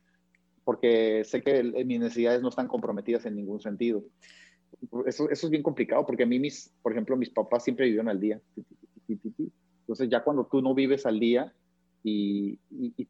porque 0.65 1.25
sé 1.25 1.43
que 1.43 1.63
mis 1.63 2.01
necesidades 2.01 2.43
no 2.43 2.49
están 2.49 2.69
comprometidas 2.69 3.27
en 3.27 3.37
ningún 3.37 3.61
sentido 3.61 4.03
eso, 5.07 5.29
eso 5.31 5.47
es 5.47 5.51
bien 5.51 5.63
complicado 5.63 6.07
porque 6.07 6.23
a 6.23 6.27
mí, 6.27 6.39
mis, 6.39 6.73
por 6.83 6.93
ejemplo, 6.93 7.17
mis 7.17 7.31
papás 7.31 7.65
siempre 7.65 7.87
vivieron 7.87 8.09
al 8.09 8.21
día. 8.21 8.41
Entonces 9.09 10.09
ya 10.09 10.23
cuando 10.23 10.47
tú 10.47 10.63
no 10.63 10.75
vives 10.75 11.07
al 11.07 11.19
día 11.19 11.53
y, 12.03 12.59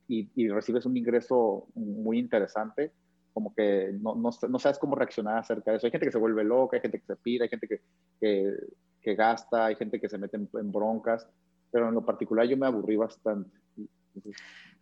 y, 0.08 0.48
recibes 0.48 0.86
un 0.86 0.96
ingreso 0.96 1.68
muy 1.74 2.18
interesante, 2.18 2.92
como 3.32 3.54
que 3.54 3.92
no, 4.00 4.16
no, 4.16 4.30
no, 4.48 4.58
sabes 4.58 4.78
cómo 4.78 4.96
reaccionar 4.96 5.38
acerca 5.38 5.70
de 5.70 5.76
eso. 5.76 5.86
Hay 5.86 5.92
gente 5.92 6.06
que 6.06 6.12
se 6.12 6.18
vuelve 6.18 6.42
loca, 6.42 6.76
hay 6.76 6.80
gente 6.80 6.98
que 6.98 7.06
se 7.06 7.16
pira, 7.16 7.44
hay 7.44 7.48
gente 7.48 7.68
que, 7.68 7.80
que, 8.20 8.52
que 9.00 9.14
gasta, 9.14 9.66
hay 9.66 9.76
gente 9.76 10.00
que 10.00 10.08
se 10.08 10.18
mete 10.18 10.36
en, 10.36 10.48
en, 10.54 10.72
broncas, 10.72 11.28
pero 11.70 11.88
en 11.88 11.94
lo 11.94 12.04
particular 12.04 12.46
yo 12.46 12.56
me 12.56 12.66
aburrí 12.66 12.96
bastante. 12.96 13.56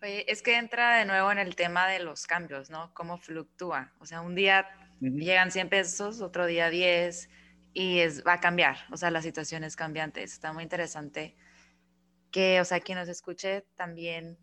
Oye, 0.01 0.31
es 0.31 0.43
que 0.43 0.57
entra 0.57 0.97
de 0.97 1.05
nuevo 1.05 1.31
en 1.31 1.39
el 1.39 1.55
tema 1.57 1.89
de 1.89 1.99
los 1.99 2.27
cambios, 2.27 2.71
¿no? 2.71 2.93
Cómo 2.95 3.19
fluctúa. 3.19 3.93
O 3.99 4.07
sea, 4.07 4.23
un 4.23 4.35
día 4.35 4.67
Llegan 5.01 5.51
100 5.51 5.69
pesos, 5.69 6.21
otro 6.21 6.47
día 6.47 6.71
10 6.71 7.29
y 7.73 8.01
es, 8.01 8.25
va 8.27 8.35
a 8.35 8.41
cambiar. 8.41 8.77
O 8.91 8.97
sea, 8.97 9.11
la 9.11 9.23
situación 9.23 9.65
es 9.65 9.77
cambiante. 9.77 10.23
Está 10.23 10.53
muy 10.53 10.63
interesante 10.63 11.37
que, 12.31 12.61
o 12.61 12.65
sea, 12.65 12.81
quien 12.81 12.99
nos 12.99 13.09
escuche 13.09 13.65
también, 13.77 14.37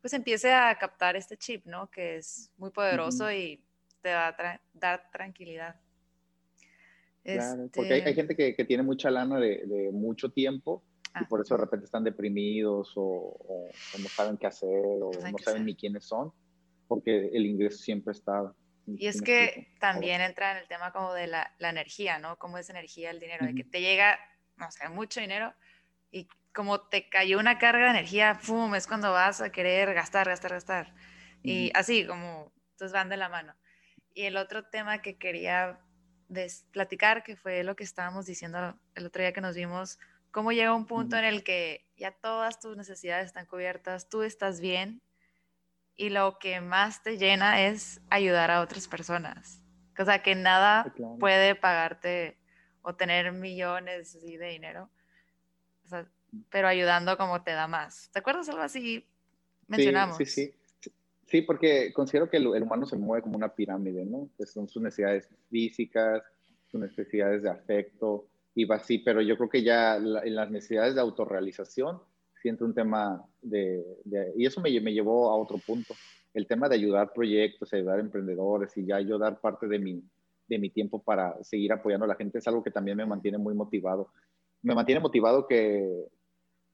pues 0.00 0.12
empiece 0.12 0.52
a 0.52 0.76
captar 0.78 1.16
este 1.16 1.36
chip, 1.36 1.66
¿no? 1.66 1.90
Que 1.90 2.16
es 2.16 2.50
muy 2.56 2.70
poderoso 2.70 3.30
y 3.32 3.62
te 4.02 4.12
va 4.12 4.28
a 4.28 4.60
dar 4.72 5.10
tranquilidad. 5.10 5.80
Claro, 7.24 7.68
porque 7.74 7.92
hay, 7.92 8.00
hay, 8.02 8.10
este 8.10 8.14
gente 8.14 8.36
que, 8.36 8.54
que, 8.54 8.64
tiene 8.64 8.84
mucha 8.84 9.10
lana 9.10 9.40
de, 9.40 9.66
de 9.66 9.90
mucho 9.90 10.30
tiempo 10.30 10.84
y 11.20 11.24
por 11.24 11.40
eso 11.40 11.56
de 11.56 11.62
repente 11.62 11.86
están 11.86 12.04
deprimidos 12.04 12.92
o, 12.96 13.02
o, 13.02 13.66
o 13.66 13.98
no 13.98 14.08
saben 14.08 14.36
qué 14.36 14.46
hacer 14.46 14.84
o 14.84 15.10
no, 15.12 15.30
no 15.30 15.38
saben 15.38 15.64
ni 15.64 15.74
quiénes 15.74 16.04
son, 16.04 16.30
porque 16.86 17.30
el 17.32 17.46
ingreso 17.46 17.78
siempre 17.78 18.12
está 18.12 18.54
y 18.86 19.08
es 19.08 19.20
que 19.20 19.74
también 19.80 20.20
entra 20.20 20.52
en 20.52 20.58
el 20.58 20.68
tema 20.68 20.92
como 20.92 21.12
de 21.12 21.26
la, 21.26 21.52
la 21.58 21.70
energía, 21.70 22.18
¿no? 22.18 22.36
Cómo 22.36 22.56
es 22.58 22.70
energía 22.70 23.10
el 23.10 23.18
dinero, 23.18 23.46
de 23.46 23.54
que 23.54 23.64
te 23.64 23.80
llega, 23.80 24.18
no 24.56 24.70
sé, 24.70 24.88
mucho 24.88 25.20
dinero 25.20 25.54
y 26.10 26.28
como 26.54 26.80
te 26.80 27.08
cayó 27.08 27.38
una 27.38 27.58
carga 27.58 27.84
de 27.84 27.90
energía, 27.90 28.40
¡pum! 28.46 28.74
Es 28.74 28.86
cuando 28.86 29.12
vas 29.12 29.40
a 29.40 29.50
querer 29.50 29.92
gastar, 29.92 30.28
gastar, 30.28 30.52
gastar. 30.52 30.94
Y 31.42 31.70
así, 31.74 32.06
como, 32.06 32.52
entonces 32.72 32.92
van 32.92 33.08
de 33.08 33.16
la 33.16 33.28
mano. 33.28 33.54
Y 34.14 34.22
el 34.22 34.36
otro 34.36 34.64
tema 34.64 35.02
que 35.02 35.18
quería 35.18 35.80
platicar, 36.72 37.22
que 37.22 37.36
fue 37.36 37.62
lo 37.62 37.76
que 37.76 37.84
estábamos 37.84 38.26
diciendo 38.26 38.78
el 38.94 39.06
otro 39.06 39.22
día 39.22 39.32
que 39.32 39.40
nos 39.40 39.54
vimos, 39.54 39.98
cómo 40.30 40.52
llega 40.52 40.74
un 40.74 40.86
punto 40.86 41.16
en 41.16 41.24
el 41.24 41.44
que 41.44 41.86
ya 41.96 42.12
todas 42.12 42.58
tus 42.58 42.76
necesidades 42.76 43.26
están 43.26 43.46
cubiertas, 43.46 44.08
tú 44.08 44.22
estás 44.22 44.60
bien 44.60 45.02
y 45.96 46.10
lo 46.10 46.38
que 46.38 46.60
más 46.60 47.02
te 47.02 47.18
llena 47.18 47.66
es 47.66 48.00
ayudar 48.10 48.50
a 48.50 48.60
otras 48.60 48.88
personas. 48.88 49.62
O 49.98 50.04
sea, 50.04 50.22
que 50.22 50.34
nada 50.34 50.92
puede 51.18 51.54
pagarte 51.54 52.36
o 52.82 52.94
tener 52.94 53.32
millones 53.32 54.12
de 54.20 54.48
dinero, 54.48 54.90
o 55.84 55.88
sea, 55.88 56.06
pero 56.50 56.68
ayudando 56.68 57.16
como 57.16 57.42
te 57.42 57.52
da 57.52 57.66
más. 57.66 58.10
¿Te 58.12 58.18
acuerdas 58.18 58.48
algo 58.48 58.62
así? 58.62 59.06
Mencionamos. 59.68 60.16
Sí, 60.18 60.26
sí, 60.26 60.46
sí. 60.46 60.52
Sí, 61.26 61.42
porque 61.42 61.92
considero 61.92 62.30
que 62.30 62.36
el, 62.36 62.46
humano 62.46 62.86
se 62.86 62.96
mueve 62.96 63.22
como 63.22 63.36
una 63.36 63.52
pirámide, 63.52 64.04
¿no? 64.04 64.30
Que 64.38 64.46
son 64.46 64.68
sus 64.68 64.80
necesidades 64.80 65.28
físicas, 65.50 66.22
sus 66.70 66.80
necesidades 66.80 67.42
de 67.42 67.50
afecto, 67.50 68.28
y 68.54 68.64
va 68.64 68.76
así, 68.76 68.98
pero 68.98 69.20
yo 69.20 69.36
creo 69.36 69.48
que 69.48 69.62
ya 69.62 69.96
en 69.96 70.34
las 70.34 70.50
necesidades 70.50 70.94
de 70.94 71.00
autorrealización, 71.00 72.00
siento 72.46 72.64
un 72.64 72.74
tema 72.74 73.20
de, 73.42 73.84
y 74.36 74.46
eso 74.46 74.60
me, 74.60 74.80
me, 74.80 74.92
llevó 74.92 75.32
a 75.32 75.36
otro 75.36 75.58
punto, 75.58 75.94
el 76.32 76.46
tema 76.46 76.68
de 76.68 76.76
ayudar 76.76 77.12
proyectos, 77.12 77.72
ayudar 77.72 77.98
emprendedores 77.98 78.76
y 78.76 78.86
ya 78.86 79.00
yo 79.00 79.18
dar 79.18 79.40
parte 79.40 79.66
de 79.66 79.80
mi, 79.80 80.00
de 80.46 80.58
mi 80.60 80.70
tiempo 80.70 81.02
para 81.02 81.42
seguir 81.42 81.72
apoyando 81.72 82.04
a 82.04 82.08
la 82.08 82.14
gente 82.14 82.38
es 82.38 82.46
algo 82.46 82.62
que 82.62 82.70
también 82.70 82.98
me 82.98 83.04
mantiene 83.04 83.36
muy 83.36 83.52
motivado. 83.52 84.12
Me 84.62 84.76
mantiene 84.76 85.00
motivado 85.00 85.48
que, 85.48 86.06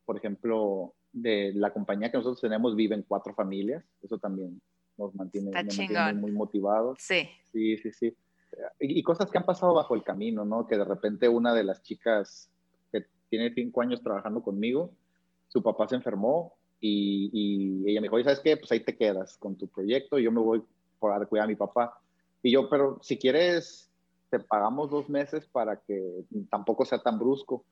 por 0.05 0.19
ejemplo, 0.19 0.93
de 1.11 1.55
la 1.55 1.73
compañía 1.73 2.11
que 2.11 2.19
nosotros 2.19 2.43
tenemos 2.43 2.77
viven 2.77 3.07
cuatro 3.09 3.33
familias, 3.33 3.83
eso 4.03 4.19
también 4.19 4.61
nos 4.99 5.15
mantiene, 5.15 5.53
me 5.53 5.55
mantiene 5.55 6.13
muy 6.13 6.33
motivados. 6.33 6.99
Sí. 7.01 7.31
Sí, 7.51 7.79
sí, 7.79 7.93
sí. 7.93 8.17
Y, 8.79 8.99
y 8.99 9.03
cosas 9.03 9.31
que 9.31 9.39
han 9.39 9.47
pasado 9.47 9.73
bajo 9.73 9.95
el 9.95 10.03
camino, 10.03 10.45
¿no? 10.45 10.67
Que 10.67 10.77
de 10.77 10.85
repente 10.85 11.31
una 11.31 11.55
de 11.55 11.65
las 11.65 11.83
chicas 11.83 12.51
que 12.91 13.07
tiene 13.31 13.55
cinco 13.55 13.81
años 13.81 14.03
trabajando 14.03 14.43
conmigo, 14.43 14.93
su 15.53 15.63
papá 15.63 15.87
se 15.87 15.97
enfermó 15.97 16.55
y, 16.81 17.31
y 17.33 17.91
ella 17.91 18.01
me 18.01 18.07
dijo, 18.07 18.23
¿sabes 18.23 18.41
qué? 18.41 18.57
Pues 18.57 18.73
ahí 18.73 18.81
te 18.81 18.97
quedas 18.97 19.37
con 19.37 19.55
tu 19.57 19.69
proyecto, 19.69 20.19
yo 20.19 20.33
me 20.33 20.41
voy 20.41 20.63
por 20.99 21.29
cuidar 21.29 21.45
a 21.45 21.49
mi 21.49 21.57
papá. 21.57 22.01
Y 22.43 22.53
yo, 22.53 22.71
pero 22.71 22.99
si 23.03 23.19
quieres, 23.19 23.91
te 24.31 24.41
pagamos 24.41 24.91
dos 24.91 25.11
meses 25.11 25.47
para 25.47 25.77
que 25.77 26.25
tampoco 26.49 26.85
sea 26.87 27.01
tan 27.03 27.19
brusco. 27.19 27.65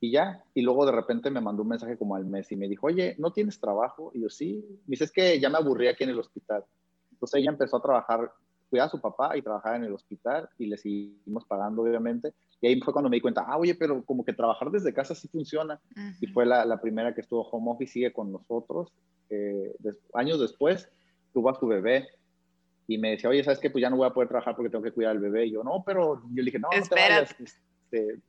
Y 0.00 0.12
ya, 0.12 0.44
y 0.54 0.62
luego 0.62 0.86
de 0.86 0.92
repente 0.92 1.30
me 1.30 1.40
mandó 1.40 1.62
un 1.62 1.70
mensaje 1.70 1.96
como 1.96 2.14
al 2.14 2.26
mes 2.26 2.52
y 2.52 2.56
me 2.56 2.68
dijo, 2.68 2.86
oye, 2.86 3.16
¿no 3.18 3.32
tienes 3.32 3.58
trabajo? 3.58 4.12
Y 4.14 4.20
yo, 4.22 4.28
sí. 4.28 4.64
Me 4.86 4.92
dice, 4.92 5.04
es 5.04 5.12
que 5.12 5.40
ya 5.40 5.48
me 5.48 5.58
aburrí 5.58 5.88
aquí 5.88 6.04
en 6.04 6.10
el 6.10 6.18
hospital. 6.18 6.64
Entonces 7.10 7.40
ella 7.40 7.50
empezó 7.50 7.78
a 7.78 7.82
trabajar 7.82 8.30
cuidaba 8.74 8.88
a 8.88 8.90
su 8.90 9.00
papá 9.00 9.36
y 9.36 9.42
trabajaba 9.42 9.76
en 9.76 9.84
el 9.84 9.92
hospital 9.92 10.48
y 10.58 10.66
le 10.66 10.76
seguimos 10.76 11.44
pagando, 11.44 11.82
obviamente. 11.82 12.34
Y 12.60 12.66
ahí 12.66 12.80
fue 12.80 12.92
cuando 12.92 13.08
me 13.08 13.16
di 13.16 13.20
cuenta, 13.20 13.44
ah, 13.46 13.56
oye, 13.56 13.76
pero 13.76 14.04
como 14.04 14.24
que 14.24 14.32
trabajar 14.32 14.68
desde 14.72 14.92
casa 14.92 15.14
sí 15.14 15.28
funciona. 15.28 15.80
Uh 15.96 16.00
-huh. 16.00 16.16
Y 16.20 16.26
fue 16.26 16.44
la, 16.44 16.64
la, 16.64 16.80
primera 16.80 17.14
que 17.14 17.20
estuvo 17.20 17.42
home 17.42 17.70
office, 17.70 17.92
sigue 17.92 18.12
con 18.12 18.32
nosotros. 18.32 18.92
Eh, 19.30 19.76
des, 19.78 20.00
años 20.12 20.40
después 20.40 20.88
tuvo 21.32 21.50
a 21.50 21.54
su 21.54 21.68
bebé 21.68 22.08
y 22.88 22.98
me 22.98 23.10
decía, 23.10 23.30
oye, 23.30 23.44
¿sabes 23.44 23.60
qué? 23.60 23.70
Pues 23.70 23.82
ya 23.82 23.90
no 23.90 23.96
voy 23.96 24.08
a 24.08 24.12
poder 24.12 24.28
trabajar 24.28 24.56
porque 24.56 24.70
tengo 24.70 24.82
que 24.82 24.90
cuidar 24.90 25.12
al 25.12 25.20
bebé. 25.20 25.46
Y 25.46 25.52
yo, 25.52 25.62
no, 25.62 25.84
pero 25.86 26.20
yo 26.32 26.42
le 26.42 26.44
dije, 26.44 26.58
no, 26.58 26.68
Espera. 26.72 27.20
no 27.20 27.26
te 27.26 27.34
vayas. 27.36 27.40
Este, 27.40 28.22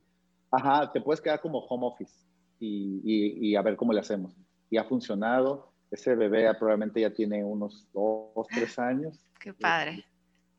Ajá, 0.51 0.91
te 0.91 1.01
puedes 1.01 1.21
quedar 1.21 1.41
como 1.41 1.59
home 1.59 1.87
office 1.87 2.13
y, 2.59 3.49
y, 3.49 3.55
a 3.55 3.61
ver 3.61 3.75
cómo 3.75 3.93
le 3.93 3.99
hacemos. 3.99 4.33
Y 4.69 4.77
ha 4.77 4.83
funcionado. 4.83 5.71
Ese 5.91 6.15
bebé 6.15 6.51
probablemente 6.55 7.01
ya 7.01 7.09
tiene 7.09 7.43
unos 7.43 7.87
dos, 7.93 8.47
tres 8.53 8.77
años. 8.79 9.19
Qué 9.39 9.53
padre. 9.53 10.05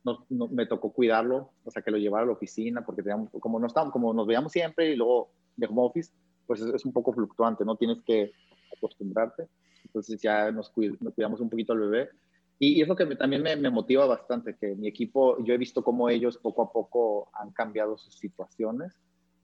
No, 0.07 0.49
me 0.49 0.67
tocó 0.67 0.93
cuidarlo, 0.93 1.51
o 1.65 1.71
sea, 1.71 1.83
que 1.83 1.91
lo 1.91 1.99
llevara 1.99 2.23
a 2.23 2.27
la 2.27 2.33
oficina, 2.33 2.85
porque 2.85 3.03
teníamos, 3.03 3.31
como, 3.41 3.59
no 3.59 3.67
estábamos, 3.67 3.93
como 3.93 4.15
nos 4.15 4.27
veíamos 4.27 4.53
siempre 4.53 4.93
y 4.93 4.97
luego 4.97 5.31
de 5.57 5.67
home 5.67 5.83
office, 5.83 6.13
pues 6.47 6.61
es, 6.61 6.85
un 6.85 6.93
poco 6.93 7.13
fluctuante, 7.13 7.65
¿no? 7.65 7.77
Tienes 7.77 7.99
que 8.07 8.31
acostumbrarte. 8.77 9.49
Entonces 9.85 10.21
ya 10.21 10.53
nos, 10.53 10.71
cuidamos 10.71 11.41
un 11.41 11.51
poquito 11.51 11.73
al 11.73 11.81
bebé. 11.81 12.11
Y, 12.59 12.81
es 12.81 12.89
lo 12.89 12.97
que 12.97 13.05
también 13.17 13.43
me, 13.43 13.57
me, 13.57 13.69
motiva 13.69 14.07
bastante, 14.07 14.57
que 14.57 14.75
mi 14.77 14.89
equipo, 14.89 15.43
yo 15.45 15.53
he 15.53 15.59
visto 15.59 15.83
cómo 15.83 16.09
ellos 16.09 16.39
poco 16.39 16.63
a 16.63 16.73
poco 16.73 17.29
han 17.35 17.51
cambiado 17.51 17.99
sus 17.99 18.17
situaciones 18.19 18.95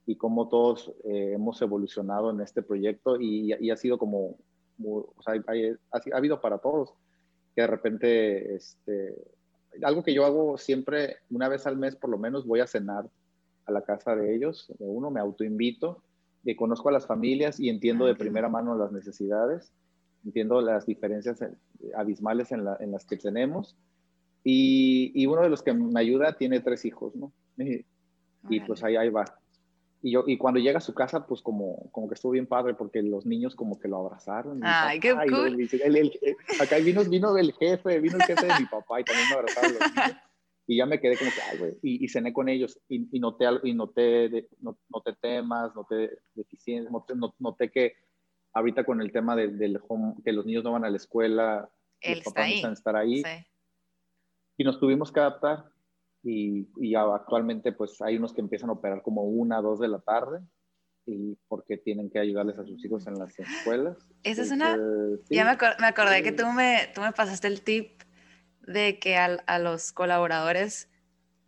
y 0.05 0.15
cómo 0.15 0.49
todos 0.49 0.91
eh, 1.03 1.33
hemos 1.33 1.61
evolucionado 1.61 2.31
en 2.31 2.41
este 2.41 2.61
proyecto 2.61 3.19
y, 3.19 3.53
y 3.59 3.69
ha 3.69 3.77
sido 3.77 3.97
como, 3.97 4.37
o 4.83 5.21
sea, 5.21 5.35
ha, 5.35 5.97
ha, 5.97 6.17
habido 6.17 6.41
para 6.41 6.57
todos, 6.57 6.93
que 7.55 7.61
de 7.61 7.67
repente, 7.67 8.55
este, 8.55 9.15
algo 9.81 10.03
que 10.03 10.13
yo 10.13 10.25
hago 10.25 10.57
siempre, 10.57 11.17
una 11.29 11.47
vez 11.47 11.65
al 11.65 11.77
mes 11.77 11.95
por 11.95 12.09
lo 12.09 12.17
menos, 12.17 12.45
voy 12.45 12.59
a 12.59 12.67
cenar 12.67 13.09
a 13.65 13.71
la 13.71 13.81
casa 13.81 14.15
de 14.15 14.35
ellos, 14.35 14.71
de 14.77 14.85
uno, 14.85 15.09
me 15.09 15.19
autoinvito, 15.19 16.03
y 16.43 16.55
conozco 16.55 16.89
a 16.89 16.91
las 16.91 17.07
familias 17.07 17.59
y 17.59 17.69
entiendo 17.69 18.05
de 18.05 18.15
primera 18.15 18.49
mano 18.49 18.75
las 18.75 18.91
necesidades, 18.91 19.71
entiendo 20.25 20.61
las 20.61 20.85
diferencias 20.85 21.41
eh, 21.41 21.51
abismales 21.95 22.51
en, 22.51 22.65
la, 22.65 22.77
en 22.79 22.91
las 22.91 23.05
que 23.05 23.17
tenemos. 23.17 23.77
Y, 24.43 25.11
y, 25.15 25.25
uno 25.25 25.41
de 25.41 25.49
los 25.49 25.63
que 25.63 25.73
me 25.73 25.99
ayuda 25.99 26.33
tiene 26.33 26.59
tres 26.59 26.83
hijos, 26.83 27.15
¿no? 27.15 27.31
Y, 27.57 27.85
y 28.49 28.59
pues 28.59 28.83
ahí, 28.83 28.97
ahí 28.97 29.09
va 29.09 29.23
y, 30.03 30.11
yo, 30.11 30.25
y 30.27 30.37
cuando 30.37 30.59
llega 30.59 30.79
a 30.79 30.81
su 30.81 30.93
casa, 30.93 31.25
pues 31.25 31.41
como, 31.41 31.89
como 31.91 32.09
que 32.09 32.15
estuvo 32.15 32.33
bien 32.33 32.45
padre 32.45 32.73
porque 32.73 33.01
los 33.01 33.25
niños 33.25 33.55
como 33.55 33.79
que 33.79 33.87
lo 33.87 33.97
abrazaron. 33.97 34.59
Ay, 34.61 34.99
qué 34.99 35.13
cool. 35.13 35.57
acá 36.59 36.77
vino, 36.79 37.05
vino 37.05 37.37
el 37.37 37.53
jefe, 37.53 38.01
vino 38.01 38.17
el 38.17 38.23
jefe 38.23 38.45
de 38.45 38.59
mi 38.59 38.65
papá 38.65 38.99
y 38.99 39.05
también 39.05 39.29
me 39.29 39.35
abrazaron 39.35 39.73
los 39.79 39.95
niños. 39.95 40.17
Y 40.65 40.77
ya 40.77 40.85
me 40.85 40.99
quedé 40.99 41.17
como 41.17 41.29
que, 41.29 41.41
ay, 41.41 41.57
güey, 41.57 41.77
y, 41.81 42.07
cené 42.07 42.31
con 42.31 42.47
ellos 42.47 42.79
y, 42.87 43.07
y 43.15 43.19
noté, 43.19 43.45
y 43.63 43.73
noté, 43.73 44.47
noté 44.61 45.13
temas, 45.21 45.75
noté 45.75 46.19
deficiencias, 46.35 46.89
noté, 46.89 47.13
noté, 47.39 47.69
que 47.69 47.95
ahorita 48.53 48.85
con 48.85 49.01
el 49.01 49.11
tema 49.11 49.35
del, 49.35 49.57
del 49.57 49.77
home, 49.87 50.15
que 50.23 50.31
los 50.31 50.45
niños 50.45 50.63
no 50.63 50.71
van 50.71 50.85
a 50.85 50.89
la 50.89 50.95
escuela, 50.95 51.69
Él 51.99 52.15
los 52.23 52.25
papás 52.25 52.49
estar 52.71 52.95
ahí. 52.95 53.23
Y 54.57 54.63
nos 54.63 54.79
tuvimos 54.79 55.11
que 55.11 55.19
adaptar 55.19 55.72
y, 56.23 56.69
y, 56.77 56.95
actualmente 56.95 57.73
pues 57.73 58.01
hay 58.01 58.15
unos 58.17 58.33
que 58.33 58.41
empiezan 58.41 58.69
a 58.69 58.73
operar 58.73 59.01
como 59.01 59.23
una, 59.23 59.61
dos 59.61 59.79
de 59.79 59.89
la 59.89 59.99
tarde 59.99 60.39
y 61.05 61.37
porque 61.49 61.77
tienen 61.77 62.09
que 62.09 62.19
ayudarles 62.19 62.57
a 62.57 62.63
sus 62.63 62.83
hijos 62.85 63.05
en 63.07 63.15
las 63.15 63.37
escuelas. 63.37 63.97
Esa 64.23 64.43
es 64.43 64.51
una... 64.51 64.77
ya 65.29 65.43
me, 65.43 65.57
me, 65.79 65.87
acordé 65.87 66.23
que 66.23 66.31
tú 66.31 66.45
me, 66.47 66.89
tú 66.95 67.01
me 67.01 67.11
pasaste 67.11 67.47
el 67.47 67.61
tip 67.61 68.01
de 68.61 68.99
que 68.99 69.17
a, 69.17 69.25
a 69.45 69.59
los 69.59 69.91
colaboradores, 69.91 70.89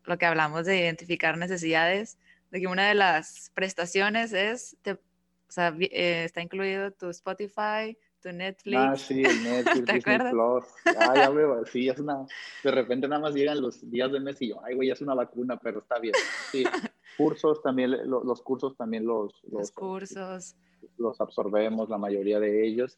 lo 0.04 0.18
que 0.18 0.26
hablamos 0.26 0.66
de 0.66 0.78
identificar 0.78 1.38
necesidades, 1.38 2.18
de 2.52 2.60
que 2.60 2.68
una 2.68 2.88
de 2.88 2.96
las 2.96 3.52
prestaciones 3.54 4.34
es, 4.34 4.78
te, 4.82 4.94
o 4.94 5.00
sea, 5.48 5.74
eh, 5.80 6.26
está 6.26 6.42
incluido 6.42 6.92
tu 6.92 7.10
Spotify, 7.10 7.98
Netflix. 8.34 8.78
Ah, 8.78 8.96
sí, 8.96 9.24
el 9.24 9.44
Netflix, 9.44 9.86
Disney 9.86 10.32
Plus. 10.32 10.64
Ah, 10.98 11.14
ya 11.16 11.30
veo, 11.32 11.66
sí, 11.66 11.90
es 11.90 12.00
una. 12.00 12.26
De 12.64 12.72
repente 12.72 13.08
nada 13.08 13.22
más 13.22 13.34
llegan 13.34 13.62
los 13.62 13.90
días 13.90 14.12
de 14.12 14.20
mes 14.20 14.42
y 14.42 14.50
yo, 14.50 14.64
ay, 14.64 14.76
güey, 14.76 14.90
es 14.90 15.02
una 15.02 15.14
vacuna, 15.14 15.58
pero 15.58 15.80
está 15.80 16.00
bien. 16.00 16.14
Sí, 16.52 16.64
cursos 17.18 17.62
también, 17.62 17.92
los, 18.10 18.42
cursos 18.42 18.76
también 18.76 19.06
los. 19.06 19.44
Los, 19.52 19.72
cursos. 19.72 20.56
Los 20.98 21.20
absorbemos, 21.20 21.90
la 21.90 21.98
mayoría 21.98 22.40
de 22.40 22.66
ellos. 22.66 22.98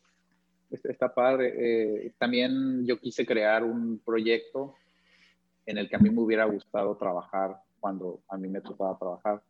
Está 0.69 1.13
padre. 1.13 1.53
Eh, 1.57 2.13
también 2.17 2.85
yo 2.85 2.99
quise 2.99 3.25
crear 3.25 3.63
un 3.63 3.99
proyecto 3.99 4.75
en 5.65 5.77
el 5.77 5.89
que 5.89 5.95
a 5.95 5.99
mí 5.99 6.09
me 6.09 6.21
hubiera 6.21 6.45
gustado 6.45 6.95
trabajar 6.97 7.61
cuando 7.79 8.21
a 8.27 8.37
mí 8.37 8.47
me 8.47 8.61
tocaba 8.61 8.97
trabajar 8.97 9.41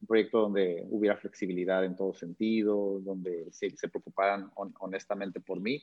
un 0.00 0.06
proyecto 0.06 0.40
donde 0.40 0.86
hubiera 0.90 1.16
flexibilidad 1.16 1.84
en 1.84 1.96
todo 1.96 2.14
sentido, 2.14 3.00
donde 3.00 3.48
se, 3.50 3.70
se 3.76 3.88
preocuparan 3.88 4.50
honestamente 4.54 5.40
por 5.40 5.60
mí. 5.60 5.82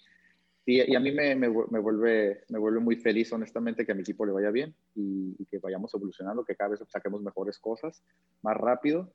Y, 0.68 0.96
a 0.96 1.00
mí 1.00 1.12
me, 1.12 1.36
me, 1.36 1.48
vuelve, 1.48 2.44
me 2.50 2.58
vuelve 2.58 2.80
muy 2.80 2.96
feliz, 2.96 3.32
honestamente, 3.32 3.86
que 3.86 3.92
a 3.92 3.96
mi 3.96 4.02
equipo 4.02 4.26
le 4.26 4.32
vaya 4.32 4.50
bien 4.50 4.74
y, 4.96 5.46
que 5.46 5.60
vayamos 5.60 5.94
evolucionando, 5.94 6.44
que 6.44 6.56
cada 6.56 6.72
vez 6.72 6.80
saquemos 6.88 7.22
mejores 7.22 7.60
cosas 7.60 8.02
más 8.42 8.58
rápido. 8.58 9.14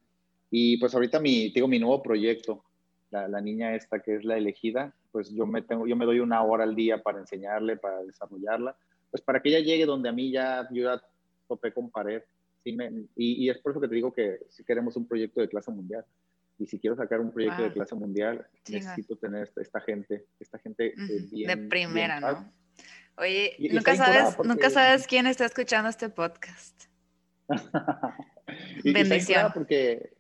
Y 0.48 0.76
pues 0.76 0.94
ahorita 0.94 1.18
mi, 1.18 1.51
digo, 1.51 1.66
mi 1.66 1.80
nuevo 1.80 2.03
proyecto, 2.03 2.62
la, 3.11 3.26
la, 3.26 3.40
niña 3.40 3.74
esta 3.74 4.01
que 4.01 4.14
es 4.14 4.24
la 4.24 4.36
elegida, 4.36 4.94
pues 5.11 5.30
yo 5.30 5.44
me, 5.44 5.62
tengo, 5.62 5.88
yo 5.88 5.96
me 5.96 6.05
doy 6.05 6.20
una 6.20 6.40
hora 6.44 6.62
al 6.62 6.76
día 6.76 7.03
para 7.03 7.18
enseñarle, 7.18 7.76
para 7.76 8.05
desarrollarla, 8.05 8.76
pues 9.11 9.20
para 9.20 9.42
que 9.42 9.48
ella 9.48 9.59
llegue 9.59 9.86
donde 9.86 10.09
a 10.09 10.12
mí 10.12 10.30
ya, 10.30 10.68
yo 10.70 10.84
ya 10.84 11.03
topé 11.48 11.72
con 11.72 11.90
pared 11.90 12.22
y, 12.64 13.48
es 13.48 13.58
por 13.58 13.72
eso 13.72 13.80
que 13.80 13.88
te 13.88 13.94
digo 13.94 14.12
que 14.12 14.40
si 14.48 14.64
queremos 14.64 14.96
un 14.96 15.06
proyecto 15.06 15.40
de 15.40 15.48
clase 15.48 15.70
mundial, 15.70 16.04
y 16.58 16.66
si 16.66 16.78
quiero 16.78 16.94
sacar 16.94 17.20
un 17.20 17.32
proyecto 17.32 17.62
de 17.62 17.72
clase 17.72 17.94
mundial, 17.94 18.46
necesito 18.68 19.16
tener 19.16 19.50
esta, 19.56 19.80
gente, 19.80 20.26
esta 20.38 20.58
gente 20.58 20.94
bien, 21.30 21.48
de 21.48 21.68
primera, 21.68 22.20
¿no? 22.20 22.52
Oye, 23.16 23.56
nunca 23.72 23.96
sabes, 23.96 24.36
nunca 24.44 24.68
sabes 24.68 25.06
quién 25.06 25.26
está 25.26 25.46
escuchando 25.46 25.88
este 25.88 26.11
podcast. 26.11 26.84
Bendición. 28.84 29.50
porque 29.54 30.12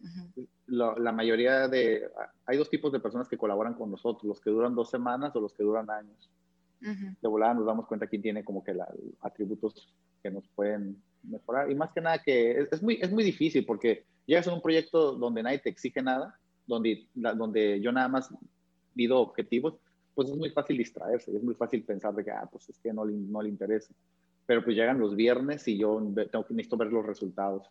la 0.66 1.12
mayoría 1.12 1.68
de, 1.68 2.08
hay 2.46 2.56
dos 2.56 2.70
tipos 2.70 2.92
de 2.92 3.00
personas 3.00 3.28
que 3.28 3.36
colaboran 3.36 3.74
con 3.74 3.90
nosotros, 3.90 4.24
los 4.24 4.40
que 4.40 4.50
duran 4.50 4.74
dos 4.74 4.90
semanas 4.90 5.34
o 5.34 5.40
los 5.40 5.52
que 5.54 5.62
duran 5.62 5.90
años. 5.90 6.30
De 6.80 7.28
volada 7.28 7.52
nos 7.52 7.66
damos 7.66 7.86
cuenta 7.86 8.06
quién 8.06 8.22
tiene 8.22 8.42
como 8.42 8.64
que 8.64 8.72
los 8.72 8.86
atributos 9.20 9.94
que 10.22 10.30
nos 10.30 10.48
pueden 10.48 11.02
mejorar. 11.22 11.70
Y 11.70 11.74
más 11.74 11.92
que 11.92 12.00
nada 12.00 12.22
que 12.22 12.66
es, 12.70 12.82
muy, 12.82 12.98
es 13.00 13.10
muy 13.10 13.24
difícil 13.24 13.64
porque 13.64 14.04
llegas 14.26 14.46
a 14.48 14.54
un 14.54 14.62
proyecto 14.62 15.12
donde 15.12 15.42
nadie 15.42 15.58
te 15.58 15.70
exige 15.70 16.02
nada, 16.02 16.38
donde, 16.66 17.06
donde 17.14 17.80
yo 17.80 17.92
nada 17.92 18.08
más 18.08 18.32
pido 18.94 19.18
objetivos, 19.20 19.74
pues 20.14 20.28
es 20.28 20.36
muy 20.36 20.50
fácil 20.50 20.76
distraerse, 20.76 21.34
es 21.34 21.42
muy 21.42 21.54
fácil 21.54 21.82
pensar 21.82 22.14
de 22.14 22.24
que, 22.24 22.30
ah, 22.30 22.48
pues 22.50 22.68
es 22.68 22.78
que 22.78 22.92
no, 22.92 23.04
no 23.04 23.42
le 23.42 23.48
interesa. 23.48 23.92
Pero 24.46 24.64
pues 24.64 24.76
llegan 24.76 24.98
los 24.98 25.14
viernes 25.14 25.66
y 25.68 25.78
yo 25.78 26.02
tengo 26.30 26.44
que 26.44 26.54
necesito 26.54 26.76
ver 26.76 26.92
los 26.92 27.06
resultados. 27.06 27.68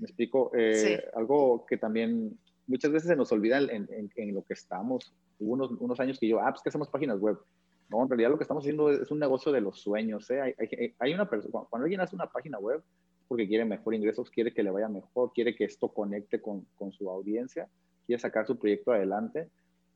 ¿Me 0.00 0.06
explico? 0.06 0.50
Eh, 0.54 1.04
algo 1.14 1.64
que 1.66 1.76
también 1.76 2.38
muchas 2.66 2.92
veces 2.92 3.08
se 3.08 3.16
nos 3.16 3.32
olvida 3.32 3.58
en, 3.58 3.88
en, 3.90 4.34
lo 4.34 4.42
que 4.42 4.54
estamos. 4.54 5.12
Hubo 5.38 5.52
unos, 5.52 5.70
unos, 5.72 6.00
años 6.00 6.18
que 6.18 6.28
yo, 6.28 6.40
ah, 6.40 6.50
pues 6.50 6.62
que 6.62 6.68
hacemos 6.68 6.88
páginas 6.88 7.18
web. 7.18 7.38
No, 7.88 8.02
en 8.02 8.08
realidad 8.08 8.30
lo 8.30 8.38
que 8.38 8.44
estamos 8.44 8.62
haciendo 8.62 8.90
es 8.90 9.10
un 9.10 9.18
negocio 9.18 9.52
de 9.52 9.60
los 9.60 9.80
sueños. 9.80 10.30
¿eh? 10.30 10.40
Hay, 10.40 10.94
hay, 10.98 11.14
una 11.14 11.28
persona, 11.28 11.52
cuando 11.68 11.84
alguien 11.84 12.00
hace 12.00 12.16
una 12.16 12.26
página 12.26 12.58
web, 12.58 12.82
porque 13.28 13.46
quiere 13.46 13.64
mejor 13.64 13.94
ingresos, 13.94 14.30
quiere 14.30 14.52
que 14.52 14.62
le 14.62 14.70
vaya 14.70 14.88
mejor, 14.88 15.32
quiere 15.32 15.54
que 15.54 15.64
esto 15.64 15.88
conecte 15.88 16.40
con, 16.40 16.66
con 16.76 16.92
su 16.92 17.08
audiencia, 17.10 17.68
quiere 18.06 18.20
sacar 18.20 18.46
su 18.46 18.58
proyecto 18.58 18.92
adelante. 18.92 19.48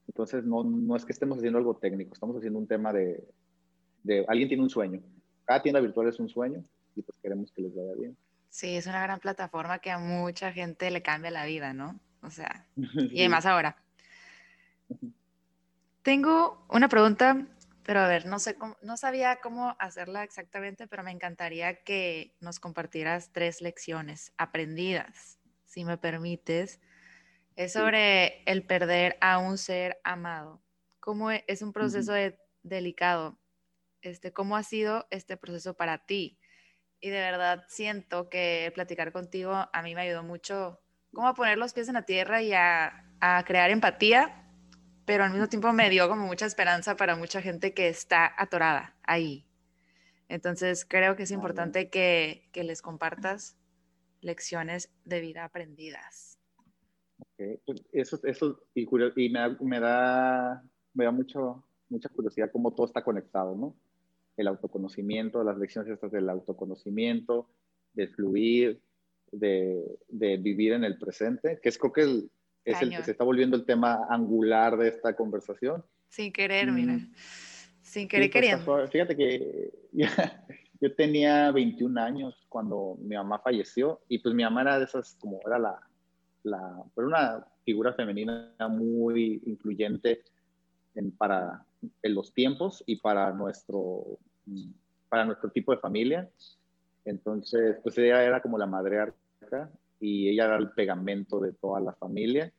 Entonces, 0.06 0.44
no, 0.44 0.64
no 0.64 0.96
es 0.96 1.04
que 1.04 1.12
estemos 1.12 1.38
haciendo 1.38 1.58
algo 1.58 1.76
técnico, 1.76 2.14
estamos 2.14 2.36
haciendo 2.36 2.58
un 2.58 2.66
tema 2.66 2.92
de, 2.92 3.22
de, 4.02 4.24
alguien 4.28 4.48
tiene 4.48 4.62
un 4.62 4.70
sueño. 4.70 5.00
Cada 5.44 5.62
tienda 5.62 5.80
virtual 5.80 6.08
es 6.08 6.18
un 6.18 6.28
sueño 6.28 6.64
y 6.94 7.02
pues 7.02 7.16
queremos 7.22 7.52
que 7.52 7.62
les 7.62 7.74
vaya 7.74 7.94
bien. 7.94 8.16
Sí, 8.48 8.76
es 8.76 8.86
una 8.86 9.02
gran 9.02 9.20
plataforma 9.20 9.78
que 9.78 9.90
a 9.90 9.98
mucha 9.98 10.52
gente 10.52 10.90
le 10.90 11.02
cambia 11.02 11.30
la 11.30 11.44
vida, 11.44 11.72
¿no? 11.74 12.00
O 12.22 12.30
sea, 12.30 12.66
y 12.76 13.20
además 13.20 13.46
ahora. 13.46 13.76
Tengo 16.02 16.64
una 16.70 16.88
pregunta 16.88 17.46
pero 17.88 18.00
a 18.00 18.06
ver, 18.06 18.26
no 18.26 18.38
sé 18.38 18.54
cómo, 18.54 18.76
no 18.82 18.98
sabía 18.98 19.40
cómo 19.40 19.74
hacerla 19.78 20.22
exactamente, 20.22 20.86
pero 20.86 21.02
me 21.02 21.10
encantaría 21.10 21.82
que 21.84 22.36
nos 22.38 22.60
compartieras 22.60 23.32
tres 23.32 23.62
lecciones 23.62 24.34
aprendidas, 24.36 25.38
si 25.64 25.86
me 25.86 25.96
permites. 25.96 26.82
Es 27.56 27.72
sobre 27.72 28.42
el 28.44 28.66
perder 28.66 29.16
a 29.22 29.38
un 29.38 29.56
ser 29.56 29.98
amado. 30.04 30.62
¿Cómo 31.00 31.30
e, 31.30 31.46
es 31.48 31.62
un 31.62 31.72
proceso 31.72 32.12
delicado? 32.62 33.38
Este, 34.02 34.34
¿Cómo 34.34 34.58
ha 34.58 34.64
sido 34.64 35.06
este 35.10 35.38
proceso 35.38 35.72
para 35.72 36.04
ti? 36.04 36.38
Y 37.00 37.08
de 37.08 37.20
verdad 37.20 37.64
siento 37.68 38.28
que 38.28 38.70
platicar 38.74 39.12
contigo 39.12 39.66
a 39.72 39.82
mí 39.82 39.94
me 39.94 40.02
ayudó 40.02 40.22
mucho, 40.22 40.78
como 41.14 41.28
a 41.28 41.32
poner 41.32 41.56
los 41.56 41.72
pies 41.72 41.88
en 41.88 41.94
la 41.94 42.02
tierra 42.02 42.42
y 42.42 42.52
a, 42.52 43.06
a 43.20 43.42
crear 43.46 43.70
empatía 43.70 44.44
pero 45.08 45.24
al 45.24 45.30
mismo 45.30 45.48
tiempo 45.48 45.72
me 45.72 45.88
dio 45.88 46.06
como 46.06 46.26
mucha 46.26 46.44
esperanza 46.44 46.94
para 46.94 47.16
mucha 47.16 47.40
gente 47.40 47.72
que 47.72 47.88
está 47.88 48.30
atorada 48.36 48.94
ahí. 49.04 49.46
Entonces 50.28 50.84
creo 50.84 51.16
que 51.16 51.22
es 51.22 51.30
importante 51.30 51.88
que, 51.88 52.46
que 52.52 52.62
les 52.62 52.82
compartas 52.82 53.56
lecciones 54.20 54.92
de 55.06 55.22
vida 55.22 55.44
aprendidas. 55.44 56.38
Okay. 57.32 57.58
Pues, 57.64 57.82
eso, 57.90 58.20
eso 58.22 58.62
y, 58.74 58.82
y 59.16 59.30
me, 59.30 59.38
da, 59.40 59.56
me, 59.62 59.80
da, 59.80 60.62
me 60.92 61.04
da 61.06 61.10
mucho, 61.10 61.64
mucha 61.88 62.10
curiosidad 62.10 62.50
cómo 62.52 62.74
todo 62.74 62.84
está 62.84 63.02
conectado, 63.02 63.56
¿no? 63.56 63.78
El 64.36 64.46
autoconocimiento, 64.46 65.42
las 65.42 65.56
lecciones 65.56 65.90
estas 65.90 66.12
del 66.12 66.28
autoconocimiento, 66.28 67.48
de 67.94 68.08
fluir, 68.08 68.82
de, 69.32 69.82
de 70.08 70.36
vivir 70.36 70.74
en 70.74 70.84
el 70.84 70.98
presente, 70.98 71.58
que 71.62 71.70
es 71.70 71.78
creo 71.78 71.94
que 71.94 72.28
es 72.64 72.82
el 72.82 72.90
que 72.90 73.02
se 73.02 73.12
está 73.12 73.24
volviendo 73.24 73.56
el 73.56 73.64
tema 73.64 74.06
angular 74.08 74.76
de 74.76 74.88
esta 74.88 75.14
conversación. 75.14 75.84
Sin 76.08 76.32
querer, 76.32 76.70
mira. 76.70 76.94
Mm. 76.94 77.12
Sin 77.82 78.08
querer 78.08 78.30
pues, 78.30 78.42
queriendo. 78.42 78.88
Fíjate 78.88 79.16
que 79.16 79.70
yo 80.80 80.94
tenía 80.94 81.50
21 81.52 82.00
años 82.00 82.46
cuando 82.48 82.96
mi 83.00 83.16
mamá 83.16 83.38
falleció 83.38 84.00
y 84.08 84.18
pues 84.18 84.34
mi 84.34 84.42
mamá 84.42 84.62
era 84.62 84.78
de 84.78 84.84
esas, 84.84 85.16
como 85.20 85.40
era 85.46 85.58
la, 85.58 85.80
la 86.42 86.82
una 86.96 87.46
figura 87.64 87.92
femenina 87.92 88.54
muy 88.68 89.42
influyente 89.46 90.22
en, 90.94 91.10
para 91.12 91.64
en 92.02 92.14
los 92.14 92.32
tiempos 92.32 92.82
y 92.86 92.96
para 92.96 93.32
nuestro, 93.32 94.18
para 95.08 95.24
nuestro 95.24 95.50
tipo 95.50 95.72
de 95.72 95.78
familia. 95.78 96.28
Entonces, 97.04 97.76
pues 97.82 97.96
ella 97.98 98.22
era 98.22 98.42
como 98.42 98.58
la 98.58 98.66
madre 98.66 99.12
y 100.00 100.28
ella 100.28 100.46
era 100.46 100.56
el 100.56 100.70
pegamento 100.70 101.40
de 101.40 101.52
toda 101.52 101.80
la 101.80 101.92
familia. 101.92 102.52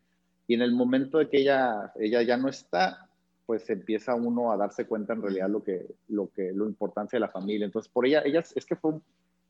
Y 0.48 0.56
en 0.56 0.62
el 0.62 0.72
momento 0.72 1.20
de 1.20 1.30
que 1.30 1.42
ella, 1.42 1.92
ella 1.96 2.22
ya 2.22 2.38
no 2.38 2.50
está, 2.50 3.08
pues 3.46 3.70
empieza 3.70 4.16
uno 4.16 4.52
a 4.52 4.58
darse 4.58 4.86
cuenta 4.86 5.14
en 5.14 5.22
realidad 5.22 5.50
lo 5.50 5.64
que, 5.64 5.86
lo 6.08 6.30
que, 6.30 6.52
lo 6.52 6.68
importancia 6.68 7.18
de 7.18 7.22
la 7.22 7.32
familia. 7.32 7.66
Entonces, 7.66 7.92
por 7.92 8.06
ella, 8.06 8.22
ella 8.26 8.44
es 8.56 8.66
que 8.66 8.76
fue 8.76 8.92
un 8.92 9.04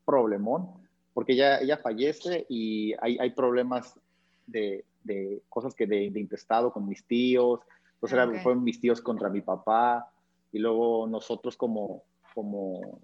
problemón, 0.04 0.68
porque 1.14 1.32
ella, 1.32 1.60
ella 1.60 1.76
fallece 1.78 2.46
y 2.48 2.94
hay, 3.00 3.18
hay 3.18 3.30
problemas 3.30 3.98
de, 4.46 4.84
de, 5.04 5.42
cosas 5.48 5.74
que 5.74 5.86
de, 5.86 6.10
de, 6.10 6.20
intestado 6.20 6.72
con 6.72 6.88
mis 6.88 7.04
tíos, 7.04 7.60
entonces 7.94 8.18
okay. 8.18 8.40
fueron 8.40 8.64
mis 8.64 8.80
tíos 8.80 9.00
contra 9.00 9.28
mi 9.28 9.40
papá, 9.40 10.10
y 10.52 10.58
luego 10.58 11.06
nosotros 11.06 11.56
como, 11.56 12.02
como, 12.34 13.00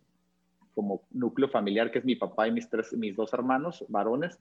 como 0.74 1.02
núcleo 1.10 1.48
familiar, 1.48 1.90
que 1.90 1.98
es 1.98 2.04
mi 2.04 2.16
papá 2.16 2.48
y 2.48 2.52
mis, 2.52 2.68
tres, 2.68 2.92
mis 2.92 3.14
dos 3.14 3.32
hermanos 3.32 3.84
varones, 3.88 4.38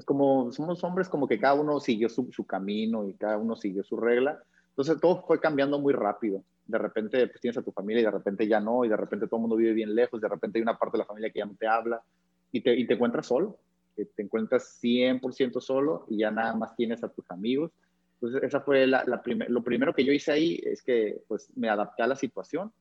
pues 0.00 0.06
como 0.06 0.50
somos 0.50 0.82
hombres, 0.82 1.10
como 1.10 1.28
que 1.28 1.38
cada 1.38 1.52
uno 1.52 1.78
siguió 1.78 2.08
su, 2.08 2.32
su, 2.32 2.46
camino 2.46 3.06
y 3.06 3.12
cada 3.12 3.36
uno 3.36 3.54
siguió 3.54 3.84
su 3.84 3.98
regla. 3.98 4.42
Entonces 4.70 4.98
todo 4.98 5.22
fue 5.26 5.38
cambiando 5.38 5.78
muy 5.78 5.92
rápido. 5.92 6.42
De 6.64 6.78
repente 6.78 7.26
pues, 7.26 7.38
tienes 7.38 7.58
a 7.58 7.62
tu 7.62 7.70
familia 7.70 8.00
y 8.00 8.04
de 8.06 8.10
repente 8.10 8.48
ya 8.48 8.60
no, 8.60 8.82
y 8.82 8.88
de 8.88 8.96
repente 8.96 9.26
todo 9.26 9.36
el 9.36 9.42
mundo 9.42 9.56
vive 9.56 9.74
bien 9.74 9.94
lejos, 9.94 10.18
de 10.18 10.28
repente 10.28 10.58
hay 10.58 10.62
una 10.62 10.78
parte 10.78 10.96
de 10.96 11.02
la 11.02 11.04
familia 11.04 11.28
que 11.28 11.40
ya 11.40 11.44
no 11.44 11.54
te 11.54 11.66
habla 11.66 12.02
y 12.50 12.62
te, 12.62 12.74
y 12.74 12.86
te 12.86 12.94
encuentras 12.94 13.26
solo, 13.26 13.58
te 13.94 14.22
encuentras 14.22 14.80
100% 14.82 15.60
solo 15.60 16.06
y 16.08 16.16
ya 16.16 16.30
nada 16.30 16.54
más 16.54 16.74
tienes 16.76 17.04
a 17.04 17.08
tus 17.10 17.30
amigos. 17.30 17.70
Entonces 18.14 18.42
esa 18.42 18.62
fue 18.62 18.86
la, 18.86 19.04
la 19.04 19.20
primer, 19.20 19.50
lo 19.50 19.62
primero 19.62 19.92
que 19.92 20.04
yo 20.06 20.14
hice 20.14 20.32
ahí 20.32 20.62
es 20.64 20.82
que 20.82 21.20
pues 21.28 21.50
me 21.56 21.68
adapté 21.68 22.04
a 22.04 22.06
la 22.06 22.16
situación, 22.16 22.72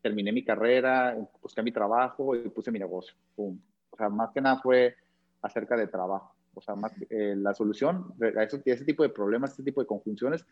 terminé 0.00 0.30
mi 0.30 0.44
carrera, 0.44 1.18
busqué 1.42 1.60
mi 1.60 1.72
trabajo 1.72 2.36
y 2.36 2.48
puse 2.50 2.70
mi 2.70 2.78
negocio. 2.78 3.16
O 3.34 3.56
sea, 3.96 4.08
más 4.08 4.30
que 4.30 4.40
nada 4.40 4.60
fue 4.60 4.94
acerca 5.42 5.76
de 5.76 5.88
trabajo. 5.88 6.32
O 6.54 6.60
sea, 6.60 6.74
más, 6.74 6.92
eh, 7.10 7.34
la 7.36 7.54
solución 7.54 8.14
a, 8.36 8.42
eso, 8.42 8.60
ese 8.64 8.84
tipo 8.84 9.02
de 9.02 9.08
problemas, 9.08 9.52
ese 9.52 9.62
tipo 9.62 9.80
de 9.80 9.86
conjunciones, 9.86 10.44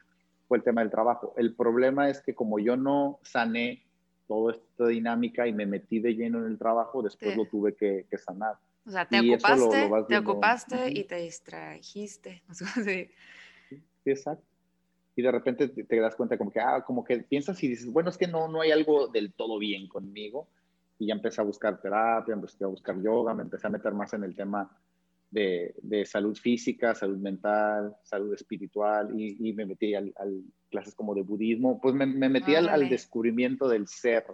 fue 0.49 0.59
el 0.59 0.65
tema 0.65 0.81
del 0.81 0.91
trabajo. 0.91 1.35
El 1.37 1.55
problema 1.55 2.09
es 2.09 2.21
que 2.23 2.35
como 2.35 2.59
yo 2.59 2.77
no 2.77 3.21
sané 3.23 3.85
toda 4.27 4.53
esta 4.53 4.87
dinámica 4.87 5.47
y 5.47 5.53
me 5.53 5.67
metí 5.67 6.01
de 6.01 6.15
lleno 6.15 6.39
en 6.39 6.47
el 6.47 6.59
trabajo, 6.59 7.03
después 7.03 7.37
lo 7.37 7.47
tuve 7.47 7.75
que, 7.75 8.07
sanar. 8.19 8.55
O 8.87 8.91
sea, 8.91 9.07
te 9.07 9.21
ocupaste, 9.21 9.91
te 10.09 10.19
ocupaste 10.19 10.91
y 10.91 11.05
te 11.05 11.17
distrajiste. 11.17 12.43
sí. 12.85 13.11
exacto. 14.05 14.45
Y 15.17 15.23
de 15.23 15.33
repente 15.33 15.69
te, 15.69 16.01
das 16.01 16.17
cuenta 16.17 16.39
como 16.39 16.51
que, 16.51 16.61
ah, 16.61 16.83
como 16.87 17.05
que 17.05 17.19
piensas 17.19 17.63
y 17.63 17.69
dices, 17.69 17.93
bueno, 17.93 18.11
es 18.11 18.17
que 18.17 18.27
no, 18.27 18.49
no 18.49 18.61
hay 18.61 18.71
algo 18.71 19.09
del 19.09 19.33
todo 19.33 19.59
bien 19.59 19.89
conmigo. 19.89 20.49
Y 20.99 21.07
ya 21.07 21.15
empecé 21.15 21.41
a 21.41 21.45
buscar 21.45 21.81
terapia, 21.81 22.33
empecé 22.33 22.65
a 22.65 22.69
buscar 22.69 23.01
yoga, 23.01 23.35
me 23.35 23.43
empecé 23.43 23.67
a 23.67 23.71
meter 23.71 23.93
más 23.93 24.13
en 24.15 24.25
el 24.25 24.35
tema 24.35 24.71
de, 25.31 26.05
salud 26.07 26.37
física, 26.37 26.95
salud 26.95 27.19
mental, 27.19 27.97
salud 28.03 28.35
espiritual 28.35 29.09
y, 29.19 29.53
me 29.53 29.67
metí 29.67 29.95
al, 29.95 30.13
clases 30.71 30.95
como 30.95 31.15
de 31.15 31.23
budismo, 31.23 31.81
pues 31.81 31.95
me, 31.95 32.07
metí 32.07 32.55
al, 32.55 32.89
descubrimiento 32.89 33.69
del 33.69 33.87
ser, 33.87 34.25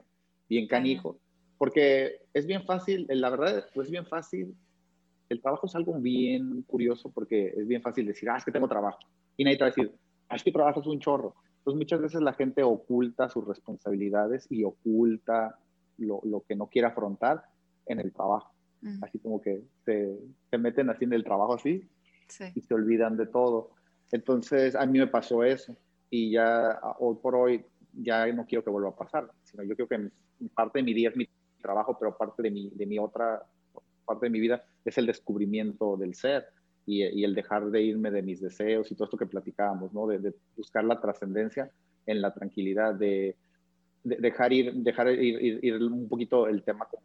bien 0.48 0.66
canijo, 0.66 1.18
porque 1.58 2.22
es 2.32 2.46
bien 2.46 2.64
fácil, 2.64 3.06
la 3.08 3.30
verdad, 3.30 3.66
pues 3.74 3.86
es 3.86 3.90
bien 3.90 4.06
fácil, 4.06 4.54
el 5.28 5.40
trabajo 5.40 5.66
es 5.66 5.74
algo 5.74 5.94
bien 5.94 6.62
curioso 6.62 7.10
porque 7.10 7.48
es 7.56 7.66
bien 7.66 7.82
fácil 7.82 8.06
decir, 8.06 8.30
ah, 8.30 8.36
es 8.36 8.44
que 8.44 8.52
tengo 8.52 8.68
trabajo, 8.68 8.98
y 9.36 9.44
nadie 9.44 9.56
te 9.56 9.64
va 9.64 9.68
a 9.68 9.70
decir, 9.70 9.92
ah, 10.28 10.36
es 10.36 10.42
que 10.42 10.52
trabajo 10.52 10.80
es 10.80 10.86
un 10.86 11.00
chorro. 11.00 11.34
Entonces 11.58 11.78
muchas 11.78 12.00
veces 12.00 12.20
la 12.22 12.32
gente 12.32 12.62
oculta 12.62 13.28
sus 13.28 13.44
responsabilidades 13.44 14.46
y 14.50 14.62
oculta 14.62 15.58
lo, 15.98 16.20
lo 16.22 16.42
que 16.42 16.54
no 16.54 16.68
quiere 16.68 16.86
afrontar 16.86 17.42
en 17.86 17.98
el 17.98 18.12
trabajo. 18.12 18.55
Así 19.02 19.18
como 19.18 19.40
que 19.40 19.62
se, 19.84 20.16
se, 20.50 20.58
meten 20.58 20.90
así 20.90 21.04
en 21.04 21.12
el 21.12 21.24
trabajo 21.24 21.54
así 21.54 21.88
y 22.54 22.60
se 22.60 22.74
olvidan 22.74 23.16
de 23.16 23.26
todo. 23.26 23.70
Entonces 24.12 24.74
a 24.74 24.86
mí 24.86 24.98
me 24.98 25.06
pasó 25.06 25.42
eso 25.42 25.76
y 26.10 26.30
ya 26.32 26.80
hoy 26.98 27.16
por 27.20 27.34
hoy 27.34 27.64
ya 27.92 28.26
no 28.32 28.46
quiero 28.46 28.62
que 28.62 28.70
vuelva 28.70 28.90
a 28.90 28.96
pasar, 28.96 29.30
sino 29.42 29.64
yo 29.64 29.74
creo 29.74 29.88
que 29.88 30.10
parte 30.54 30.78
de 30.78 30.82
mi 30.84 30.94
día 30.94 31.08
es 31.08 31.16
mi 31.16 31.28
trabajo, 31.60 31.96
pero 31.98 32.16
parte 32.16 32.42
de 32.42 32.50
mi, 32.50 32.70
de 32.70 32.86
mi 32.86 32.98
otra 32.98 33.42
parte 34.04 34.26
de 34.26 34.30
mi 34.30 34.40
vida 34.40 34.64
es 34.84 34.96
el 34.98 35.06
descubrimiento 35.06 35.96
del 35.96 36.14
ser 36.14 36.46
y, 36.86 37.02
y 37.04 37.24
el 37.24 37.34
dejar 37.34 37.70
de 37.70 37.82
irme 37.82 38.12
de 38.12 38.22
mis 38.22 38.40
deseos 38.40 38.90
y 38.90 38.94
todo 38.94 39.06
esto 39.06 39.16
que 39.16 39.26
platicábamos, 39.26 39.92
¿no? 39.92 40.06
De, 40.06 40.20
de 40.20 40.34
buscar 40.56 40.84
la 40.84 41.00
trascendencia 41.00 41.70
en 42.06 42.22
la 42.22 42.32
tranquilidad, 42.32 42.94
de, 42.94 43.34
de, 44.04 44.16
dejar 44.16 44.52
ir, 44.52 44.72
dejar 44.74 45.08
ir, 45.08 45.42
ir, 45.42 45.64
ir, 45.64 45.82
un 45.82 46.08
poquito 46.08 46.46
el 46.46 46.62
tema 46.62 46.86
como 46.86 47.02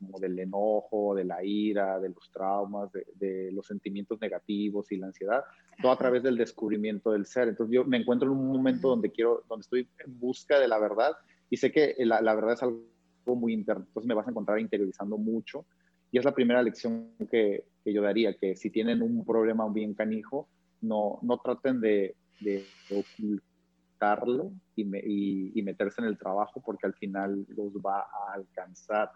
como 0.00 0.18
del 0.18 0.38
enojo, 0.38 1.14
de 1.14 1.24
la 1.24 1.44
ira, 1.44 2.00
de 2.00 2.08
los 2.08 2.30
traumas, 2.32 2.90
de, 2.92 3.50
los 3.52 3.66
sentimientos 3.66 4.20
negativos 4.20 4.90
y 4.90 4.96
la 4.96 5.06
ansiedad, 5.06 5.44
todo 5.80 5.92
a 5.92 5.98
través 5.98 6.22
del 6.22 6.36
descubrimiento 6.36 7.12
del 7.12 7.26
ser. 7.26 7.48
Entonces 7.48 7.74
yo 7.74 7.84
me 7.84 7.98
encuentro 7.98 8.30
en 8.30 8.36
un 8.36 8.48
momento 8.48 8.88
donde 8.88 9.10
quiero, 9.10 9.44
donde 9.48 9.62
estoy 9.62 9.88
en 10.04 10.18
busca 10.18 10.58
de 10.58 10.68
la 10.68 10.78
verdad 10.78 11.12
y 11.48 11.56
sé 11.56 11.70
que 11.70 11.94
la, 11.98 12.20
la 12.20 12.34
verdad 12.34 12.54
es 12.54 12.62
algo 12.62 12.82
muy 13.26 13.52
interno, 13.52 13.84
entonces 13.86 14.08
me 14.08 14.14
vas 14.14 14.26
a 14.26 14.30
encontrar 14.30 14.58
interiorizando 14.58 15.16
mucho 15.16 15.64
y 16.10 16.18
es 16.18 16.24
la 16.24 16.34
primera 16.34 16.62
lección 16.62 17.12
que, 17.30 17.64
que 17.84 17.92
yo 17.92 18.02
daría, 18.02 18.36
que 18.36 18.56
si 18.56 18.70
tienen 18.70 19.02
un 19.02 19.24
problema 19.24 19.68
bien 19.68 19.94
canijo, 19.94 20.48
no, 20.80 21.18
no 21.22 21.38
traten 21.38 21.80
de, 21.80 22.16
de 22.40 22.64
ocultarlo 22.90 24.52
y, 24.74 24.82
y, 24.82 25.52
y 25.54 25.62
meterse 25.62 26.00
en 26.00 26.08
el 26.08 26.18
trabajo 26.18 26.60
porque 26.64 26.86
al 26.86 26.94
final 26.94 27.46
los 27.48 27.74
va 27.74 28.00
a 28.00 28.34
alcanzar 28.34 29.10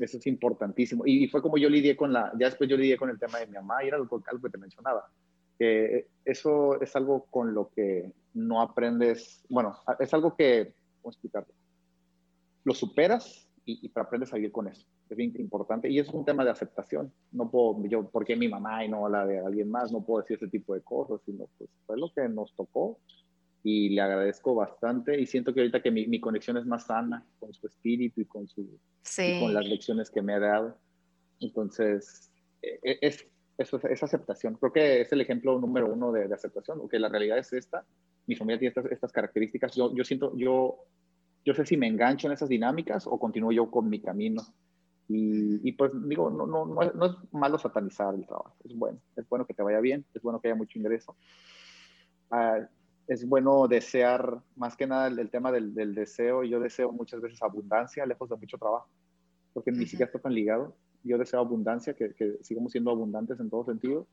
eso 0.00 0.18
es 0.18 0.26
importantísimo. 0.26 1.04
Y, 1.06 1.28
fue 1.28 1.42
como 1.42 1.58
yo 1.58 1.68
lidié 1.68 1.96
con 1.96 2.12
la, 2.12 2.32
ya 2.38 2.46
después 2.46 2.68
yo 2.70 2.76
lidié 2.76 2.96
con 2.96 3.10
el 3.10 3.18
tema 3.18 3.38
de 3.38 3.46
mi 3.46 3.54
mamá 3.54 3.82
y 3.82 3.88
era 3.88 3.96
algo, 3.96 4.22
algo 4.26 4.42
que 4.42 4.50
te 4.50 4.58
mencionaba. 4.58 5.08
que 5.58 6.08
eso 6.24 6.80
es 6.80 6.94
algo 6.96 7.26
con 7.30 7.54
lo 7.54 7.70
que 7.70 8.12
no 8.34 8.60
aprendes, 8.60 9.44
bueno, 9.48 9.78
es 9.98 10.12
algo 10.12 10.36
que, 10.36 10.74
¿cómo 11.00 11.10
explicarlo? 11.12 11.52
Lo 12.64 12.74
superas 12.74 13.48
y, 13.64 13.86
y 13.86 13.92
aprendes 13.94 14.32
a 14.32 14.36
vivir 14.36 14.52
con 14.52 14.68
eso. 14.68 14.86
Es 15.08 15.16
bien 15.16 15.32
importante 15.38 15.88
y 15.88 15.98
es 15.98 16.08
un 16.08 16.24
tema 16.24 16.44
de 16.44 16.50
aceptación. 16.50 17.12
No 17.32 17.50
puedo, 17.50 17.82
yo, 17.86 18.08
porque 18.08 18.36
mi 18.36 18.48
mamá 18.48 18.84
y 18.84 18.88
no 18.88 19.08
la 19.08 19.24
de 19.24 19.38
alguien 19.38 19.70
más? 19.70 19.92
No 19.92 20.02
puedo 20.02 20.22
decir 20.22 20.36
ese 20.36 20.48
tipo 20.48 20.74
de 20.74 20.80
cosas, 20.82 21.20
sino 21.24 21.46
pues 21.58 21.70
fue 21.86 21.96
lo 21.96 22.12
que 22.12 22.28
nos 22.28 22.52
tocó 22.54 22.98
y 23.68 23.88
le 23.88 24.00
agradezco 24.00 24.54
bastante 24.54 25.20
y 25.20 25.26
siento 25.26 25.52
que 25.52 25.58
ahorita 25.58 25.82
que 25.82 25.90
mi, 25.90 26.06
mi 26.06 26.20
conexión 26.20 26.56
es 26.56 26.64
más 26.66 26.86
sana 26.86 27.26
con 27.40 27.52
su 27.52 27.66
espíritu 27.66 28.20
y 28.20 28.24
con, 28.24 28.46
su, 28.46 28.78
con 29.40 29.52
las 29.52 29.66
lecciones 29.66 30.08
que 30.08 30.22
me 30.22 30.34
ha 30.34 30.38
dado. 30.38 30.78
Entonces, 31.40 32.30
e, 32.62 32.78
e, 32.80 32.98
es, 33.00 33.26
es, 33.58 33.74
es, 33.74 34.02
aceptación. 34.04 34.54
Creo 34.54 34.72
que 34.72 35.00
es 35.00 35.10
el 35.10 35.20
ejemplo 35.20 35.58
número 35.58 35.92
uno 35.92 36.12
de, 36.12 36.28
de 36.28 36.34
aceptación, 36.34 36.78
porque 36.78 37.00
la 37.00 37.08
realidad 37.08 37.38
es 37.38 37.52
esta. 37.52 37.84
Mi 38.28 38.36
familia 38.36 38.60
tiene 38.60 38.68
estas, 38.68 38.84
estas 38.86 39.10
características. 39.10 39.74
Yo, 39.74 39.92
yo 39.92 40.04
siento, 40.04 40.32
yo, 40.36 40.84
yo 41.44 41.52
sé 41.52 41.66
si 41.66 41.76
me 41.76 41.88
engancho 41.88 42.28
en 42.28 42.34
esas 42.34 42.48
dinámicas 42.48 43.04
o 43.08 43.18
continúo 43.18 43.50
yo 43.50 43.68
con 43.68 43.88
mi 43.90 44.00
camino. 44.00 44.42
Y, 45.08 45.68
y, 45.68 45.72
pues 45.72 45.90
digo, 46.04 46.30
no, 46.30 46.46
no, 46.46 46.66
no, 46.66 46.82
es, 46.82 46.94
no, 46.94 47.06
es, 47.06 47.12
malo 47.32 47.58
satanizar 47.58 48.14
el 48.14 48.26
trabajo, 48.26 48.54
es 48.64 48.76
bueno, 48.76 49.00
es 49.16 49.28
bueno 49.28 49.44
que 49.44 49.54
te 49.54 49.62
vaya 49.62 49.80
bien, 49.80 50.04
es 50.14 50.22
bueno 50.22 50.40
que 50.40 50.48
haya 50.48 50.56
mucho 50.56 50.78
ingreso. 50.78 51.16
Uh, 52.30 52.66
es 53.08 53.28
bueno 53.28 53.68
desear, 53.68 54.40
más 54.56 54.76
que 54.76 54.86
nada 54.86 55.06
el, 55.06 55.30
tema 55.30 55.52
del, 55.52 55.74
del, 55.74 55.94
deseo, 55.94 56.42
yo 56.42 56.58
deseo 56.58 56.90
muchas 56.92 57.20
veces 57.20 57.42
abundancia, 57.42 58.04
lejos 58.04 58.28
de 58.28 58.36
mucho 58.36 58.58
trabajo, 58.58 58.88
porque 59.52 59.70
ni 59.70 59.86
siquiera 59.86 60.06
está 60.06 60.18
tan 60.18 60.34
ligado. 60.34 60.74
Yo 61.04 61.18
deseo 61.18 61.38
abundancia, 61.38 61.94
que, 61.94 62.14
que 62.14 62.38
sigamos 62.42 62.72
siendo 62.72 62.90
abundantes 62.90 63.38
en 63.38 63.48
todo 63.48 63.64
sentido, 63.64 64.06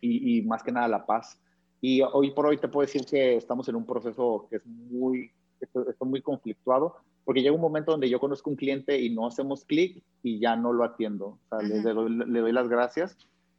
y, 0.00 0.38
y, 0.38 0.42
más 0.42 0.62
que 0.62 0.72
nada 0.72 0.88
la 0.88 1.06
paz. 1.06 1.38
Y 1.80 2.00
hoy 2.00 2.30
por 2.32 2.46
hoy 2.46 2.56
te 2.58 2.68
puedo 2.68 2.86
decir 2.86 3.04
que 3.04 3.36
estamos 3.36 3.68
en 3.68 3.76
un 3.76 3.84
proceso 3.84 4.46
que 4.48 4.56
es 4.56 4.66
muy, 4.66 5.30
estoy, 5.60 5.84
muy 6.00 6.22
conflictuado, 6.22 6.96
porque 7.24 7.42
llega 7.42 7.54
un 7.54 7.60
momento 7.60 7.92
donde 7.92 8.08
yo 8.08 8.18
conozco 8.18 8.50
un 8.50 8.56
cliente 8.56 8.98
y 8.98 9.10
no 9.10 9.26
hacemos 9.26 9.64
clic 9.64 10.02
y 10.22 10.40
ya 10.40 10.56
no 10.56 10.72
lo 10.72 10.82
atiendo. 10.82 11.26
O 11.26 11.40
sea, 11.48 11.58
le, 11.58 11.82
le, 11.82 11.92
doy, 11.92 12.10
le, 12.10 12.40
doy, 12.40 12.52
las 12.52 12.68
gracias 12.68 13.16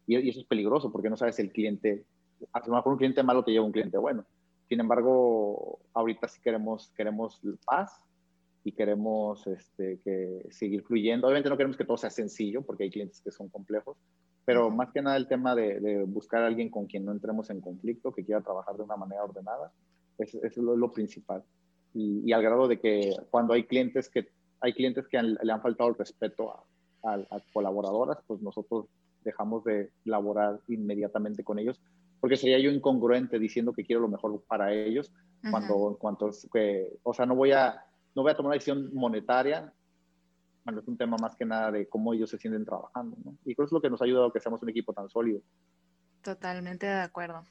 y, 0.07 0.17
y 0.17 0.29
eso 0.29 0.39
es 0.39 0.45
peligroso 0.45 0.91
porque 0.91 1.09
no 1.09 1.17
sabes 1.17 1.39
el 1.39 1.51
cliente 1.51 2.03
a 2.51 2.59
lo 2.67 2.75
mejor 2.75 2.93
un 2.93 2.97
cliente 2.97 3.23
malo 3.23 3.43
te 3.43 3.51
lleva 3.51 3.65
un 3.65 3.71
cliente 3.71 3.97
bueno. 3.97 4.25
Sin 4.67 4.79
embargo, 4.79 5.79
ahorita 5.93 6.27
sí 6.27 6.41
queremos, 6.41 6.91
queremos 6.95 7.39
paz 7.65 8.03
y 8.63 8.71
queremos 8.71 9.45
este, 9.47 9.99
que 10.03 10.47
seguir 10.49 10.83
fluyendo. 10.83 11.27
Obviamente 11.27 11.49
no 11.49 11.57
queremos 11.57 11.77
que 11.77 11.85
todo 11.85 11.97
sea 11.97 12.09
sencillo 12.09 12.61
porque 12.61 12.83
hay 12.83 12.89
clientes 12.89 13.21
que 13.21 13.31
son 13.31 13.49
complejos, 13.49 13.97
pero 14.45 14.69
más 14.69 14.91
que 14.91 15.01
nada 15.01 15.17
el 15.17 15.27
tema 15.27 15.55
de, 15.55 16.03
buscar 16.07 16.43
a 16.43 16.47
alguien 16.47 16.69
con 16.69 16.85
quien 16.85 17.05
no 17.05 17.11
entremos 17.11 17.49
en 17.49 17.61
conflicto, 17.61 18.13
que 18.13 18.25
quiera 18.25 18.41
trabajar 18.41 18.75
de 18.75 18.83
una 18.83 18.95
manera 18.95 19.23
ordenada, 19.23 19.71
eso, 20.17 20.39
es 20.43 20.57
lo, 20.57 20.91
principal. 20.91 21.43
Y, 21.93 22.31
al 22.31 22.41
grado 22.41 22.67
de 22.67 22.79
que 22.79 23.15
cuando 23.29 23.53
hay 23.53 23.65
clientes 23.65 24.09
que, 24.09 24.29
hay 24.61 24.73
clientes 24.73 25.07
que 25.07 25.21
le 25.21 25.51
han 25.51 25.61
faltado 25.61 25.89
el 25.89 25.95
respeto 25.95 26.51
a, 26.51 26.63
a, 27.03 27.39
colaboradoras, 27.51 28.17
pues 28.25 28.41
nosotros 28.41 28.87
dejamos 29.23 29.63
de 29.63 29.91
laborar 30.05 30.59
inmediatamente 30.67 31.43
con 31.43 31.59
ellos, 31.59 31.79
porque 32.23 32.37
sería 32.37 32.57
yo 32.57 32.71
incongruente 32.71 33.37
diciendo 33.37 33.73
que 33.73 33.83
quiero 33.83 34.01
lo 34.01 34.07
mejor 34.07 34.41
para 34.47 34.71
ellos, 34.71 35.11
cuando 35.51 35.89
en 35.89 35.95
cuanto 35.95 36.29
que, 36.53 36.87
o 37.03 37.13
sea, 37.13 37.25
no 37.25 37.35
voy 37.35 37.51
a, 37.51 37.83
no 38.15 38.21
voy 38.21 38.31
a 38.31 38.35
tomar 38.37 38.51
una 38.51 38.53
decisión 38.53 38.89
monetaria 38.93 39.73
bueno, 40.63 40.79
es 40.79 40.87
un 40.87 40.97
tema 40.97 41.17
más 41.17 41.35
que 41.35 41.43
nada 41.43 41.69
de 41.69 41.89
cómo 41.89 42.13
ellos 42.13 42.29
se 42.29 42.37
sienten 42.37 42.63
trabajando, 42.63 43.17
¿no? 43.25 43.37
Y 43.43 43.55
creo 43.55 43.65
que 43.65 43.69
es 43.69 43.71
lo 43.73 43.81
que 43.81 43.89
nos 43.89 44.01
ha 44.01 44.05
ayudado 44.05 44.27
a 44.27 44.31
que 44.31 44.39
seamos 44.39 44.63
un 44.63 44.69
equipo 44.69 44.93
tan 44.93 45.09
sólido. 45.09 45.41
Totalmente 46.21 46.85
de 46.85 47.01
acuerdo. 47.01 47.43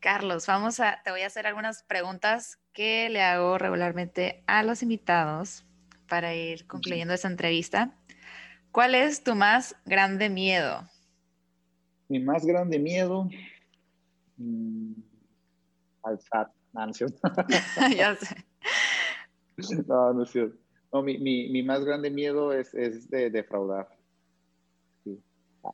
Carlos, 0.00 0.46
vamos 0.46 0.80
a, 0.80 1.02
te 1.04 1.10
voy 1.10 1.20
a 1.20 1.26
hacer 1.26 1.46
algunas 1.46 1.82
preguntas 1.82 2.58
que 2.72 3.10
le 3.10 3.20
hago 3.20 3.58
regularmente 3.58 4.42
a 4.46 4.62
los 4.62 4.82
invitados 4.82 5.66
para 6.08 6.34
ir 6.34 6.66
concluyendo 6.66 7.12
esta 7.12 7.28
entrevista. 7.28 7.94
¿Cuál 8.72 8.94
es 8.94 9.22
tu 9.22 9.34
más 9.34 9.76
grande 9.84 10.30
miedo? 10.30 10.88
Mi 12.10 12.18
más 12.18 12.44
grande 12.44 12.80
miedo 12.80 13.28
mmm, 14.36 14.92
al 16.02 16.18
SAT, 16.20 16.50
ya 17.96 18.16
sé. 18.16 18.36
No, 19.86 20.12
no 20.12 20.24
es 20.24 20.30
cierto. 20.30 20.56
No, 20.92 21.02
mi, 21.02 21.18
mi, 21.18 21.48
mi, 21.50 21.62
más 21.62 21.84
grande 21.84 22.10
miedo 22.10 22.52
es, 22.52 22.74
es 22.74 23.08
de 23.10 23.30
defraudar. 23.30 23.88
Sí. 25.04 25.22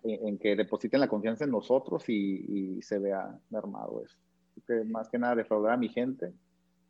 En, 0.04 0.36
que 0.38 0.56
depositen 0.56 1.00
la 1.00 1.08
confianza 1.08 1.44
en 1.44 1.52
nosotros 1.52 2.06
y, 2.08 2.76
y 2.76 2.82
se 2.82 2.98
vea 2.98 3.38
mermado 3.48 4.02
eso. 4.04 4.18
Que 4.66 4.84
más 4.84 5.08
que 5.08 5.18
nada 5.18 5.36
defraudar 5.36 5.72
a 5.72 5.78
mi 5.78 5.88
gente 5.88 6.34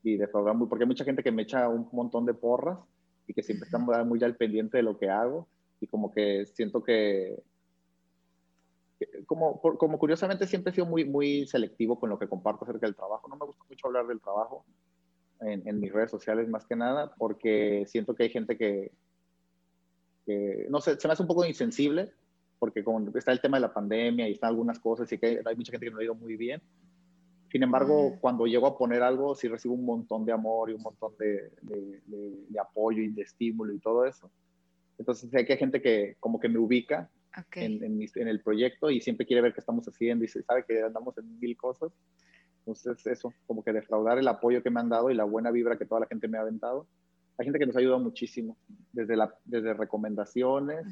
y 0.02 0.16
defraudar 0.16 0.56
muy, 0.56 0.66
porque 0.66 0.84
hay 0.84 0.88
mucha 0.88 1.04
gente 1.04 1.22
que 1.22 1.30
me 1.30 1.42
echa 1.42 1.68
un 1.68 1.88
montón 1.92 2.26
de 2.26 2.34
porras 2.34 2.78
y 3.28 3.32
que 3.32 3.44
siempre 3.44 3.66
están 3.66 3.84
muy 4.08 4.22
al 4.24 4.36
pendiente 4.36 4.78
de 4.78 4.82
lo 4.82 4.98
que 4.98 5.08
hago 5.08 5.46
y 5.80 5.86
como 5.86 6.12
que 6.12 6.46
siento 6.46 6.82
que, 6.82 7.36
como, 9.26 9.60
como 9.60 9.98
curiosamente 9.98 10.46
siempre 10.46 10.70
he 10.70 10.74
sido 10.74 10.86
muy, 10.86 11.04
muy 11.04 11.46
selectivo 11.46 11.98
con 11.98 12.10
lo 12.10 12.18
que 12.18 12.28
comparto 12.28 12.64
acerca 12.64 12.86
del 12.86 12.96
trabajo. 12.96 13.28
No 13.28 13.36
me 13.36 13.46
gusta 13.46 13.64
mucho 13.68 13.86
hablar 13.86 14.06
del 14.06 14.20
trabajo 14.20 14.64
en, 15.40 15.80
mis 15.80 15.92
redes 15.92 16.10
sociales 16.10 16.48
más 16.48 16.64
que 16.66 16.76
nada, 16.76 17.14
porque 17.16 17.84
siento 17.86 18.14
que 18.14 18.24
hay 18.24 18.30
gente 18.30 18.56
que, 18.56 18.92
no 20.70 20.80
sé, 20.80 20.98
se 20.98 21.06
me 21.06 21.12
hace 21.12 21.22
un 21.22 21.28
poco 21.28 21.44
insensible, 21.44 22.12
porque 22.58 22.82
como 22.82 23.06
está 23.16 23.32
el 23.32 23.40
tema 23.40 23.58
de 23.58 23.62
la 23.62 23.74
pandemia 23.74 24.28
y 24.28 24.32
están 24.32 24.48
algunas 24.48 24.78
cosas 24.78 25.10
y 25.12 25.18
que 25.18 25.40
hay 25.44 25.56
mucha 25.56 25.72
gente 25.72 25.86
que 25.86 25.92
no 25.92 25.98
ha 25.98 26.04
ido 26.04 26.14
muy 26.14 26.36
bien. 26.36 26.62
Sin 27.50 27.62
embargo, 27.62 28.16
cuando 28.20 28.46
llego 28.46 28.66
a 28.66 28.76
poner 28.76 29.02
algo, 29.02 29.34
sí 29.34 29.46
recibo 29.46 29.74
un 29.74 29.84
montón 29.84 30.24
de 30.24 30.32
amor 30.32 30.70
y 30.70 30.74
un 30.74 30.82
montón 30.82 31.12
de, 31.18 31.52
de, 31.62 32.60
apoyo 32.60 33.02
y 33.02 33.08
de 33.08 33.22
estímulo 33.22 33.72
y 33.72 33.78
todo 33.78 34.04
eso. 34.04 34.30
Entonces, 34.98 35.30
sé 35.30 35.44
que 35.44 35.52
hay 35.52 35.58
gente 35.58 35.80
que 35.80 36.16
como 36.18 36.40
que 36.40 36.48
me 36.48 36.58
ubica 36.58 37.08
en, 37.54 37.84
en, 37.84 38.00
en, 38.14 38.28
el 38.28 38.40
proyecto 38.40 38.90
y 38.90 39.00
siempre 39.00 39.26
quiere 39.26 39.42
ver 39.42 39.52
qué 39.52 39.60
estamos 39.60 39.86
haciendo 39.86 40.24
y 40.24 40.28
sabe 40.28 40.64
que 40.66 40.82
andamos 40.82 41.16
en 41.18 41.38
mil 41.38 41.56
cosas. 41.56 41.92
Entonces, 42.66 43.06
eso, 43.06 43.32
como 43.46 43.62
que 43.62 43.72
defraudar 43.72 44.18
el 44.18 44.26
apoyo 44.26 44.62
que 44.62 44.70
me 44.70 44.80
han 44.80 44.88
dado 44.88 45.10
y 45.10 45.14
la 45.14 45.24
buena 45.24 45.52
vibra 45.52 45.78
que 45.78 45.86
toda 45.86 46.00
la 46.00 46.06
gente 46.06 46.26
me 46.26 46.36
ha 46.36 46.40
aventado. 46.40 46.88
Hay 47.38 47.44
gente 47.44 47.58
que 47.58 47.66
nos 47.66 47.76
ha 47.76 47.78
ayudado 47.78 48.00
muchísimo, 48.00 48.56
desde, 48.92 49.16
la, 49.16 49.32
desde 49.44 49.72
recomendaciones, 49.74 50.84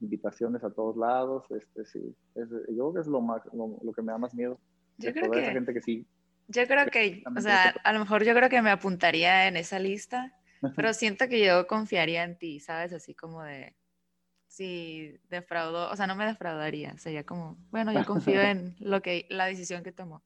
invitaciones 0.00 0.62
a 0.62 0.70
todos 0.70 0.96
lados. 0.96 1.44
Este, 1.50 1.86
sí, 1.86 2.14
es, 2.34 2.50
yo 2.50 2.92
creo 2.92 2.94
que 2.94 3.00
es 3.00 3.06
lo, 3.06 3.22
más, 3.22 3.42
lo, 3.52 3.92
que 3.92 4.02
me 4.02 4.12
da 4.12 4.18
más 4.18 4.34
miedo. 4.34 4.60
Yo 4.98 5.12
creo 5.12 5.30
que, 5.30 5.42
gente 5.42 5.72
que 5.72 5.80
sí. 5.80 6.06
Yo 6.48 6.66
creo 6.66 6.86
que, 6.86 7.22
o 7.34 7.40
sea, 7.40 7.70
a 7.82 7.92
lo 7.92 8.00
mejor 8.00 8.24
yo 8.24 8.34
creo 8.34 8.50
que 8.50 8.60
me 8.60 8.70
apuntaría 8.70 9.48
en 9.48 9.56
esa 9.56 9.78
lista, 9.78 10.34
pero 10.76 10.92
siento 10.92 11.28
que 11.28 11.44
yo 11.44 11.66
confiaría 11.66 12.24
en 12.24 12.36
ti, 12.36 12.60
¿sabes? 12.60 12.92
Así 12.92 13.14
como 13.14 13.42
de, 13.42 13.74
si 14.56 15.20
defraudo, 15.28 15.90
o 15.90 15.96
sea, 15.96 16.06
no 16.06 16.16
me 16.16 16.24
defraudaría, 16.24 16.96
sería 16.96 17.24
como, 17.24 17.58
bueno, 17.70 17.92
yo 17.92 18.06
confío 18.06 18.40
en 18.40 18.74
lo 18.80 19.02
que, 19.02 19.26
la 19.28 19.44
decisión 19.44 19.82
que 19.82 19.92
tomó. 19.92 20.22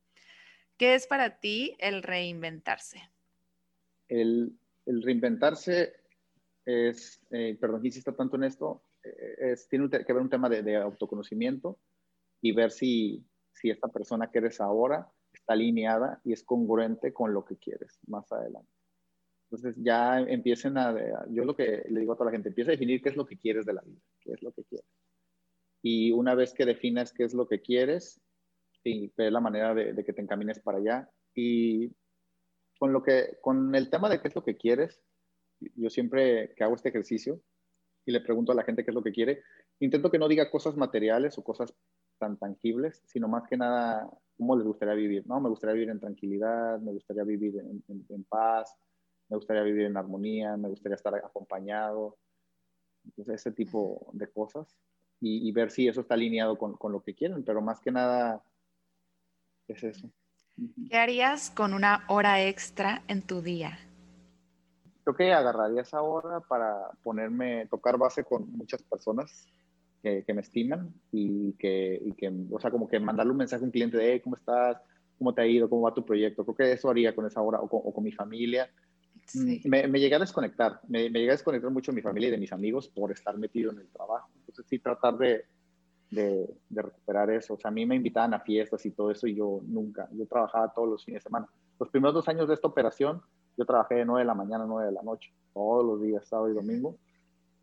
¿Qué 0.76 0.94
es 0.94 1.08
para 1.08 1.40
ti 1.40 1.76
el 1.80 2.04
reinventarse? 2.04 3.02
El, 4.08 4.56
reinventarse 4.86 5.94
es, 6.64 7.20
eh, 7.30 7.58
perdón, 7.60 7.84
insisto 7.84 8.14
tanto 8.14 8.36
en 8.36 8.44
esto, 8.44 8.84
eh, 9.02 9.52
es, 9.52 9.68
tiene 9.68 9.90
que 9.90 10.12
ver 10.12 10.22
un 10.22 10.30
tema 10.30 10.48
de, 10.48 10.76
autoconocimiento 10.76 11.80
y 12.40 12.52
ver 12.52 12.70
si, 12.70 13.26
si 13.52 13.68
esta 13.68 13.88
persona 13.88 14.30
que 14.30 14.38
eres 14.38 14.60
ahora 14.60 15.10
está 15.32 15.54
alineada 15.54 16.20
y 16.24 16.32
es 16.32 16.44
congruente 16.44 17.12
con 17.12 17.34
lo 17.34 17.44
que 17.44 17.56
quieres 17.56 17.98
más 18.06 18.30
adelante. 18.30 18.70
Entonces 19.50 19.74
ya 19.82 20.20
empiecen 20.20 20.78
a, 20.78 20.94
yo 21.28 21.44
lo 21.44 21.56
que 21.56 21.82
le 21.88 22.00
digo 22.00 22.12
a 22.12 22.16
toda 22.16 22.26
la 22.26 22.32
gente, 22.32 22.50
empieza 22.50 22.70
a 22.70 22.72
definir 22.72 23.02
qué 23.02 23.08
es 23.08 23.16
lo 23.16 23.26
que 23.26 23.36
quieres 23.36 23.66
de 23.66 23.72
la 23.72 23.82
vida, 23.82 24.00
qué 24.20 24.32
es 24.32 24.42
lo 24.42 24.52
que 24.52 24.64
quieres. 24.64 24.86
Y 25.82 26.12
una 26.12 26.34
vez 26.34 26.54
que 26.54 26.64
definas 26.64 27.12
qué 27.12 27.24
es 27.24 27.34
lo 27.34 27.48
que 27.48 27.60
quieres, 27.60 28.20
y 28.84 29.12
ver 29.16 29.32
la 29.32 29.40
manera 29.40 29.74
de, 29.74 30.04
que 30.04 30.12
te 30.12 30.22
encamines 30.22 30.60
para 30.60 30.78
allá. 30.78 31.10
Y 31.34 31.92
con, 32.78 32.92
lo 32.92 33.02
que, 33.02 33.38
con 33.40 33.74
el 33.74 33.90
tema 33.90 34.08
de 34.08 34.20
qué 34.20 34.28
es 34.28 34.34
lo 34.34 34.44
que 34.44 34.56
quieres, 34.56 35.02
yo 35.76 35.90
siempre 35.90 36.54
que 36.56 36.64
hago 36.64 36.74
este 36.74 36.88
ejercicio 36.88 37.40
y 38.06 38.12
le 38.12 38.20
pregunto 38.20 38.52
a 38.52 38.54
la 38.54 38.64
gente 38.64 38.84
qué 38.84 38.90
es 38.90 38.94
lo 38.94 39.02
que 39.02 39.12
quiere, 39.12 39.42
intento 39.78 40.10
que 40.10 40.18
no 40.18 40.28
diga 40.28 40.50
cosas 40.50 40.76
materiales 40.76 41.36
o 41.36 41.44
cosas 41.44 41.74
tan 42.18 42.38
tangibles, 42.38 43.02
sino 43.06 43.28
más 43.28 43.46
que 43.48 43.56
nada 43.56 44.08
cómo 44.36 44.56
les 44.56 44.66
gustaría 44.66 44.94
vivir, 44.94 45.26
¿no? 45.26 45.40
Me 45.40 45.50
gustaría 45.50 45.74
vivir 45.74 45.90
en 45.90 46.00
tranquilidad, 46.00 46.80
me 46.80 46.92
gustaría 46.92 47.24
vivir 47.24 47.56
en, 47.58 48.24
paz, 48.24 48.74
me 49.30 49.36
gustaría 49.36 49.62
vivir 49.62 49.86
en 49.86 49.96
armonía, 49.96 50.56
me 50.56 50.68
gustaría 50.68 50.96
estar 50.96 51.14
acompañado, 51.14 52.18
entonces 53.04 53.36
ese 53.36 53.52
tipo 53.52 54.10
de 54.12 54.30
cosas 54.30 54.76
y, 55.20 55.48
y 55.48 55.52
ver 55.52 55.70
si 55.70 55.88
eso 55.88 56.02
está 56.02 56.14
alineado 56.14 56.58
con, 56.58 56.74
con, 56.74 56.92
lo 56.92 57.02
que 57.02 57.14
quieren, 57.14 57.44
pero 57.44 57.62
más 57.62 57.80
que 57.80 57.92
nada 57.92 58.42
es 59.68 59.82
eso. 59.84 60.10
¿Qué 60.90 60.98
harías 60.98 61.50
con 61.50 61.72
una 61.72 62.04
hora 62.08 62.42
extra 62.42 63.02
en 63.08 63.22
tu 63.22 63.40
día? 63.40 63.78
Creo 65.04 65.16
que 65.16 65.32
agarraría 65.32 65.82
esa 65.82 66.02
hora 66.02 66.40
para 66.40 66.90
ponerme, 67.02 67.66
tocar 67.66 67.96
base 67.96 68.24
con 68.24 68.50
muchas 68.52 68.82
personas 68.82 69.46
que, 70.02 70.24
me 70.34 70.40
estiman 70.40 70.92
y 71.12 71.52
que, 71.54 72.00
y 72.04 72.12
que, 72.12 72.32
o 72.50 72.60
sea, 72.60 72.70
como 72.70 72.88
que 72.88 73.00
mandarle 73.00 73.32
un 73.32 73.38
mensaje 73.38 73.62
a 73.62 73.66
un 73.66 73.70
cliente 73.70 73.96
de, 73.96 74.20
¿cómo 74.20 74.36
estás? 74.36 74.82
¿Cómo 75.18 75.34
te 75.34 75.42
ha 75.42 75.46
ido? 75.46 75.68
¿Cómo 75.68 75.82
va 75.82 75.94
tu 75.94 76.04
proyecto? 76.04 76.44
Creo 76.44 76.56
que 76.56 76.72
eso 76.72 76.90
haría 76.90 77.14
con 77.14 77.26
esa 77.26 77.42
hora 77.42 77.58
o 77.60 77.92
con, 77.92 78.04
mi 78.04 78.12
familia. 78.12 78.70
Mm, 79.34 79.68
me, 79.68 79.88
me, 79.88 80.00
llegué 80.00 80.16
a 80.16 80.18
desconectar, 80.18 80.80
me, 80.88 81.10
me 81.10 81.20
llegué 81.20 81.30
a 81.30 81.34
desconectar 81.34 81.70
mucho 81.70 81.92
de 81.92 81.96
mi 81.96 82.02
familia 82.02 82.28
y 82.28 82.32
de 82.32 82.38
mis 82.38 82.52
amigos 82.52 82.88
por 82.88 83.12
estar 83.12 83.36
metido 83.38 83.72
en 83.72 83.78
el 83.78 83.88
trabajo. 83.88 84.28
Entonces 84.36 84.66
sí, 84.68 84.78
tratar 84.78 85.16
de, 85.18 85.44
de, 86.10 86.48
recuperar 86.70 87.30
eso. 87.30 87.54
O 87.54 87.58
sea, 87.58 87.70
a 87.70 87.72
mí 87.72 87.86
me 87.86 87.96
invitaban 87.96 88.34
a 88.34 88.40
fiestas 88.40 88.84
y 88.86 88.90
todo 88.90 89.10
eso 89.10 89.26
y 89.26 89.34
yo 89.34 89.60
nunca, 89.66 90.08
yo 90.12 90.26
trabajaba 90.26 90.72
todos 90.72 90.88
los 90.88 91.04
fines 91.04 91.22
de 91.22 91.28
semana. 91.28 91.46
Los 91.78 91.88
primeros 91.88 92.14
dos 92.14 92.28
años 92.28 92.48
de 92.48 92.54
esta 92.54 92.68
operación, 92.68 93.22
yo 93.56 93.64
trabajé 93.64 93.96
de 93.96 94.04
9 94.04 94.20
de 94.20 94.26
la 94.26 94.34
mañana 94.34 94.64
a 94.64 94.66
9 94.66 94.86
de 94.86 94.92
la 94.92 95.02
noche, 95.02 95.32
todos 95.54 95.84
los 95.84 96.02
días, 96.02 96.26
sábado 96.26 96.50
y 96.50 96.54
domingo. 96.54 96.96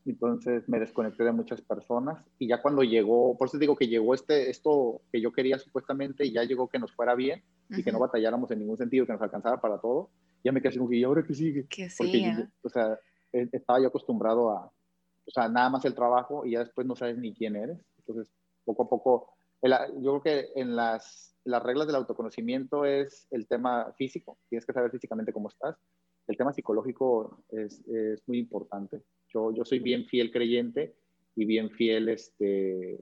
Entonces 0.05 0.67
me 0.69 0.79
desconecté 0.79 1.25
de 1.25 1.33
muchas 1.33 1.59
personas 1.59 2.23
y 2.39 2.47
ya 2.47 2.61
cuando 2.61 2.81
llegó, 2.81 3.37
por 3.37 3.49
eso 3.49 3.57
digo 3.57 3.75
que 3.75 3.89
llegó 3.89 4.13
este, 4.13 4.49
esto 4.49 5.01
que 5.11 5.19
yo 5.19 5.33
quería 5.33 5.59
supuestamente 5.59 6.25
y 6.25 6.31
ya 6.31 6.43
llegó 6.45 6.69
que 6.69 6.79
nos 6.79 6.93
fuera 6.93 7.13
bien 7.13 7.43
y 7.69 7.83
que 7.83 7.91
no 7.91 7.99
batalláramos 7.99 8.49
en 8.51 8.59
ningún 8.59 8.77
sentido, 8.77 9.05
que 9.05 9.11
nos 9.11 9.21
alcanzara 9.21 9.59
para 9.59 9.79
todo, 9.79 10.09
ya 10.47 10.53
me 10.53 10.61
quedé 10.61 10.77
como 10.77 10.89
que, 10.89 10.95
¿y 10.95 11.03
ahora 11.03 11.23
qué 11.23 11.33
sigue? 11.33 11.67
Que 11.67 11.89
Porque 11.97 12.47
o 12.61 12.69
sea, 12.69 12.97
e, 13.33 13.49
estaba 13.51 13.81
yo 13.81 13.87
acostumbrado 13.87 14.49
a, 14.49 14.65
o 14.65 15.31
sea, 15.31 15.49
nada 15.49 15.69
más 15.69 15.83
el 15.83 15.93
trabajo 15.93 16.45
y 16.45 16.51
ya 16.51 16.59
después 16.59 16.87
no 16.87 16.95
sabes 16.95 17.17
ni 17.17 17.33
quién 17.33 17.57
eres. 17.57 17.77
Entonces, 17.97 18.33
poco 18.63 18.83
a 18.83 18.89
poco, 18.89 19.33
yo 19.61 20.21
creo 20.21 20.21
que 20.21 20.61
en 20.61 20.75
las, 20.75 21.35
las 21.43 21.61
reglas 21.61 21.87
del 21.87 21.97
autoconocimiento 21.97 22.85
es 22.85 23.27
el 23.31 23.45
tema 23.45 23.93
físico, 23.97 24.37
tienes 24.47 24.65
que 24.65 24.71
saber 24.71 24.89
físicamente 24.89 25.33
cómo 25.33 25.49
estás. 25.49 25.75
El 26.27 26.37
tema 26.37 26.53
psicológico 26.53 27.43
es, 27.49 27.85
es 27.87 28.23
muy 28.27 28.39
importante. 28.39 29.01
Yo, 29.27 29.51
yo 29.51 29.65
soy 29.65 29.79
bien 29.79 30.05
fiel 30.05 30.31
creyente 30.31 30.95
y 31.35 31.45
bien 31.45 31.71
fiel, 31.71 32.07
este, 32.07 32.99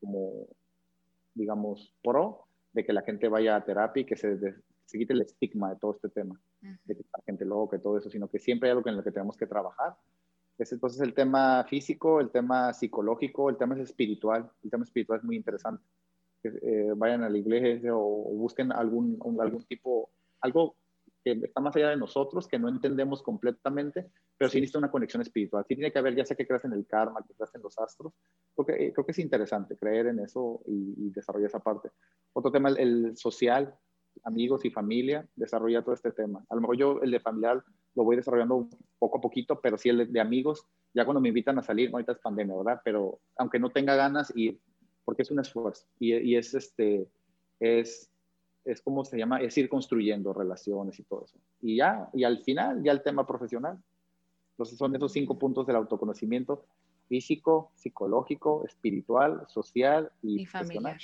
como, 0.00 0.46
digamos, 1.34 1.92
pro 2.04 2.44
de 2.72 2.84
que 2.84 2.92
la 2.92 3.02
gente 3.02 3.28
vaya 3.28 3.56
a 3.56 3.64
terapia 3.64 4.02
y 4.02 4.06
que 4.06 4.16
se, 4.16 4.38
se 4.88 4.98
quite 4.98 5.12
el 5.12 5.20
estigma 5.20 5.70
de 5.70 5.76
todo 5.76 5.92
este 5.92 6.08
tema, 6.08 6.40
de 6.60 6.96
que 6.96 7.02
la 7.12 7.22
gente 7.24 7.44
loca 7.44 7.76
y 7.76 7.80
todo 7.80 7.98
eso, 7.98 8.08
sino 8.10 8.28
que 8.28 8.38
siempre 8.38 8.68
hay 8.68 8.76
algo 8.76 8.88
en 8.88 8.96
lo 8.96 9.04
que 9.04 9.12
tenemos 9.12 9.36
que 9.36 9.46
trabajar 9.46 9.96
es 10.58 10.72
entonces 10.72 11.00
el 11.00 11.14
tema 11.14 11.64
físico, 11.64 12.20
el 12.20 12.30
tema 12.30 12.72
psicológico, 12.72 13.48
el 13.48 13.56
tema 13.56 13.76
es 13.76 13.82
espiritual. 13.82 14.50
El 14.64 14.70
tema 14.70 14.84
espiritual 14.84 15.20
es 15.20 15.24
muy 15.24 15.36
interesante. 15.36 15.84
Que, 16.42 16.48
eh, 16.48 16.92
vayan 16.96 17.22
a 17.22 17.30
la 17.30 17.38
iglesia 17.38 17.94
o, 17.94 18.34
busquen 18.34 18.72
algún, 18.72 19.18
algún 19.40 19.62
tipo, 19.64 20.10
algo 20.40 20.76
que 21.24 21.32
está 21.32 21.60
más 21.60 21.74
allá 21.76 21.90
de 21.90 21.96
nosotros, 21.96 22.48
que 22.48 22.58
no 22.58 22.68
entendemos 22.68 23.22
completamente, 23.22 24.10
pero 24.36 24.50
sí 24.50 24.58
necesita 24.58 24.78
una 24.78 24.90
conexión 24.90 25.22
espiritual. 25.22 25.64
Sí 25.68 25.74
tiene 25.76 25.92
que 25.92 25.98
haber, 25.98 26.14
ya 26.14 26.24
sea 26.24 26.36
que 26.36 26.46
creas 26.46 26.64
en 26.64 26.72
el 26.72 26.86
karma, 26.86 27.24
que 27.26 27.34
creas 27.34 27.54
en 27.54 27.62
los 27.62 27.78
astros. 27.78 28.12
Creo 28.54 28.66
que, 28.66 28.92
creo 28.92 29.06
que 29.06 29.12
es 29.12 29.18
interesante 29.18 29.76
creer 29.76 30.08
en 30.08 30.20
eso 30.20 30.60
y, 30.66 31.10
desarrollar 31.10 31.48
esa 31.48 31.60
parte. 31.60 31.90
Otro 32.32 32.50
tema, 32.50 32.68
el, 32.70 33.16
social, 33.16 33.74
amigos 34.24 34.64
y 34.64 34.70
familia, 34.70 35.26
desarrolla 35.36 35.82
todo 35.82 35.94
este 35.94 36.12
tema. 36.12 36.44
A 36.48 36.54
lo 36.54 36.60
mejor 36.60 36.76
yo 36.76 37.00
el 37.02 37.10
de 37.10 37.20
familiar 37.20 37.62
lo 37.94 38.04
voy 38.04 38.16
desarrollando 38.16 38.68
poco 38.98 39.18
a 39.18 39.20
poquito, 39.20 39.60
pero 39.60 39.76
sí 39.78 39.88
el 39.88 40.12
de, 40.12 40.20
amigos, 40.20 40.64
ya 40.94 41.04
cuando 41.04 41.20
me 41.20 41.28
invitan 41.28 41.58
a 41.58 41.62
salir, 41.62 41.90
ahorita 41.92 42.12
es 42.12 42.18
pandemia, 42.18 42.56
¿verdad? 42.56 42.80
Pero 42.84 43.20
aunque 43.36 43.58
no 43.58 43.70
tenga 43.70 43.96
ganas, 43.96 44.32
y 44.36 44.60
porque 45.04 45.22
es 45.22 45.30
un 45.30 45.40
esfuerzo 45.40 45.86
y, 45.98 46.14
y 46.14 46.36
es 46.36 46.54
este, 46.54 47.08
es 47.60 48.10
es 48.68 48.82
como 48.82 49.04
se 49.04 49.16
llama, 49.16 49.40
es 49.40 49.56
ir 49.56 49.68
construyendo 49.68 50.32
relaciones 50.34 50.98
y 50.98 51.04
todo 51.04 51.24
eso. 51.24 51.38
Y 51.60 51.76
ya, 51.76 52.10
y 52.12 52.24
al 52.24 52.42
final, 52.44 52.82
ya 52.82 52.92
el 52.92 53.02
tema 53.02 53.26
profesional. 53.26 53.82
Entonces 54.50 54.76
son 54.76 54.94
esos 54.94 55.12
cinco 55.12 55.38
puntos 55.38 55.66
del 55.66 55.76
autoconocimiento 55.76 56.66
físico, 57.08 57.72
psicológico, 57.76 58.66
espiritual, 58.66 59.44
social 59.48 60.12
y, 60.20 60.44
familiar. 60.44 60.98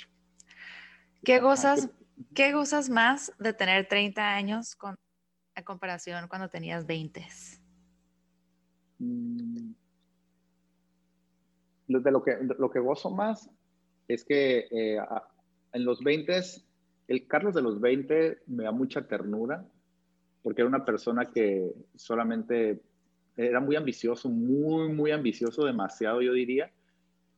¿Qué 1.23 1.39
gozas, 1.39 1.89
¿Qué 2.33 2.53
gozas 2.53 2.89
más 2.89 3.33
de 3.39 3.53
tener 3.53 3.87
30 3.87 4.35
años 4.35 4.75
con, 4.75 4.95
en 5.55 5.63
comparación 5.63 6.27
cuando 6.27 6.49
tenías 6.49 6.85
20? 6.85 7.25
Mm. 8.99 9.73
de 11.87 12.11
lo 12.11 12.23
que, 12.23 12.37
lo 12.57 12.71
que 12.71 12.79
gozo 12.79 13.11
más 13.11 13.49
es 14.07 14.23
que 14.23 14.67
eh, 14.71 14.97
en 15.73 15.85
los 15.85 16.01
20 16.01 16.39
el 17.07 17.27
Carlos 17.27 17.53
de 17.53 17.61
los 17.61 17.79
20 17.81 18.39
me 18.47 18.63
da 18.63 18.71
mucha 18.71 19.07
ternura 19.07 19.65
porque 20.41 20.61
era 20.61 20.69
una 20.69 20.85
persona 20.85 21.31
que 21.31 21.73
solamente 21.95 22.81
era 23.35 23.59
muy 23.59 23.75
ambicioso, 23.75 24.29
muy, 24.29 24.89
muy 24.93 25.11
ambicioso, 25.11 25.65
demasiado 25.65 26.21
yo 26.21 26.33
diría, 26.33 26.71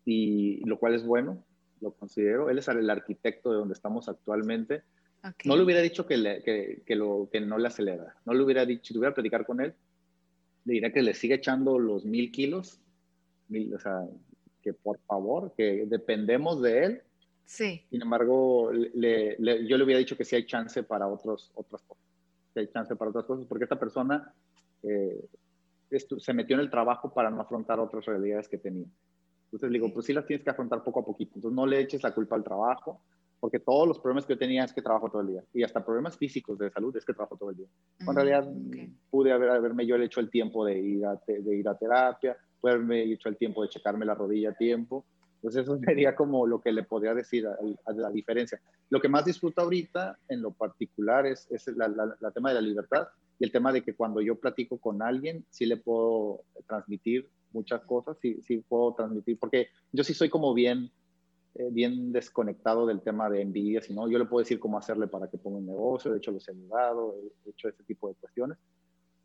y 0.05 0.63
lo 0.65 0.77
cual 0.77 0.93
es 0.93 1.05
bueno, 1.05 1.43
lo 1.81 1.91
considero. 1.91 2.49
Él 2.49 2.57
es 2.59 2.67
el 2.67 2.89
arquitecto 2.89 3.51
de 3.51 3.57
donde 3.57 3.73
estamos 3.73 4.09
actualmente. 4.09 4.83
No 5.43 5.57
le 5.57 5.63
hubiera 5.63 5.81
dicho 5.81 6.05
que, 6.05 6.17
lo, 6.17 7.29
que 7.29 7.41
no 7.41 7.57
le 7.57 7.67
acelera, 7.67 8.15
no 8.25 8.33
le 8.33 8.43
hubiera 8.43 8.65
dicho, 8.65 8.85
si 8.85 8.93
tuviera 8.93 9.11
que 9.11 9.15
platicar 9.15 9.45
con 9.45 9.59
él, 9.59 9.73
le 10.63 10.73
diría 10.73 10.93
que 10.93 11.01
le 11.01 11.13
sigue 11.13 11.35
echando 11.35 11.79
los 11.79 12.05
mil 12.05 12.31
kilos, 12.31 12.79
o 13.49 13.79
sea, 13.79 14.05
que 14.61 14.73
por 14.73 14.99
favor, 14.99 15.53
que 15.57 15.85
dependemos 15.87 16.61
de 16.61 16.83
él 16.83 17.01
Sí. 17.47 17.81
Sin 17.89 18.01
embargo, 18.01 18.71
le, 18.73 19.37
yo 19.39 19.77
le 19.77 19.83
hubiera 19.83 19.99
dicho 19.99 20.17
que 20.17 20.25
sí 20.25 20.35
hay 20.35 20.45
chance 20.45 20.83
para 20.83 21.07
otros, 21.07 21.49
otras 21.55 21.81
cosas. 21.83 22.03
Sí 22.53 22.59
hay 22.59 22.67
chance 22.67 22.93
para 22.97 23.09
otras 23.09 23.23
cosas, 23.23 23.45
porque 23.47 23.63
esta 23.63 23.79
persona 23.79 24.33
eh, 24.83 25.25
se 26.19 26.33
metió 26.33 26.57
en 26.57 26.59
el 26.59 26.69
trabajo 26.69 27.13
para 27.13 27.31
no 27.31 27.39
afrontar 27.39 27.79
otras 27.79 28.05
realidades 28.05 28.49
que 28.49 28.57
tenía. 28.57 28.85
Entonces 29.47 29.71
le 29.71 29.79
digo, 29.79 29.93
pues 29.93 30.05
sí 30.05 30.13
las 30.13 30.25
tienes 30.25 30.43
que 30.43 30.49
afrontar 30.49 30.83
poco 30.83 30.99
a 30.99 31.05
poquito. 31.05 31.33
Entonces 31.35 31.55
no 31.55 31.65
le 31.65 31.79
eches 31.79 32.03
la 32.03 32.13
culpa 32.13 32.35
al 32.35 32.43
trabajo, 32.43 33.01
porque 33.39 33.59
todos 33.59 33.87
los 33.87 33.99
problemas 33.99 34.25
que 34.25 34.33
yo 34.33 34.39
tenía 34.39 34.63
es 34.63 34.73
que 34.73 34.81
trabajo 34.81 35.09
todo 35.09 35.21
el 35.21 35.27
día. 35.27 35.43
Y 35.53 35.63
hasta 35.63 35.85
problemas 35.85 36.17
físicos 36.17 36.57
de 36.57 36.69
salud 36.69 36.95
es 36.95 37.05
que 37.05 37.13
trabajo 37.13 37.37
todo 37.37 37.51
el 37.51 37.57
día. 37.57 37.67
en 37.99 38.15
realidad 38.15 38.47
pude 39.09 39.31
haber, 39.31 39.49
haberme 39.49 39.85
yo 39.85 39.95
hecho 39.95 40.19
el 40.19 40.29
tiempo 40.29 40.65
de 40.65 40.79
ir, 40.79 41.05
a, 41.05 41.19
de 41.27 41.55
ir 41.55 41.67
a 41.67 41.77
terapia, 41.77 42.35
pude 42.59 42.73
haberme 42.73 43.03
hecho 43.03 43.29
el 43.29 43.37
tiempo 43.37 43.63
de 43.63 43.69
checarme 43.69 44.05
la 44.05 44.15
rodilla 44.15 44.49
a 44.49 44.53
tiempo, 44.53 45.05
entonces 45.37 45.63
eso 45.63 45.77
sería 45.85 46.15
como 46.15 46.45
lo 46.45 46.61
que 46.61 46.71
le 46.71 46.83
podría 46.83 47.13
decir 47.13 47.47
a, 47.47 47.91
la 47.93 48.11
diferencia. 48.11 48.59
Lo 48.89 48.99
que 48.99 49.09
más 49.09 49.25
disfruto 49.25 49.61
ahorita 49.61 50.17
en 50.29 50.41
lo 50.41 50.51
particular 50.51 51.25
es, 51.25 51.47
es 51.51 51.67
la, 51.67 51.87
la, 51.87 52.31
tema 52.31 52.49
de 52.49 52.55
la 52.55 52.61
libertad 52.61 53.07
y 53.39 53.45
el 53.45 53.51
tema 53.51 53.71
de 53.71 53.83
que 53.83 53.95
cuando 53.95 54.21
yo 54.21 54.35
platico 54.35 54.77
con 54.77 55.01
alguien, 55.01 55.45
sí 55.49 55.65
le 55.65 55.77
puedo 55.77 56.43
transmitir 56.67 57.29
muchas 57.51 57.81
cosas, 57.83 58.17
sí, 58.21 58.41
sí 58.43 58.63
puedo 58.67 58.93
transmitir, 58.93 59.37
porque 59.39 59.69
yo 59.91 60.03
sí 60.03 60.13
soy 60.13 60.29
como 60.29 60.53
bien, 60.53 60.91
eh, 61.55 61.69
bien 61.71 62.11
desconectado 62.11 62.85
del 62.85 63.01
tema 63.01 63.29
de 63.29 63.41
envidia, 63.41 63.81
sino 63.81 64.09
yo 64.09 64.19
le 64.19 64.25
puedo 64.25 64.43
decir 64.43 64.59
cómo 64.59 64.77
hacerle 64.77 65.07
para 65.07 65.29
que 65.29 65.37
ponga 65.37 65.57
un 65.57 65.65
negocio, 65.65 66.11
de 66.11 66.17
hecho 66.17 66.31
los 66.31 66.47
he 66.47 66.51
ayudado, 66.51 67.15
he 67.45 67.49
hecho 67.49 67.69
ese 67.69 67.83
tipo 67.83 68.09
de 68.09 68.15
cuestiones. 68.15 68.57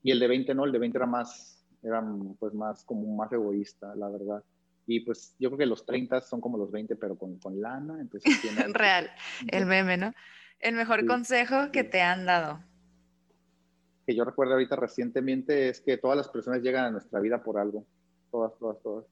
Y 0.03 0.11
el 0.11 0.19
de 0.19 0.29
20 0.29 0.55
no, 0.55 0.65
el 0.65 0.73
de 0.73 0.79
20 0.79 0.99
era 0.99 1.07
más, 1.07 1.65
era 1.83 2.05
pues 2.39 2.55
más 2.55 2.85
como 2.85 3.15
más 3.15 3.33
egoísta, 3.33 3.95
la 3.95 4.09
verdad. 4.09 4.43
Y 4.87 5.01
pues 5.01 5.37
yo 5.39 5.49
creo 5.51 5.59
que 5.59 5.67
los 5.67 5.87
30 5.87 6.21
son 6.23 6.41
como 6.41 6.59
los 6.59 6.71
20, 6.71 6.97
pero 6.97 7.17
con, 7.17 7.39
con 7.39 7.61
lana. 7.61 8.01
Entonces 8.01 8.33
tiene... 8.43 8.67
Real, 8.73 9.11
el 9.49 9.67
meme, 9.67 9.97
¿no? 9.97 10.13
El 10.59 10.75
mejor 10.75 11.07
consejo 11.07 11.71
que 11.73 11.85
te 11.85 12.01
han 12.01 12.27
dado. 12.27 12.61
Que 14.07 14.15
yo 14.15 14.25
recuerdo 14.25 14.55
ahorita 14.55 14.77
recientemente 14.77 15.69
es 15.69 15.81
que 15.81 15.97
todas 15.97 16.17
las 16.17 16.29
personas 16.29 16.63
llegan 16.63 16.85
a 16.87 16.91
nuestra 16.91 17.21
vida 17.21 17.43
por 17.43 17.59
algo. 17.59 17.87
Todas, 18.33 18.59
todas, 18.59 18.83
todas. 18.83 19.05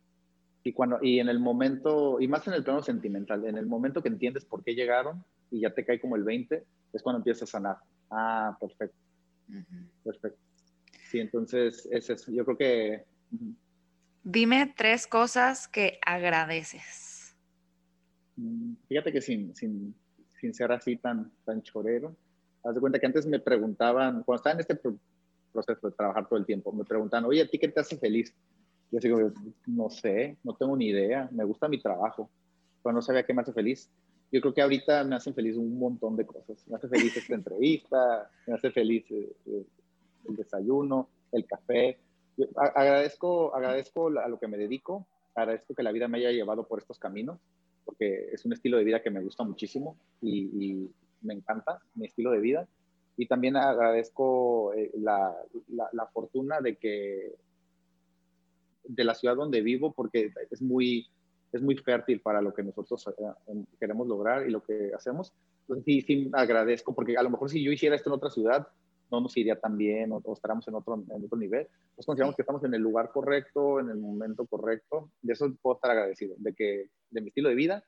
Y, 0.64 0.72
cuando, 0.72 0.98
y 1.00 1.20
en 1.20 1.28
el 1.28 1.38
momento, 1.38 2.20
y 2.20 2.26
más 2.26 2.46
en 2.48 2.54
el 2.54 2.64
plano 2.64 2.82
sentimental, 2.82 3.44
en 3.46 3.56
el 3.56 3.66
momento 3.66 4.02
que 4.02 4.08
entiendes 4.08 4.44
por 4.44 4.64
qué 4.64 4.74
llegaron 4.74 5.24
y 5.50 5.60
ya 5.60 5.72
te 5.72 5.84
cae 5.84 6.00
como 6.00 6.16
el 6.16 6.24
20, 6.24 6.64
es 6.92 7.02
cuando 7.02 7.18
empiezas 7.18 7.44
a 7.44 7.52
sanar. 7.52 7.76
Ah, 8.10 8.56
perfecto. 8.60 8.96
Perfecto. 10.02 10.38
Sí, 11.10 11.20
entonces 11.20 11.88
es 11.90 12.10
eso. 12.10 12.32
Yo 12.32 12.44
creo 12.44 12.56
que... 12.56 13.04
Dime 14.22 14.74
tres 14.76 15.06
cosas 15.06 15.68
que 15.68 15.98
agradeces. 16.04 17.36
Mm, 18.36 18.74
fíjate 18.88 19.12
que 19.12 19.20
sin, 19.20 19.54
sin, 19.54 19.94
sin 20.40 20.54
ser 20.54 20.72
así 20.72 20.96
tan, 20.96 21.30
tan 21.44 21.62
chorero, 21.62 22.16
haz 22.64 22.74
de 22.74 22.80
cuenta 22.80 22.98
que 22.98 23.06
antes 23.06 23.26
me 23.26 23.38
preguntaban, 23.38 24.22
cuando 24.22 24.40
estaba 24.40 24.54
en 24.54 24.60
este 24.60 24.80
proceso 25.52 25.90
de 25.90 25.96
trabajar 25.96 26.28
todo 26.28 26.38
el 26.38 26.46
tiempo, 26.46 26.72
me 26.72 26.84
preguntaban, 26.84 27.24
oye, 27.24 27.42
¿a 27.42 27.48
ti 27.48 27.58
qué 27.58 27.68
te 27.68 27.80
hace 27.80 27.98
feliz? 27.98 28.34
Yo 28.92 28.98
digo, 28.98 29.32
no 29.66 29.90
sé, 29.90 30.36
no 30.42 30.54
tengo 30.54 30.76
ni 30.76 30.88
idea, 30.88 31.28
me 31.32 31.44
gusta 31.44 31.68
mi 31.68 31.80
trabajo, 31.80 32.28
pero 32.82 32.92
no 32.92 33.02
sabía 33.02 33.24
qué 33.24 33.32
me 33.32 33.42
hace 33.42 33.52
feliz. 33.52 33.90
Yo 34.32 34.40
creo 34.40 34.54
que 34.54 34.62
ahorita 34.62 35.04
me 35.04 35.16
hacen 35.16 35.34
feliz 35.34 35.56
un 35.56 35.78
montón 35.78 36.16
de 36.16 36.26
cosas. 36.26 36.66
Me 36.68 36.76
hace 36.76 36.88
feliz 36.88 37.16
esta 37.16 37.34
entrevista, 37.34 38.30
me 38.46 38.54
hace 38.54 38.70
feliz 38.70 39.04
eh, 39.10 39.32
eh, 39.46 39.64
el 40.28 40.36
desayuno, 40.36 41.08
el 41.32 41.46
café, 41.46 41.98
agradezco, 42.56 43.54
agradezco 43.54 44.08
a 44.18 44.28
lo 44.28 44.38
que 44.38 44.48
me 44.48 44.56
dedico, 44.56 45.06
agradezco 45.34 45.74
que 45.74 45.82
la 45.82 45.92
vida 45.92 46.08
me 46.08 46.18
haya 46.18 46.30
llevado 46.30 46.66
por 46.66 46.78
estos 46.78 46.98
caminos, 46.98 47.38
porque 47.84 48.30
es 48.32 48.44
un 48.44 48.52
estilo 48.52 48.78
de 48.78 48.84
vida 48.84 49.02
que 49.02 49.10
me 49.10 49.20
gusta 49.20 49.44
muchísimo 49.44 49.96
y, 50.20 50.88
me 51.22 51.34
encanta 51.34 51.82
mi 51.96 52.06
estilo 52.06 52.30
de 52.30 52.40
vida. 52.40 52.66
Y 53.18 53.26
también 53.26 53.54
agradezco 53.54 54.72
eh, 54.72 54.90
la, 54.94 55.36
la, 55.68 56.06
fortuna 56.06 56.62
de 56.62 56.76
que 56.76 57.34
de 58.84 59.04
la 59.04 59.14
ciudad 59.14 59.36
donde 59.36 59.60
vivo, 59.60 59.92
porque 59.92 60.32
es 60.50 60.62
muy, 60.62 61.08
es 61.52 61.62
muy 61.62 61.76
fértil 61.76 62.20
para 62.20 62.40
lo 62.40 62.52
que 62.54 62.62
nosotros 62.62 63.06
eh, 63.08 63.64
queremos 63.78 64.06
lograr 64.06 64.46
y 64.46 64.50
lo 64.50 64.62
que 64.62 64.92
hacemos. 64.94 65.32
Entonces 65.62 65.84
sí, 65.84 66.00
sí 66.02 66.30
agradezco, 66.32 66.94
porque 66.94 67.16
a 67.16 67.22
lo 67.22 67.30
mejor 67.30 67.50
si 67.50 67.62
yo 67.62 67.72
hiciera 67.72 67.96
esto 67.96 68.10
en 68.10 68.14
otra 68.14 68.30
ciudad, 68.30 68.68
no 69.10 69.20
nos 69.20 69.36
iría 69.36 69.58
tan 69.58 69.76
bien 69.76 70.12
o, 70.12 70.22
estaremos 70.32 70.66
en 70.68 70.74
otro, 70.74 70.94
en 70.94 71.24
otro 71.24 71.38
nivel. 71.38 71.68
Nos 71.96 72.06
consideramos 72.06 72.36
que 72.36 72.42
estamos 72.42 72.62
en 72.64 72.74
el 72.74 72.80
lugar 72.80 73.10
correcto, 73.10 73.80
en 73.80 73.90
el 73.90 73.96
momento 73.96 74.46
correcto. 74.46 75.10
De 75.20 75.32
eso 75.32 75.52
puedo 75.60 75.76
estar 75.76 75.90
agradecido, 75.90 76.36
de, 76.38 76.54
que, 76.54 76.88
de 77.10 77.20
mi 77.20 77.28
estilo 77.28 77.48
de 77.48 77.54
vida, 77.54 77.84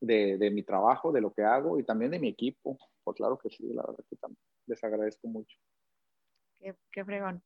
de, 0.00 0.38
de 0.38 0.50
mi 0.50 0.62
trabajo, 0.62 1.12
de 1.12 1.20
lo 1.20 1.32
que 1.32 1.42
hago 1.42 1.78
y 1.78 1.84
también 1.84 2.10
de 2.10 2.18
mi 2.18 2.28
equipo. 2.28 2.78
Pues 3.04 3.16
claro 3.16 3.38
que 3.38 3.50
sí, 3.50 3.72
la 3.72 3.82
verdad 3.82 4.04
que 4.08 4.16
también 4.16 4.40
les 4.66 4.82
agradezco 4.82 5.28
mucho. 5.28 5.58
Qué, 6.58 6.74
qué 6.90 7.04
fregón. 7.04 7.42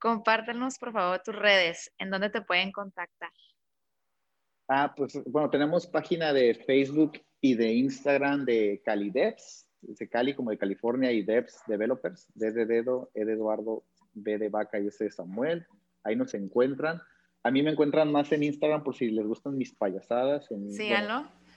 Compártenos, 0.00 0.78
por 0.78 0.92
favor, 0.92 1.20
tus 1.24 1.34
redes, 1.34 1.92
en 1.98 2.10
dónde 2.10 2.30
te 2.30 2.42
pueden 2.42 2.72
contactar. 2.72 3.30
Ah, 4.68 4.92
pues 4.96 5.22
bueno, 5.26 5.48
tenemos 5.48 5.86
página 5.86 6.32
de 6.32 6.54
Facebook 6.54 7.12
y 7.40 7.54
de 7.54 7.72
Instagram 7.72 8.44
de 8.44 8.82
Calideps 8.84 9.66
de 9.94 10.08
Cali 10.08 10.34
como 10.34 10.50
de 10.50 10.58
California 10.58 11.12
y 11.12 11.22
Devs 11.22 11.62
Developers, 11.66 12.26
D 12.34 12.50
de 12.52 12.66
Dedo, 12.66 13.10
E 13.14 13.24
de 13.24 13.34
Eduardo, 13.34 13.84
B 14.14 14.36
de 14.38 14.48
Vaca 14.48 14.80
y 14.80 14.88
S 14.88 15.04
de 15.04 15.10
Samuel. 15.10 15.66
Ahí 16.02 16.16
nos 16.16 16.32
encuentran. 16.34 17.00
A 17.42 17.50
mí 17.50 17.62
me 17.62 17.70
encuentran 17.70 18.10
más 18.10 18.32
en 18.32 18.42
Instagram 18.42 18.82
por 18.82 18.96
si 18.96 19.10
les 19.10 19.26
gustan 19.26 19.56
mis 19.56 19.72
payasadas. 19.74 20.50
En, 20.50 20.72
si 20.72 20.88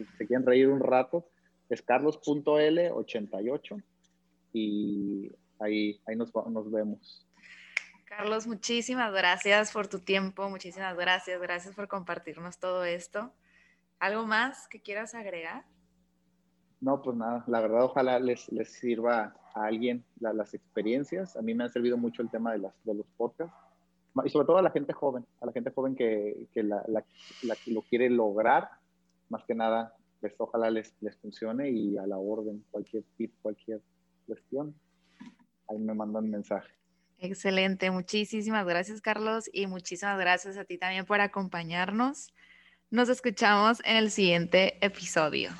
se 0.05 0.27
quieren 0.27 0.45
reír 0.45 0.67
un 0.67 0.79
rato, 0.79 1.27
es 1.69 1.81
carlos.l88 1.81 3.83
y 4.53 5.31
ahí, 5.59 5.99
ahí 6.05 6.15
nos, 6.15 6.31
nos 6.49 6.71
vemos. 6.71 7.25
Carlos, 8.09 8.47
muchísimas 8.47 9.13
gracias 9.13 9.71
por 9.71 9.87
tu 9.87 9.99
tiempo, 9.99 10.49
muchísimas 10.49 10.97
gracias, 10.97 11.39
gracias 11.39 11.75
por 11.75 11.87
compartirnos 11.87 12.57
todo 12.57 12.83
esto. 12.83 13.31
¿Algo 13.99 14.25
más 14.25 14.67
que 14.67 14.81
quieras 14.81 15.13
agregar? 15.13 15.63
No, 16.81 17.03
pues 17.03 17.15
nada, 17.15 17.43
la 17.45 17.61
verdad 17.61 17.83
ojalá 17.83 18.17
les, 18.17 18.51
les 18.51 18.73
sirva 18.73 19.35
a 19.53 19.65
alguien 19.65 20.03
las 20.19 20.55
experiencias. 20.55 21.37
A 21.37 21.43
mí 21.43 21.53
me 21.53 21.65
ha 21.65 21.69
servido 21.69 21.97
mucho 21.97 22.23
el 22.23 22.31
tema 22.31 22.53
de, 22.53 22.57
las, 22.57 22.73
de 22.83 22.95
los 22.95 23.05
podcasts 23.15 23.55
y 24.25 24.29
sobre 24.29 24.47
todo 24.47 24.57
a 24.57 24.63
la 24.63 24.71
gente 24.71 24.91
joven, 24.91 25.23
a 25.39 25.45
la 25.45 25.51
gente 25.51 25.69
joven 25.69 25.95
que, 25.95 26.47
que 26.51 26.63
la, 26.63 26.83
lo 27.67 27.81
quiere 27.83 28.09
lograr, 28.09 28.71
más 29.29 29.43
que 29.43 29.53
nada, 29.53 29.93
pues 30.19 30.33
ojalá 30.39 30.71
les, 30.71 30.95
les 30.99 31.15
funcione 31.17 31.69
y 31.69 31.95
a 31.99 32.07
la 32.07 32.17
orden, 32.17 32.65
cualquier 32.71 33.03
tip, 33.17 33.35
cualquier 33.43 33.83
cuestión. 34.25 34.73
ahí 35.67 35.77
me 35.77 35.93
mandan 35.93 36.27
mensaje. 36.27 36.79
Excelente, 37.21 37.91
muchísimas 37.91 38.65
gracias 38.65 39.01
Carlos 39.01 39.49
y 39.51 39.67
muchísimas 39.67 40.17
gracias 40.17 40.57
a 40.57 40.63
ti 40.63 40.77
también 40.77 41.05
por 41.05 41.19
acompañarnos. 41.19 42.33
Nos 42.89 43.09
escuchamos 43.09 43.81
en 43.83 43.97
el 43.97 44.09
siguiente 44.09 44.77
episodio. 44.83 45.51